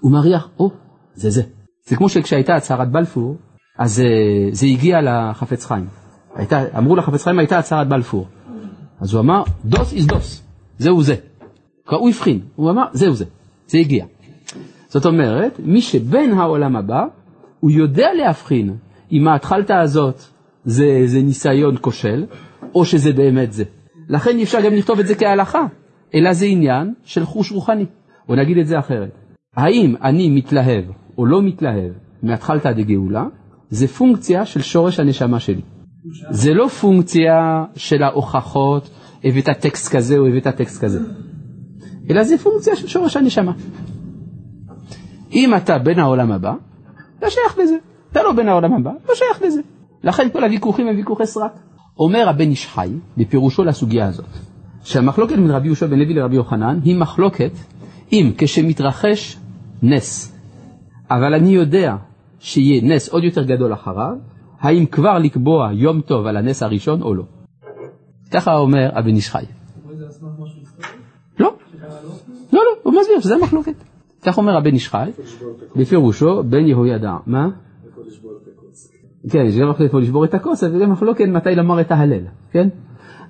הוא 0.00 0.12
מריח, 0.12 0.48
או, 0.58 0.70
זה 1.14 1.30
זה. 1.30 1.42
זה 1.84 1.96
כמו 1.96 2.08
שכשהייתה 2.08 2.54
הצהרת 2.54 2.92
בלפור, 2.92 3.36
אז 3.78 4.00
אה, 4.00 4.48
זה 4.52 4.66
הגיע 4.66 4.98
לחפץ 5.02 5.66
חיים. 5.66 5.86
הייתה, 6.34 6.78
אמרו 6.78 6.96
לחפץ 6.96 7.24
חיים 7.24 7.38
הייתה 7.38 7.58
הצהרת 7.58 7.88
בלפור. 7.88 8.26
אז 9.00 9.14
הוא 9.14 9.20
אמר, 9.20 9.42
דוס 9.64 9.92
איז 9.92 10.06
דוס, 10.06 10.42
זהו 10.78 11.02
זה. 11.02 11.14
הוא 11.90 12.08
הבחין, 12.08 12.40
הוא 12.56 12.70
אמר, 12.70 12.84
זהו 12.92 13.14
זה, 13.14 13.24
זה 13.66 13.78
הגיע. 13.78 14.04
זאת 14.88 15.06
אומרת, 15.06 15.60
מי 15.64 15.80
שבין 15.80 16.32
העולם 16.32 16.76
הבא, 16.76 17.04
הוא 17.60 17.70
יודע 17.70 18.08
להבחין 18.16 18.76
אם 19.12 19.28
ההתחלתא 19.28 19.72
הזאת 19.72 20.22
זה, 20.64 21.02
זה 21.06 21.22
ניסיון 21.22 21.76
כושל, 21.80 22.26
או 22.74 22.84
שזה 22.84 23.12
באמת 23.12 23.52
זה. 23.52 23.64
לכן 24.08 24.36
אי 24.36 24.42
אפשר 24.42 24.60
גם 24.60 24.72
לכתוב 24.72 24.98
את 24.98 25.06
זה 25.06 25.14
כהלכה, 25.14 25.66
אלא 26.14 26.32
זה 26.32 26.46
עניין 26.46 26.94
של 27.04 27.24
חוש 27.24 27.52
רוחני. 27.52 27.86
או 28.28 28.34
נגיד 28.34 28.58
את 28.58 28.66
זה 28.66 28.78
אחרת, 28.78 29.10
האם 29.56 29.94
אני 30.02 30.30
מתלהב 30.30 30.84
או 31.18 31.26
לא 31.26 31.42
מתלהב 31.42 31.92
מהתחלתא 32.22 32.72
דגאולה, 32.72 33.24
זה 33.70 33.88
פונקציה 33.88 34.46
של 34.46 34.62
שורש 34.62 35.00
הנשמה 35.00 35.40
שלי. 35.40 35.60
זה 36.30 36.54
לא 36.54 36.68
פונקציה 36.68 37.64
של 37.76 38.02
ההוכחות, 38.02 38.90
הבאת 39.24 39.48
טקסט 39.60 39.96
כזה 39.96 40.18
או 40.18 40.26
הבאת 40.26 40.46
טקסט 40.46 40.84
כזה, 40.84 41.00
אלא 42.10 42.24
זה 42.24 42.38
פונקציה 42.38 42.76
של 42.76 42.88
שורש 42.88 43.16
הנשמה. 43.16 43.52
אם 45.32 45.54
אתה 45.54 45.78
בין 45.78 45.98
העולם 45.98 46.32
הבא, 46.32 46.54
אתה 47.18 47.30
שייך 47.30 47.58
לזה. 47.58 47.76
אתה 48.12 48.22
לא 48.22 48.32
בין 48.32 48.48
העולם 48.48 48.72
הבא, 48.72 48.90
לא 49.08 49.14
שייך 49.14 49.42
לזה. 49.42 49.60
לכן 50.04 50.28
כל 50.32 50.44
הוויכוחים 50.44 50.88
הם 50.88 50.96
ויכוחי 50.96 51.26
סרק. 51.26 51.52
אומר 51.98 52.28
הבן 52.28 52.50
איש 52.50 52.66
חי, 52.66 52.90
בפירושו 53.16 53.64
לסוגיה 53.64 54.08
הזאת, 54.08 54.26
שהמחלוקת 54.84 55.36
בין 55.36 55.50
רבי 55.50 55.66
יהושע 55.66 55.86
בן 55.86 55.98
לוי 55.98 56.14
לרבי 56.14 56.36
יוחנן 56.36 56.80
היא 56.84 56.96
מחלוקת 56.96 57.50
אם 58.12 58.32
כשמתרחש 58.38 59.36
נס, 59.82 60.38
אבל 61.10 61.34
אני 61.34 61.50
יודע 61.50 61.96
שיהיה 62.38 62.82
נס 62.82 63.08
עוד 63.08 63.24
יותר 63.24 63.42
גדול 63.42 63.72
אחריו, 63.72 64.16
האם 64.60 64.86
כבר 64.86 65.18
לקבוע 65.18 65.70
יום 65.72 66.00
טוב 66.00 66.26
על 66.26 66.36
הנס 66.36 66.62
הראשון 66.62 67.02
או 67.02 67.14
לא. 67.14 67.24
ככה 68.30 68.56
אומר 68.56 68.90
הבן 68.98 69.14
איש 69.14 69.30
חי. 69.30 69.44
לא, 71.38 71.54
לא, 72.52 72.60
לא, 72.64 72.70
הוא 72.82 72.94
מסביר 73.00 73.20
שזה 73.20 73.34
המחלוקת. 73.34 73.74
כך 74.22 74.38
אומר 74.38 74.56
הבן 74.56 74.74
איש 74.74 74.88
חי, 74.88 75.10
בפירושו 75.76 76.42
בן 76.42 76.66
יהוידע. 76.66 77.16
מה? 77.26 77.48
כן, 79.30 79.38
יש 79.46 79.58
גם 79.58 79.70
מחלוקת 79.70 79.92
פה 79.92 80.00
לשבור 80.00 80.24
את 80.24 80.34
הכוס, 80.34 80.64
אבל 80.64 80.82
גם 80.82 80.90
מחלוקת 80.90 81.24
מתי 81.24 81.54
לומר 81.54 81.80
את 81.80 81.90
ההלל, 81.90 82.24
כן? 82.50 82.68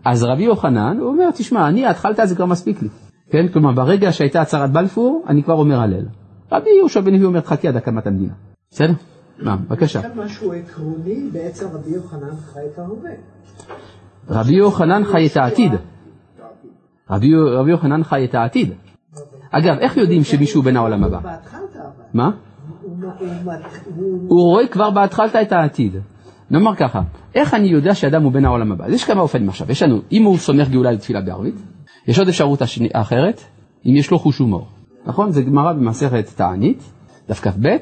אז 0.05 0.25
רבי 0.25 0.43
יוחנן, 0.43 0.97
הוא 1.01 1.09
אומר, 1.09 1.31
תשמע, 1.31 1.69
אני 1.69 1.87
התחלת 1.87 2.21
זה 2.25 2.37
כבר 2.37 2.47
מספיק 2.47 2.83
לי. 2.83 2.89
כן? 3.31 3.49
כלומר, 3.49 3.73
ברגע 3.73 4.13
שהייתה 4.13 4.41
הצהרת 4.41 4.73
בלפור, 4.73 5.25
אני 5.29 5.43
כבר 5.43 5.55
אומר 5.55 5.81
הלל. 5.81 6.07
רבי 6.53 6.71
יהושע 6.79 7.01
בן 7.01 7.15
לוי 7.15 7.25
אומר, 7.25 7.41
תחכי 7.41 7.69
עד 7.69 7.77
הקמת 7.77 8.07
המדינה. 8.07 8.33
בסדר? 8.71 8.93
מה, 9.39 9.57
בבקשה. 9.57 9.99
יש 9.99 10.05
כאן 10.07 10.25
משהו 10.25 10.53
עקרוני, 10.53 11.31
בעצם 11.33 11.67
רבי 11.73 11.91
יוחנן 11.91 12.37
חי 12.37 12.61
את 12.73 12.79
ההווה. 12.79 13.11
רבי 14.29 14.55
יוחנן 14.55 15.05
חי 15.05 15.27
את 15.27 15.37
העתיד. 15.37 15.73
רבי 17.11 17.71
יוחנן 17.71 18.05
חי 18.05 18.25
את 18.25 18.35
העתיד. 18.35 18.73
אגב, 19.51 19.79
איך 19.79 19.97
יודעים 19.97 20.25
שמישהו 20.25 20.63
בן 20.63 20.77
העולם 20.77 21.05
הבא? 21.05 21.19
מה? 22.15 22.31
הוא 24.29 24.51
רואה 24.51 24.67
כבר 24.67 24.91
בהתחלת 24.91 25.37
את 25.37 25.53
העתיד. 25.53 25.97
נאמר 26.51 26.75
ככה, 26.75 27.01
איך 27.35 27.55
אני 27.55 27.69
יודע 27.69 27.95
שאדם 27.95 28.23
הוא 28.23 28.33
בן 28.33 28.45
העולם 28.45 28.73
הבא? 28.73 28.85
אז 28.85 28.93
יש 28.93 29.05
כמה 29.05 29.21
אופנים 29.21 29.49
עכשיו. 29.49 29.71
יש 29.71 29.83
לנו, 29.83 30.01
אם 30.13 30.23
הוא 30.25 30.39
סומך 30.39 30.69
גאולה 30.69 30.91
לתפילה 30.91 31.21
בערבית, 31.21 31.55
יש 32.07 32.19
עוד 32.19 32.29
אפשרות 32.29 32.63
השני, 32.63 32.89
אחרת, 32.93 33.41
אם 33.87 33.97
יש 33.97 34.11
לו 34.11 34.19
חוש 34.19 34.39
הומור. 34.39 34.67
נכון? 35.07 35.31
זה 35.31 35.43
גמרא 35.43 35.73
במסכת 35.73 36.29
תענית, 36.37 36.93
דף 37.29 37.41
כ"ב, 37.41 37.77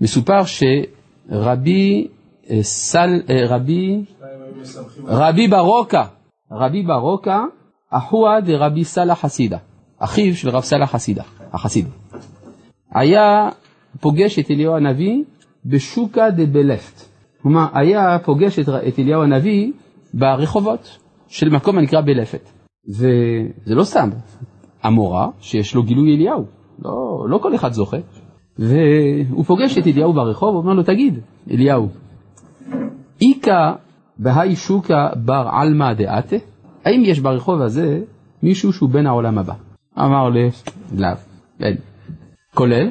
מסופר 0.00 0.42
שרבי 0.44 2.08
אה, 2.50 2.62
סל, 2.62 3.20
אה, 3.30 3.36
רבי, 3.48 4.04
רבי 5.06 5.48
ברוקה, 5.48 6.02
רבי 6.52 6.82
ברוקה, 6.82 7.44
אחוה 7.90 8.40
דרבי 8.40 8.84
סאלה 8.84 9.14
חסידה, 9.14 9.58
אחיו 9.98 10.34
של 10.34 10.48
רב 10.48 10.62
סאלה 10.62 10.86
חסידה, 10.86 11.22
החסיד. 11.52 11.86
היה 12.94 13.48
פוגש 14.00 14.38
את 14.38 14.50
אליהו 14.50 14.76
הנביא 14.76 15.22
בשוקה 15.66 16.30
דה 16.30 16.46
בלפט. 16.46 17.02
כלומר, 17.42 17.66
היה 17.74 18.18
פוגש 18.24 18.58
את, 18.58 18.68
את 18.68 18.98
אליהו 18.98 19.22
הנביא 19.22 19.72
ברחובות 20.14 20.98
של 21.28 21.48
מקום 21.48 21.78
הנקרא 21.78 22.00
בלפת. 22.00 22.48
וזה 22.88 23.74
לא 23.74 23.84
סתם, 23.84 24.10
המורה 24.82 25.28
שיש 25.40 25.74
לו 25.74 25.82
גילוי 25.82 26.16
אליהו, 26.16 26.44
לא, 26.84 27.26
לא 27.28 27.38
כל 27.38 27.54
אחד 27.54 27.72
זוכה. 27.72 27.96
והוא 28.58 29.44
פוגש 29.44 29.78
את 29.78 29.86
אליהו 29.86 30.12
ברחוב, 30.12 30.56
אומר 30.56 30.72
לו, 30.72 30.82
תגיד, 30.82 31.18
אליהו, 31.50 31.88
איכא 33.20 33.72
בהאי 34.18 34.56
שוקה 34.56 35.08
בר 35.16 35.48
עלמא 35.52 35.92
דעתה? 35.92 36.36
האם 36.84 37.02
יש 37.04 37.20
ברחוב 37.20 37.60
הזה 37.60 38.00
מישהו 38.42 38.72
שהוא 38.72 38.90
בן 38.90 39.06
העולם 39.06 39.38
הבא? 39.38 39.54
אמר 39.98 40.28
לי, 40.28 40.50
לאו, 40.96 41.08
אין. 41.60 41.76
כולל 42.54 42.88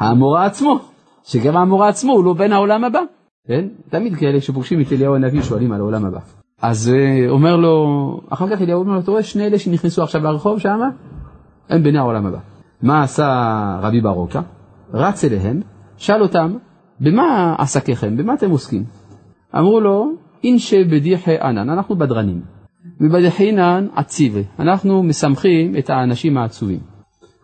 האמורה 0.00 0.46
עצמו, 0.46 0.78
שגם 1.24 1.56
האמורה 1.56 1.88
עצמו 1.88 2.12
הוא 2.12 2.24
לא 2.24 2.32
בן 2.32 2.52
העולם 2.52 2.84
הבא, 2.84 3.00
כן? 3.48 3.64
תמיד 3.90 4.16
כאלה 4.16 4.40
שפוגשים 4.40 4.80
את 4.80 4.92
אליהו 4.92 5.14
הנביא 5.14 5.42
שואלים 5.42 5.72
על 5.72 5.80
העולם 5.80 6.04
הבא. 6.04 6.18
אז 6.62 6.92
אה, 6.94 7.30
אומר 7.30 7.56
לו, 7.56 8.20
אחר 8.30 8.56
כך 8.56 8.62
אליהו 8.62 8.80
אומר 8.80 8.92
לו, 8.92 9.00
אתה 9.00 9.10
רואה 9.10 9.22
שני 9.22 9.46
אלה 9.46 9.58
שנכנסו 9.58 10.02
עכשיו 10.02 10.22
לרחוב 10.22 10.58
שמה? 10.58 10.88
הם 11.68 11.82
בני 11.82 11.98
העולם 11.98 12.26
הבא. 12.26 12.38
מה 12.82 13.02
עשה 13.02 13.28
רבי 13.82 14.00
ברוקה? 14.00 14.40
רץ 14.94 15.24
אליהם, 15.24 15.60
שאל 15.96 16.22
אותם, 16.22 16.56
במה 17.00 17.54
עסקיכם? 17.58 18.16
במה 18.16 18.34
אתם 18.34 18.50
עוסקים? 18.50 18.84
אמרו 19.58 19.80
לו, 19.80 20.12
אינשי 20.44 20.84
בדיחי 20.84 21.38
ענן, 21.38 21.70
אנחנו 21.70 21.96
בדרנים. 21.96 22.40
ובדחינן 23.00 23.86
עציבי, 23.94 24.44
אנחנו 24.58 25.02
משמחים 25.02 25.76
את 25.78 25.90
האנשים 25.90 26.38
העצובים. 26.38 26.80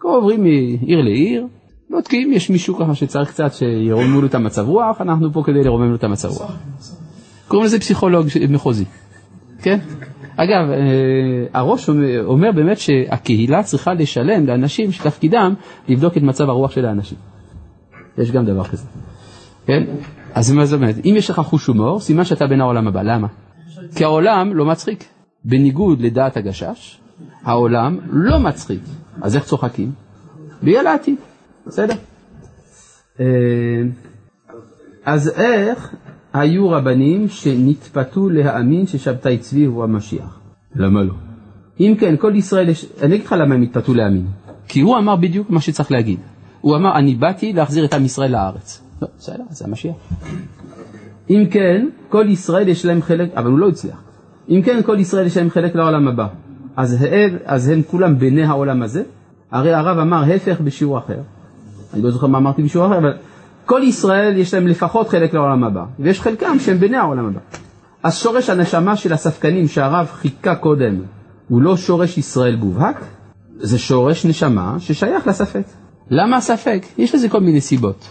כה 0.01 0.09
עוברים 0.09 0.43
מעיר 0.43 1.01
לעיר, 1.03 1.47
בודקים, 1.91 2.33
יש 2.33 2.51
מישהו 2.51 2.77
ככה 2.77 2.95
שצריך 2.95 3.31
קצת 3.31 3.55
שירוממו 3.55 4.21
לו 4.21 4.27
את 4.27 4.35
המצב 4.35 4.69
רוח, 4.69 5.01
אנחנו 5.01 5.33
פה 5.33 5.43
כדי 5.47 5.63
לרומם 5.65 5.91
לו 5.91 5.97
את 5.97 6.05
המצב 6.05 6.29
רוח. 6.29 6.57
קוראים 7.49 7.67
לזה 7.67 7.81
פסיכולוג 7.81 8.27
מחוזי, 8.49 8.85
כן? 9.63 9.79
אגב, 10.37 10.71
אה, 10.71 11.61
הראש 11.61 11.89
אומר, 12.25 12.53
באמת 12.53 12.79
שהקהילה 12.79 13.63
צריכה 13.63 13.95
לשלם 13.95 14.47
לאנשים 14.47 14.93
שתפקידם 14.93 15.55
לבדוק 15.89 16.17
את 16.17 16.23
מצב 16.23 16.49
הרוח 16.49 16.71
של 16.71 16.87
האנשים. 16.87 17.19
יש 18.19 18.31
גם 18.31 18.45
דבר 18.45 18.65
כזה, 18.65 18.87
כן? 19.67 19.85
אז 20.35 20.53
מה 20.53 20.67
זאת 20.67 20.77
אומרת? 20.77 20.95
אם 21.05 21.15
יש 21.17 21.31
לך 21.31 21.41
חוש 21.41 21.67
הומור, 21.67 22.01
סימן 22.01 22.25
שאתה 22.25 22.47
בן 22.47 22.61
העולם 22.61 22.89
הבא, 22.89 23.03
למה? 23.03 23.27
כי 23.95 24.05
העולם 24.05 24.55
לא 24.55 24.67
מצחיק. 24.67 25.05
בניגוד 25.45 26.01
לדעת 26.01 26.37
הגשש, 26.37 27.01
העולם 27.45 27.99
לא 28.11 28.39
מצחיק. 28.39 28.81
אז 29.23 29.37
איך 29.37 29.45
צוחקים? 29.45 29.93
בגלל 30.63 30.83
לעתיד, 30.83 31.17
בסדר? 31.67 31.95
אה, 33.21 33.25
אז 35.05 35.29
איך 35.29 35.95
היו 36.33 36.71
רבנים 36.71 37.29
שנתפתו 37.29 38.29
להאמין 38.29 38.87
ששבתאי 38.87 39.39
צבי 39.39 39.65
הוא 39.65 39.85
המשיח? 39.85 40.41
למה 40.75 41.03
לא? 41.03 41.13
אם 41.81 41.95
כן, 42.01 42.17
כל 42.17 42.33
ישראל, 42.35 42.69
יש... 42.69 42.87
אני 43.03 43.15
אגיד 43.15 43.27
לך 43.27 43.33
למה 43.33 43.55
הם 43.55 43.63
התפתו 43.63 43.95
להאמין. 43.95 44.27
כי 44.69 44.81
הוא 44.81 44.99
אמר 44.99 45.17
בדיוק 45.17 45.51
מה 45.51 45.61
שצריך 45.61 45.93
להגיד. 45.93 46.19
הוא 46.61 46.77
אמר, 46.77 46.99
אני 46.99 47.15
באתי 47.15 47.53
להחזיר 47.53 47.85
את 47.85 47.95
עם 47.95 48.05
ישראל 48.05 48.33
לארץ. 48.33 48.83
לא, 49.03 49.09
בסדר, 49.19 49.45
זה 49.51 49.65
המשיח. 49.65 49.95
אם 51.31 51.45
כן, 51.51 51.89
כל 52.09 52.27
ישראל 52.29 52.69
יש 52.69 52.85
להם 52.85 53.03
חלק, 53.03 53.31
אבל 53.35 53.51
הוא 53.51 53.59
לא 53.59 53.69
הצליח. 53.69 54.03
אם 54.49 54.61
כן, 54.65 54.81
כל 54.87 55.01
ישראל 55.01 55.27
יש 55.27 55.37
להם 55.37 55.51
חלק 55.51 55.75
לעולם 55.75 56.09
הבא. 56.09 56.27
אז 56.77 57.03
הם, 57.11 57.37
אז 57.45 57.69
הם 57.69 57.83
כולם 57.83 58.19
בני 58.19 58.45
העולם 58.45 58.83
הזה. 58.83 59.03
הרי 59.51 59.75
הרב 59.75 59.99
אמר 59.99 60.33
הפך 60.33 60.61
בשיעור 60.61 60.99
אחר. 60.99 61.21
אני 61.95 62.03
לא 62.03 62.11
זוכר 62.11 62.27
מה 62.27 62.39
אמרתי 62.39 62.63
בשיעור 62.63 62.87
אחר, 62.87 62.99
אבל 62.99 63.13
כל 63.65 63.81
ישראל 63.85 64.37
יש 64.37 64.55
להם 64.55 64.67
לפחות 64.67 65.09
חלק 65.09 65.35
לעולם 65.35 65.65
הבא. 65.65 65.85
ויש 65.99 66.21
חלקם 66.21 66.59
שהם 66.59 66.79
בני 66.79 66.97
העולם 66.97 67.27
הבא. 67.27 67.41
אז 68.03 68.17
שורש 68.17 68.51
הנשמה 68.51 68.97
של 68.97 69.13
הספקנים 69.13 69.69
שהרב 69.69 70.07
חיכה 70.13 70.55
קודם, 70.55 71.03
הוא 71.49 71.63
לא 71.63 71.77
שורש 71.77 72.19
ישראל 72.19 72.57
מובהק, 72.57 73.05
זה 73.59 73.79
שורש 73.79 74.27
נשמה 74.27 74.77
ששייך 74.79 75.27
לספק. 75.27 75.65
למה 76.11 76.37
הספק? 76.37 76.83
יש 76.99 77.15
לזה 77.15 77.29
כל 77.29 77.41
מיני 77.41 77.61
סיבות. 77.61 78.09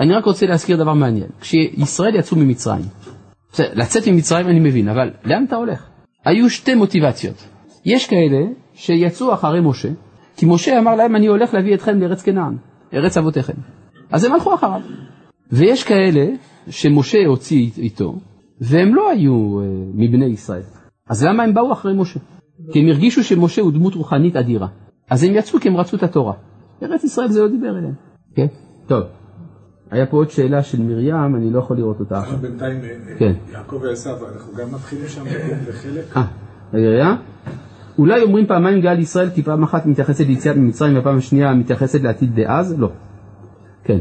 אני 0.00 0.14
רק 0.14 0.24
רוצה 0.24 0.46
להזכיר 0.46 0.76
דבר 0.76 0.92
מעניין. 0.92 1.26
כשישראל 1.40 2.14
יצאו 2.14 2.36
ממצרים, 2.36 2.84
לצאת 3.58 4.08
ממצרים 4.08 4.46
אני 4.46 4.60
מבין, 4.60 4.88
אבל 4.88 5.10
לאן 5.24 5.44
אתה 5.48 5.56
הולך? 5.56 5.86
היו 6.24 6.50
שתי 6.50 6.74
מוטיבציות. 6.74 7.44
יש 7.84 8.06
כאלה 8.06 8.46
שיצאו 8.74 9.34
אחרי 9.34 9.60
משה, 9.60 9.88
כי 10.36 10.46
משה 10.46 10.78
אמר 10.78 10.94
להם, 10.94 11.16
אני 11.16 11.26
הולך 11.26 11.54
להביא 11.54 11.74
אתכם 11.74 12.00
לארץ 12.00 12.22
כנען, 12.22 12.56
ארץ 12.94 13.16
אבותיכם. 13.16 13.52
אז 14.10 14.24
הם 14.24 14.32
הלכו 14.32 14.54
אחריו. 14.54 14.80
ויש 15.52 15.84
כאלה 15.84 16.26
שמשה 16.68 17.18
הוציא 17.26 17.70
איתו, 17.78 18.14
והם 18.60 18.94
לא 18.94 19.10
היו 19.10 19.60
אה, 19.60 19.66
מבני 19.94 20.26
ישראל. 20.26 20.62
אז 21.08 21.24
למה 21.24 21.42
הם 21.42 21.54
באו 21.54 21.72
אחרי 21.72 21.92
משה? 21.96 22.20
כי 22.72 22.80
הם 22.80 22.88
הרגישו 22.88 23.24
שמשה 23.24 23.62
הוא 23.62 23.72
דמות 23.72 23.94
רוחנית 23.94 24.36
אדירה. 24.36 24.68
אז 25.10 25.24
הם 25.24 25.34
יצאו 25.34 25.60
כי 25.60 25.68
הם 25.68 25.76
רצו 25.76 25.96
את 25.96 26.02
התורה. 26.02 26.32
ארץ 26.82 27.04
ישראל 27.04 27.28
זה 27.28 27.42
לא 27.42 27.48
דיבר 27.48 27.78
אליהם. 27.78 27.94
כן? 28.34 28.46
טוב. 28.86 29.02
היה 29.90 30.06
פה 30.06 30.16
עוד 30.16 30.30
שאלה 30.30 30.62
של 30.62 30.82
מרים, 30.82 31.36
אני 31.36 31.50
לא 31.50 31.58
יכול 31.58 31.76
לראות 31.76 32.00
אותה 32.00 32.18
עכשיו. 32.18 32.38
בינתיים, 32.38 32.80
כן. 33.18 33.32
יעקב 33.52 33.80
ועשו, 33.82 34.10
אנחנו 34.10 34.54
גם 34.56 34.74
מתחילים 34.74 35.08
שם 35.08 35.24
בן 35.24 35.58
וחלק. 35.66 36.16
אה, 36.16 36.24
רגע. 36.74 37.14
אולי 37.98 38.22
אומרים 38.22 38.46
פעמיים 38.46 38.80
גל 38.80 38.98
ישראל 38.98 39.30
כי 39.30 39.42
פעם 39.42 39.62
אחת 39.62 39.86
מתייחסת 39.86 40.26
ליציאת 40.26 40.56
ממצרים 40.56 40.96
והפעם 40.96 41.16
השנייה 41.16 41.54
מתייחסת 41.54 42.00
לעתיד 42.02 42.34
דאז? 42.34 42.74
לא. 42.78 42.88
כן. 43.84 43.98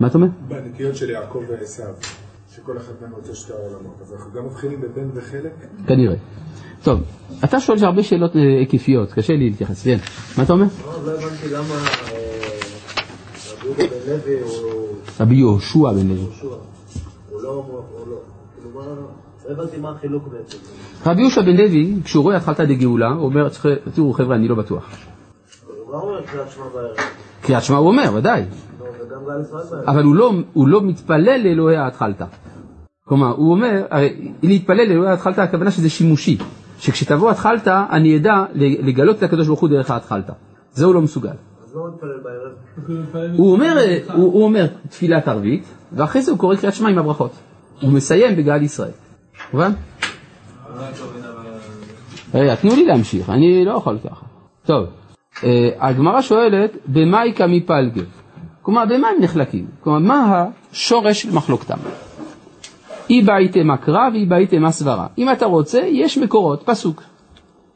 מה 0.00 0.06
אתה 0.06 0.14
אומר? 0.18 0.26
בנטיות 0.48 0.96
של 0.96 1.10
יעקב 1.10 1.42
ועשו, 1.48 1.82
שכל 2.56 2.76
אחד 2.76 2.92
מהם 3.02 3.12
רוצה 3.12 3.34
שתי 3.34 3.52
העולמות, 3.52 3.98
אז 4.02 4.12
אנחנו 4.12 4.32
גם 4.32 4.46
מתחילים 4.46 4.80
בבן 4.80 5.08
וחלק? 5.14 5.52
כנראה. 5.86 6.16
טוב, 6.82 7.00
אתה 7.44 7.60
שואל 7.60 7.84
הרבה 7.84 8.02
שאלות 8.02 8.36
אה, 8.36 8.40
היקפיות, 8.58 9.12
קשה 9.12 9.32
לי 9.32 9.50
להתייחס. 9.50 9.84
כן. 9.84 9.98
מה 10.38 10.44
אתה 10.44 10.52
אומר? 10.52 10.66
לא 11.04 11.12
הבנתי 11.12 11.48
למה 11.48 11.74
אה, 12.12 12.52
רבי 13.60 13.66
יהודה 13.66 13.94
בן 14.06 14.12
לוי 14.12 14.40
הוא 14.40 14.88
רבי 15.20 15.34
יהושע 15.34 15.92
בן 15.92 16.08
לוי. 16.08 16.26
הוא 17.30 17.42
לא, 17.42 17.64
הוא 19.44 19.56
מה, 19.56 19.62
הבנתי 19.62 19.80
מה 19.80 19.90
החילוק 19.90 20.28
בעצם. 20.28 20.58
רבי 21.06 21.20
יהושע 21.20 21.42
בן 21.42 21.56
לוי, 21.56 21.94
כשהוא 22.04 22.22
רואה 22.22 22.36
התחלת 22.36 22.60
דגאולה, 22.60 23.08
הוא 23.08 23.24
אומר, 23.24 23.48
תראו 23.94 24.12
חבר'ה, 24.12 24.36
אני 24.36 24.48
לא 24.48 24.54
בטוח. 24.54 24.90
הוא 25.66 25.92
גם 25.92 26.00
אומר 26.00 26.22
קריאת 26.22 26.50
שמע 26.50 26.64
בערב. 26.74 26.96
קריאת 27.42 27.62
שמע 27.62 27.76
הוא 27.76 27.88
אומר, 27.88 28.14
ודאי. 28.14 28.44
לא. 28.80 28.86
אבל 29.86 30.02
הוא 30.02 30.14
לא, 30.14 30.32
הוא 30.52 30.68
לא 30.68 30.82
מתפלל 30.82 31.40
לאלוהי 31.44 31.76
ההתחלתא. 31.76 32.24
כלומר, 33.04 33.34
הוא 33.36 33.50
אומר, 33.52 33.82
הרי 33.90 34.32
להתפלל 34.42 34.88
לאלוהי 34.88 35.10
ההתחלתא, 35.10 35.40
הכוונה 35.40 35.70
שזה 35.70 35.90
שימושי. 35.90 36.38
שכשתבוא 36.78 37.30
התחלתא, 37.30 37.84
אני 37.90 38.16
אדע 38.16 38.44
לגלות 38.54 39.18
את 39.18 39.22
הקדוש 39.22 39.46
ברוך 39.46 39.60
הוא 39.60 39.68
דרך 39.68 39.90
ההתחלתא. 39.90 40.32
זה 40.72 40.84
הוא 40.84 40.94
לא 40.94 41.02
מסוגל. 41.02 41.30
אז 41.64 41.74
לא. 41.74 41.82
הוא 43.36 43.52
אומר, 43.52 43.76
הוא, 44.14 44.32
הוא 44.32 44.44
אומר 44.44 44.66
תפילת 44.90 45.28
ערבית, 45.28 45.64
ואחרי 45.92 46.22
זה 46.22 46.30
הוא 46.30 46.38
קורא 46.38 46.56
קריאת 46.56 46.74
שמע 46.74 46.88
עם 46.88 46.98
הברכות. 46.98 47.32
הוא 47.82 47.92
מסיים 47.92 48.36
בגאל 48.36 48.62
ישראל. 48.62 48.90
מובן? 49.52 49.72
רגע, 52.34 52.54
תנו 52.54 52.74
לי 52.74 52.84
להמשיך, 52.86 53.30
אני 53.30 53.64
לא 53.64 53.72
יכול 53.72 53.98
ככה. 54.04 54.26
טוב, 54.66 54.86
אה, 55.44 55.70
הגמרא 55.80 56.22
שואלת, 56.22 56.76
במאי 56.86 57.32
קמי 57.32 57.60
פלגה? 57.60 58.02
כלומר, 58.62 58.84
במה 58.84 59.08
הם 59.08 59.22
נחלקים? 59.22 59.66
כלומר, 59.80 59.98
מה 59.98 60.44
השורש 60.72 61.22
של 61.22 61.34
מחלוקתם? 61.34 61.78
אי 63.10 63.22
באיתמה 63.22 63.76
קרא 63.76 64.08
ואי 64.12 64.26
באיתמה 64.26 64.72
סברה. 64.72 65.06
אם 65.18 65.32
אתה 65.32 65.46
רוצה, 65.46 65.78
יש 65.78 66.18
מקורות, 66.18 66.62
פסוק. 66.64 67.02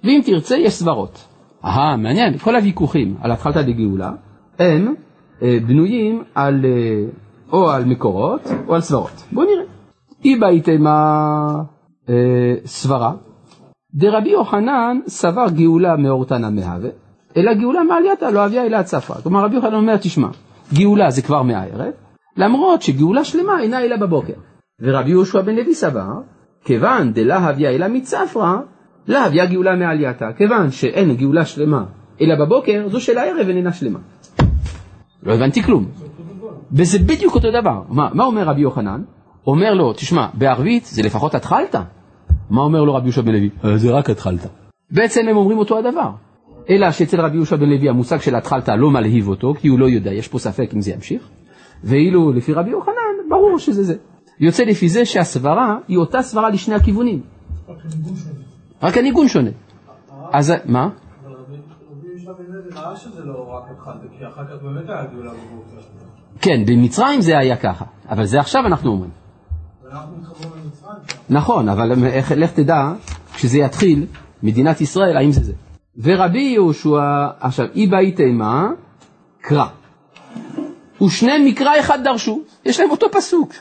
ואם 0.05 0.21
תרצה, 0.25 0.57
יש 0.57 0.75
סברות. 0.75 1.25
אהה, 1.65 1.97
מעניין, 1.97 2.39
כל 2.39 2.57
הוויכוחים 2.57 3.17
על 3.21 3.33
התחלתא 3.33 3.63
דגאולה 3.63 4.13
הם 4.59 4.95
אה, 5.43 5.59
בנויים 5.67 6.23
על, 6.35 6.65
אה, 6.65 7.05
או 7.53 7.71
על 7.71 7.85
מקורות 7.85 8.41
או 8.69 8.75
על 8.75 8.81
סברות. 8.81 9.25
בואו 9.33 9.47
נראה. 9.47 9.66
אי 10.27 10.37
בהיתמה 10.37 11.63
אה, 12.09 12.55
סברה, 12.65 13.13
דרבי 13.95 14.31
יוחנן 14.31 14.99
סבר 15.07 15.47
גאולה 15.49 15.97
מאורתנא 15.97 16.51
מהווה, 16.51 16.91
אלא 17.37 17.55
גאולה 17.55 17.83
מעלייתא 17.83 18.25
לא 18.25 18.47
אביה 18.47 18.67
אלא 18.67 18.77
הצפה. 18.77 19.15
כלומר 19.23 19.45
רבי 19.45 19.55
יוחנן 19.55 19.75
אומר, 19.75 19.97
תשמע, 19.97 20.29
גאולה 20.75 21.11
זה 21.11 21.23
כבר 21.23 21.43
מהערב, 21.43 21.93
למרות 22.37 22.83
שגאולה 22.83 23.25
שלמה 23.25 23.61
אינה 23.61 23.81
אלא 23.81 23.97
בבוקר. 23.97 24.33
ורבי 24.81 25.11
יהושע 25.11 25.41
בן 25.41 25.55
לוי 25.55 25.75
סבר, 25.75 26.13
כיוון 26.65 27.13
דלהביה 27.13 27.71
אלא 27.71 27.89
מצפרא, 27.89 28.57
להביה 29.07 29.47
גאולה 29.47 29.77
מעלייתא. 29.77 30.33
כיוון 30.37 30.71
שאין 30.71 31.17
גאולה 31.17 31.45
שלמה 31.45 31.85
אלא 32.21 32.35
בבוקר, 32.45 32.89
זו 32.89 33.01
של 33.01 33.19
הערב 33.19 33.49
איננה 33.49 33.73
שלמה. 33.73 33.99
לא 35.23 35.35
הבנתי 35.35 35.63
כלום. 35.63 35.87
וזה 36.73 36.99
בדיוק 36.99 37.35
אותו 37.35 37.49
דבר. 37.61 37.83
מה, 37.89 38.09
מה 38.15 38.25
אומר 38.25 38.43
רבי 38.43 38.61
יוחנן? 38.61 39.03
אומר 39.47 39.75
לו, 39.75 39.93
תשמע, 39.93 40.27
בערבית 40.35 40.85
זה 40.85 41.03
לפחות 41.03 41.35
התחלת. 41.35 41.75
מה 42.51 42.61
אומר 42.63 42.85
לו 42.85 42.95
רבי 42.95 43.05
יהושע 43.07 43.23
בן 43.23 43.33
לוי? 43.33 43.51
"אה, 43.65 43.79
זה 43.79 43.91
רק 43.91 44.11
התחלת. 44.11 44.47
בעצם 44.91 45.29
הם 45.31 45.37
אומרים 45.37 45.59
אותו 45.59 45.79
הדבר. 45.79 46.11
אלא 46.71 46.91
שאצל 46.91 47.21
רבי 47.21 47.37
יהושע 47.37 47.57
בן 47.57 47.69
לוי 47.69 47.89
המושג 47.89 48.21
של 48.21 48.35
התחלת 48.35 48.69
לא 48.69 48.91
מלהיב 48.91 49.29
אותו, 49.29 49.55
כי 49.61 49.69
הוא 49.69 49.79
לא 49.79 49.87
יודע, 49.89 50.13
יש 50.13 50.29
פה 50.29 50.39
ספק 50.39 50.71
אם 50.75 50.81
זה 50.81 50.91
ימשיך. 50.93 51.29
ואילו 51.85 52.33
לפי 52.33 52.53
רבי 52.53 52.71
יוחנן, 52.71 53.29
ברור 53.29 53.59
שזה 53.59 53.83
זה. 53.85 53.95
יוצא 54.41 54.63
לפי 54.65 54.89
זה 54.89 55.05
שהסברה 55.05 55.77
היא 55.89 55.99
אותה 55.99 56.23
סברה 56.23 56.51
לשני 56.51 56.75
הכיוונים. 56.75 57.21
רק 58.83 58.97
הניגון 58.99 59.29
שונה. 59.29 59.51
אז 60.33 60.53
מה? 60.65 60.89
לא 63.25 63.55
רק 64.37 64.63
באמת 64.63 64.89
היה 64.89 65.05
גאולה 65.07 65.31
בבוקר. 65.31 65.87
כן, 66.41 66.65
במצרים 66.67 67.21
זה 67.21 67.39
היה 67.39 67.57
ככה, 67.57 67.85
אבל 68.09 68.25
זה 68.25 68.41
עכשיו 68.41 68.67
אנחנו 68.67 68.91
אומרים. 68.91 69.26
נכון, 71.31 71.69
אבל 71.69 71.93
לך 72.37 72.53
תדע, 72.53 72.93
כשזה 73.35 73.59
יתחיל, 73.59 74.07
מדינת 74.43 74.81
ישראל, 74.81 75.17
האם 75.17 75.33
זה 75.33 75.45
זה. 75.45 75.53
ורבי 76.03 76.39
יהושע, 76.39 77.27
עכשיו, 77.41 77.67
אי 77.75 77.87
באי 77.87 78.13
תימה, 78.13 78.69
קרא. 79.41 79.67
ושני 81.03 81.51
מקרא 81.51 81.81
אחד 81.81 81.99
דרשו, 82.05 82.41
יש 82.65 82.81
להם 82.81 82.91
אותו 82.91 83.07
פסוק. 83.13 83.53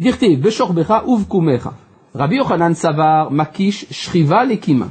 דכתיב, 0.00 0.42
בשוכבך 0.42 0.94
ובקומך. 1.06 1.68
רבי 2.14 2.36
יוחנן 2.36 2.74
סבר, 2.74 3.28
מקיש 3.30 3.84
שכיבה 3.90 4.44
לקימה. 4.44 4.86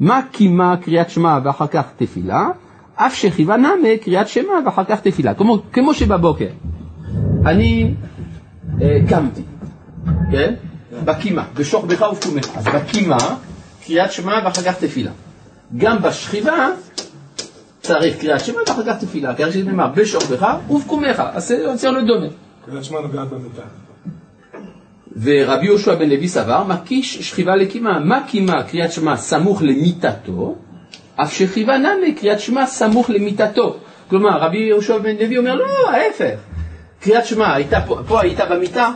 מה 0.00 0.20
קימה 0.32 0.76
קריאת 0.76 1.10
שמע 1.10 1.38
ואחר 1.44 1.66
כך 1.66 1.84
תפילה, 1.96 2.48
אף 2.94 3.14
שכיבה 3.14 3.56
נמה 3.56 3.88
קריאת 4.02 4.28
שמע 4.28 4.52
ואחר 4.64 4.84
כך 4.84 5.00
תפילה. 5.00 5.34
כמו, 5.34 5.58
כמו 5.72 5.94
שבבוקר, 5.94 6.48
אני 7.46 7.94
אה, 8.82 8.98
קמתי, 9.08 9.42
כן? 10.32 10.54
בקימה, 11.04 11.44
בשוכבך 11.54 12.02
ובקומך. 12.12 12.48
אז 12.56 12.64
בקימה, 12.64 13.18
קריאת 13.86 14.12
שמע 14.12 14.40
ואחר 14.44 14.62
כך 14.62 14.84
תפילה. 14.84 15.10
גם 15.76 16.02
בשכיבה 16.02 16.68
צריך 17.80 18.20
קריאת 18.20 18.44
שמע 18.44 18.58
ואחר 18.66 18.82
כך 18.86 19.04
תפילה, 19.04 19.34
כי 19.34 19.44
הרי 19.44 19.62
נאמר 19.62 19.86
בשוכבך 19.94 20.46
ובקומך, 20.70 21.22
אז 21.32 21.54
זה 21.74 21.90
להיות 21.90 22.06
דומה. 22.06 22.26
קריאת 22.66 22.84
שמע 22.84 23.00
נוגעת 23.00 23.28
במיטה. 23.28 23.62
ורבי 25.22 25.66
יהושע 25.66 25.94
בן 25.94 26.08
לוי 26.08 26.28
סבר, 26.28 26.64
מקיש 26.64 27.18
שכיבה 27.18 27.56
לקימה. 27.56 27.98
מה 27.98 28.22
קימה 28.26 28.62
קריאת 28.62 28.92
שמע 28.92 29.16
סמוך 29.16 29.62
למיטתו, 29.62 30.54
אף 31.16 31.32
שכיבה 31.32 31.78
נמי 31.78 32.14
קריאת 32.14 32.40
שמע 32.40 32.66
סמוך 32.66 33.10
למיטתו. 33.10 33.76
כלומר, 34.10 34.38
רבי 34.38 34.58
יהושע 34.58 34.98
בן 34.98 35.16
לוי 35.16 35.38
אומר, 35.38 35.54
לא, 35.54 35.90
ההפך. 35.90 36.38
קריאת 37.00 37.26
שמע 37.26 37.56
פה, 37.86 37.98
פה 38.08 38.20
היית 38.20 38.40
במיטה, 38.50 38.92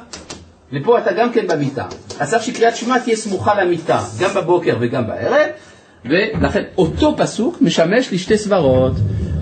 ופה 0.72 0.98
אתה 0.98 1.10
גם 1.12 1.32
כן 1.32 1.46
במיטה. 1.48 1.86
אז 2.20 2.30
צריך 2.30 2.42
שקריאת 2.42 2.76
שמע 2.76 2.98
תהיה 2.98 3.16
סמוכה 3.16 3.62
למיטה, 3.62 4.00
גם 4.20 4.30
בבוקר 4.36 4.76
וגם 4.80 5.06
בערב, 5.06 5.48
ולכן 6.04 6.62
אותו 6.78 7.16
פסוק 7.16 7.62
משמש 7.62 8.12
לשתי 8.12 8.38
סברות. 8.38 8.92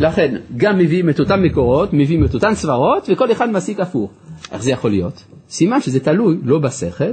לכן, 0.00 0.36
גם 0.56 0.78
מביאים 0.78 1.10
את 1.10 1.20
אותם 1.20 1.42
מקורות, 1.42 1.92
מביאים 1.92 2.24
את 2.24 2.34
אותן 2.34 2.54
סברות, 2.54 3.08
וכל 3.12 3.32
אחד 3.32 3.50
מסיק 3.50 3.80
הפוך. 3.80 4.10
איך 4.52 4.62
זה 4.62 4.70
יכול 4.70 4.90
להיות? 4.90 5.24
סימן 5.50 5.80
שזה 5.80 6.00
תלוי 6.00 6.36
לא 6.42 6.58
בשכל, 6.58 7.12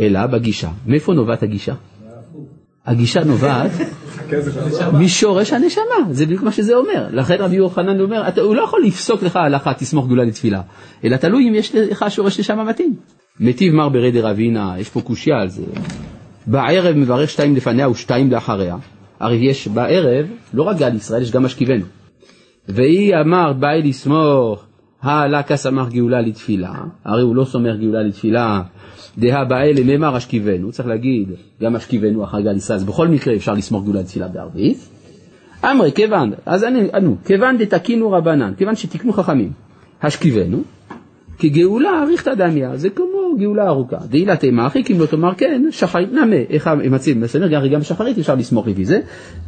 אלא 0.00 0.26
בגישה. 0.26 0.68
מאיפה 0.86 1.12
נובעת 1.12 1.42
הגישה? 1.42 1.74
הגישה 2.86 3.24
נובעת 3.24 3.70
משורש 4.92 5.52
הנשמה, 5.52 5.84
זה 6.10 6.26
בדיוק 6.26 6.42
מה 6.42 6.52
שזה 6.52 6.74
אומר. 6.74 7.06
לכן 7.10 7.36
רבי 7.38 7.56
יוחנן 7.56 8.00
אומר, 8.00 8.22
הוא 8.42 8.56
לא 8.56 8.62
יכול 8.62 8.82
לפסוק 8.84 9.22
לך 9.22 9.36
הלכה, 9.36 9.74
תסמוך 9.74 10.06
גדולה 10.06 10.24
לתפילה, 10.24 10.60
אלא 11.04 11.16
תלוי 11.16 11.48
אם 11.48 11.54
יש 11.54 11.74
לך 11.74 12.04
שורש 12.08 12.40
נשמה 12.40 12.64
מתאים. 12.64 12.94
מטיב 13.40 13.74
מר 13.74 13.88
ברי 13.88 14.10
דרבינה, 14.10 14.74
יש 14.78 14.88
פה 14.88 15.00
קושייה 15.00 15.36
על 15.40 15.48
זה. 15.48 15.62
בערב 16.46 16.96
מברך 16.96 17.30
שתיים 17.30 17.56
לפניה 17.56 17.88
ושתיים 17.88 18.30
לאחריה. 18.30 18.76
הרי 19.20 19.36
יש 19.36 19.68
בערב, 19.68 20.26
לא 20.54 20.62
רק 20.62 20.76
גל 20.76 20.96
ישראל, 20.96 21.22
יש 21.22 21.30
גם 21.30 21.42
משכיבנו. 21.42 21.84
והיא 22.68 23.14
אמרת, 23.24 23.58
באי 23.58 23.82
לסמוך, 23.82 24.64
הלא 25.02 25.42
כסמך 25.42 25.88
גאולה 25.88 26.20
לתפילה, 26.20 26.74
הרי 27.04 27.22
הוא 27.22 27.36
לא 27.36 27.44
סומך 27.44 27.76
גאולה 27.80 28.02
לתפילה, 28.02 28.62
דהא 29.18 29.44
באי 29.44 29.74
לממר 29.74 30.16
אשכיבנו, 30.16 30.72
צריך 30.72 30.88
להגיד, 30.88 31.28
גם 31.62 31.76
אשכיבנו 31.76 32.24
אחר 32.24 32.40
גל 32.40 32.56
ישראל, 32.56 32.78
אז 32.78 32.84
בכל 32.84 33.08
מקרה 33.08 33.34
אפשר 33.34 33.52
לסמוך 33.52 33.84
גאולה 33.84 34.00
לתפילה 34.00 34.28
בערבית. 34.28 34.88
אמרי, 35.64 35.92
כיוון, 35.92 36.32
אז 36.46 36.66
ענו, 36.94 37.16
כיוון 37.24 37.56
דתקינו 37.58 38.10
רבנן, 38.10 38.52
כיוון 38.58 38.76
שתיקנו 38.76 39.12
חכמים, 39.12 39.52
השכיבנו, 40.02 40.62
כגאולה 41.38 42.02
אריכתא 42.02 42.34
דמיא, 42.34 42.76
זה 42.76 42.90
כמו 42.90 43.07
גאולה 43.38 43.68
ארוכה. 43.68 43.96
תימא 44.40 44.66
אחי, 44.66 44.82
אם 44.92 45.00
לא 45.00 45.06
תאמר 45.06 45.34
כן, 45.34 45.62
שחרית 45.70 46.12
נמה, 46.12 46.36
איך 46.50 46.70
מציב, 46.90 47.20
בסדר, 47.20 47.56
הרי 47.56 47.68
גם 47.68 47.80
בשחרית 47.80 48.18
אפשר 48.18 48.34
לסמוך 48.34 48.66
לפי 48.68 48.84
זה. 48.84 49.00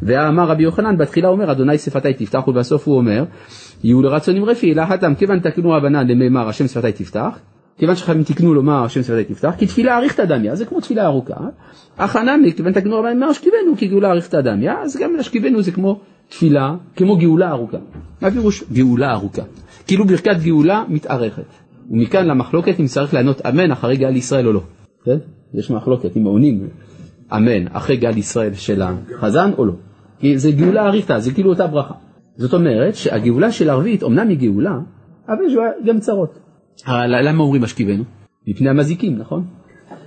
ואמר 0.03 0.49
רבי 0.49 0.63
יוחנן, 0.63 0.97
בתחילה 0.97 1.29
אומר, 1.29 1.51
אדוני 1.53 1.79
שפתי 1.79 2.13
תפתח, 2.13 2.49
ובסוף 2.49 2.89
הוא 2.89 2.97
אומר, 2.97 3.25
יהיו 3.85 4.03
לרצונים 4.03 4.45
רפי, 4.45 4.73
אלא 4.73 4.83
התם, 4.83 5.15
כיוון 5.15 5.39
תקנו 5.39 5.71
רבנן 5.71 6.07
למאמר 6.07 6.49
השם 6.49 6.67
שפתי 6.67 6.93
תפתח, 6.93 7.39
כיוון 7.79 7.97
שחייבים 7.97 8.25
תקנו 8.25 8.55
לומר 8.55 8.85
השם 8.85 9.03
שפתי 9.03 9.25
תפתח, 9.25 9.55
כי 9.59 9.67
תפילה 9.67 9.99
אריכתא 9.99 10.25
דמיא, 10.25 10.55
זה 10.55 10.65
כמו 10.65 10.81
תפילה 10.81 11.07
ארוכה. 11.07 11.35
אך 11.97 12.17
הנמי, 12.17 12.53
כיוון 12.53 12.73
תקנו 12.73 12.99
רבנן 12.99 13.11
למאמר 13.11 13.31
אשכיבנו, 13.31 13.77
כי 13.77 13.89
גאולה 13.89 14.11
אריכתא 14.11 14.41
דמיא, 14.41 14.73
אז 14.73 14.97
גם 14.97 15.17
אשכיבנו 15.21 15.63
זה 15.63 15.73
כמו 15.73 16.01
תפילה, 16.29 16.75
כמו 16.97 17.17
גאולה 17.17 17.51
ארוכה. 17.51 17.79
מה 18.23 18.31
פירוש 18.31 18.65
גאולה 18.73 19.13
ארוכה? 19.13 19.43
כאילו 19.87 20.05
ברכת 20.05 20.37
גאולה 20.43 20.85
מתארכת. 20.89 21.60
ומכאן 21.91 22.27
למחלוקת 22.27 22.81
אם 22.81 22.87
צריך 22.87 23.15
לענות 23.15 23.47
אמן 23.47 23.71
אחרי 23.71 23.97
גל 23.97 24.17
ישראל 24.17 24.47
או 24.47 24.53
לא. 24.53 24.63
כן? 25.05 25.19
יש 25.55 25.71
מחלוקת 25.71 26.17
אם 26.17 26.25
עונים 26.25 26.69
אמן 27.33 27.67
אחרי 27.73 27.97
גל 27.97 28.19
ישראל 28.19 28.55
של 28.55 28.83
החזן 28.83 29.51
או 29.59 29.65
לא. 29.65 29.73
כי 30.19 30.39
זה 30.39 30.51
גאולה 30.51 30.87
אריכתא, 30.87 31.19
זה 31.19 31.33
כאילו 31.33 31.51
אותה 31.51 31.67
ברכה. 31.67 31.95
זאת 32.37 32.55
אומרת 32.55 32.95
שהגאולה 32.95 33.53
של 33.53 33.71
ערבית 33.71 34.03
אומנם 34.03 34.29
היא 34.29 34.39
גאולה, 34.39 34.79
אבל 35.29 35.39
יש 35.47 35.55
גם 35.87 36.01
צרות. 36.01 36.39
הרי 36.87 37.23
למה 37.23 37.43
אומרים 37.43 37.63
משכיבנו? 37.63 38.05
מפני 38.47 38.71
המזיקים, 38.71 39.19
נכון? 39.19 39.45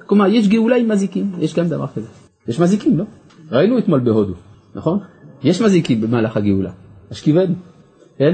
כלומר, 0.06 0.28
יש 0.28 0.48
גאולה 0.48 0.76
עם 0.76 0.88
מזיקים, 0.88 1.32
יש 1.40 1.56
גם 1.56 1.68
דבר 1.68 1.88
כזה. 1.88 2.08
יש 2.48 2.60
מזיקים, 2.60 2.98
לא? 2.98 3.04
ראינו 3.52 3.78
אתמול 3.78 4.00
בהודו, 4.00 4.34
נכון? 4.76 5.00
יש 5.44 5.62
מזיקים 5.62 6.02
במהלך 6.02 6.38
הגאולה, 6.38 6.72
השכיבנו, 7.12 7.54
כן? 8.18 8.34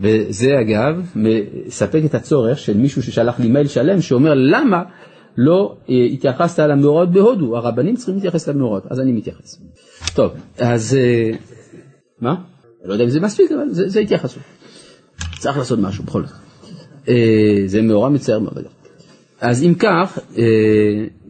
וזה 0.00 0.60
אגב 0.60 1.10
מספק 1.16 2.02
את 2.04 2.14
הצורך 2.14 2.58
של 2.58 2.76
מישהו 2.76 3.02
ששלח 3.02 3.40
לי 3.40 3.48
מייל 3.48 3.66
שלם 3.66 4.00
שאומר 4.00 4.34
למה 4.34 4.82
לא 5.36 5.76
אה, 5.90 5.94
התייחסת 6.12 6.58
למאורעות 6.58 7.12
בהודו, 7.12 7.56
הרבנים 7.56 7.96
צריכים 7.96 8.14
להתייחס 8.14 8.48
למאורעות, 8.48 8.86
אז 8.90 9.00
אני 9.00 9.12
מתייחס. 9.12 9.60
טוב, 10.14 10.32
אז 10.58 10.96
אה, 11.00 11.30
מה? 12.20 12.34
לא 12.84 12.92
יודע 12.92 13.04
אם 13.04 13.10
זה 13.10 13.20
מספיק, 13.20 13.52
אבל 13.52 13.68
זה, 13.70 13.88
זה 13.88 14.00
התייחסות. 14.00 14.42
צריך 15.38 15.58
לעשות 15.58 15.78
משהו 15.78 16.04
בכל 16.04 16.22
זאת. 16.26 16.36
אה, 17.08 17.62
זה 17.66 17.82
מאורע 17.82 18.08
מצער 18.08 18.38
מאוד. 18.38 18.64
אז 19.40 19.62
אם 19.62 19.74
כך, 19.74 20.18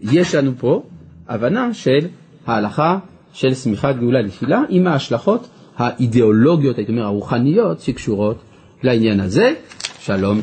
יש 0.03 0.35
לנו 0.35 0.53
פה 0.59 0.83
הבנה 1.29 1.75
של 1.75 2.07
ההלכה 2.47 2.99
של 3.33 3.55
שמיכת 3.55 3.95
גאולה 4.01 4.23
לתפילה 4.23 4.63
עם 4.69 4.87
ההשלכות 4.87 5.49
האידיאולוגיות, 5.77 6.77
הייתי 6.77 6.93
אומר, 6.93 7.03
הרוחניות, 7.03 7.81
שקשורות 7.81 8.37
לעניין 8.83 9.21
הזה. 9.21 9.53
שלום. 10.01 10.41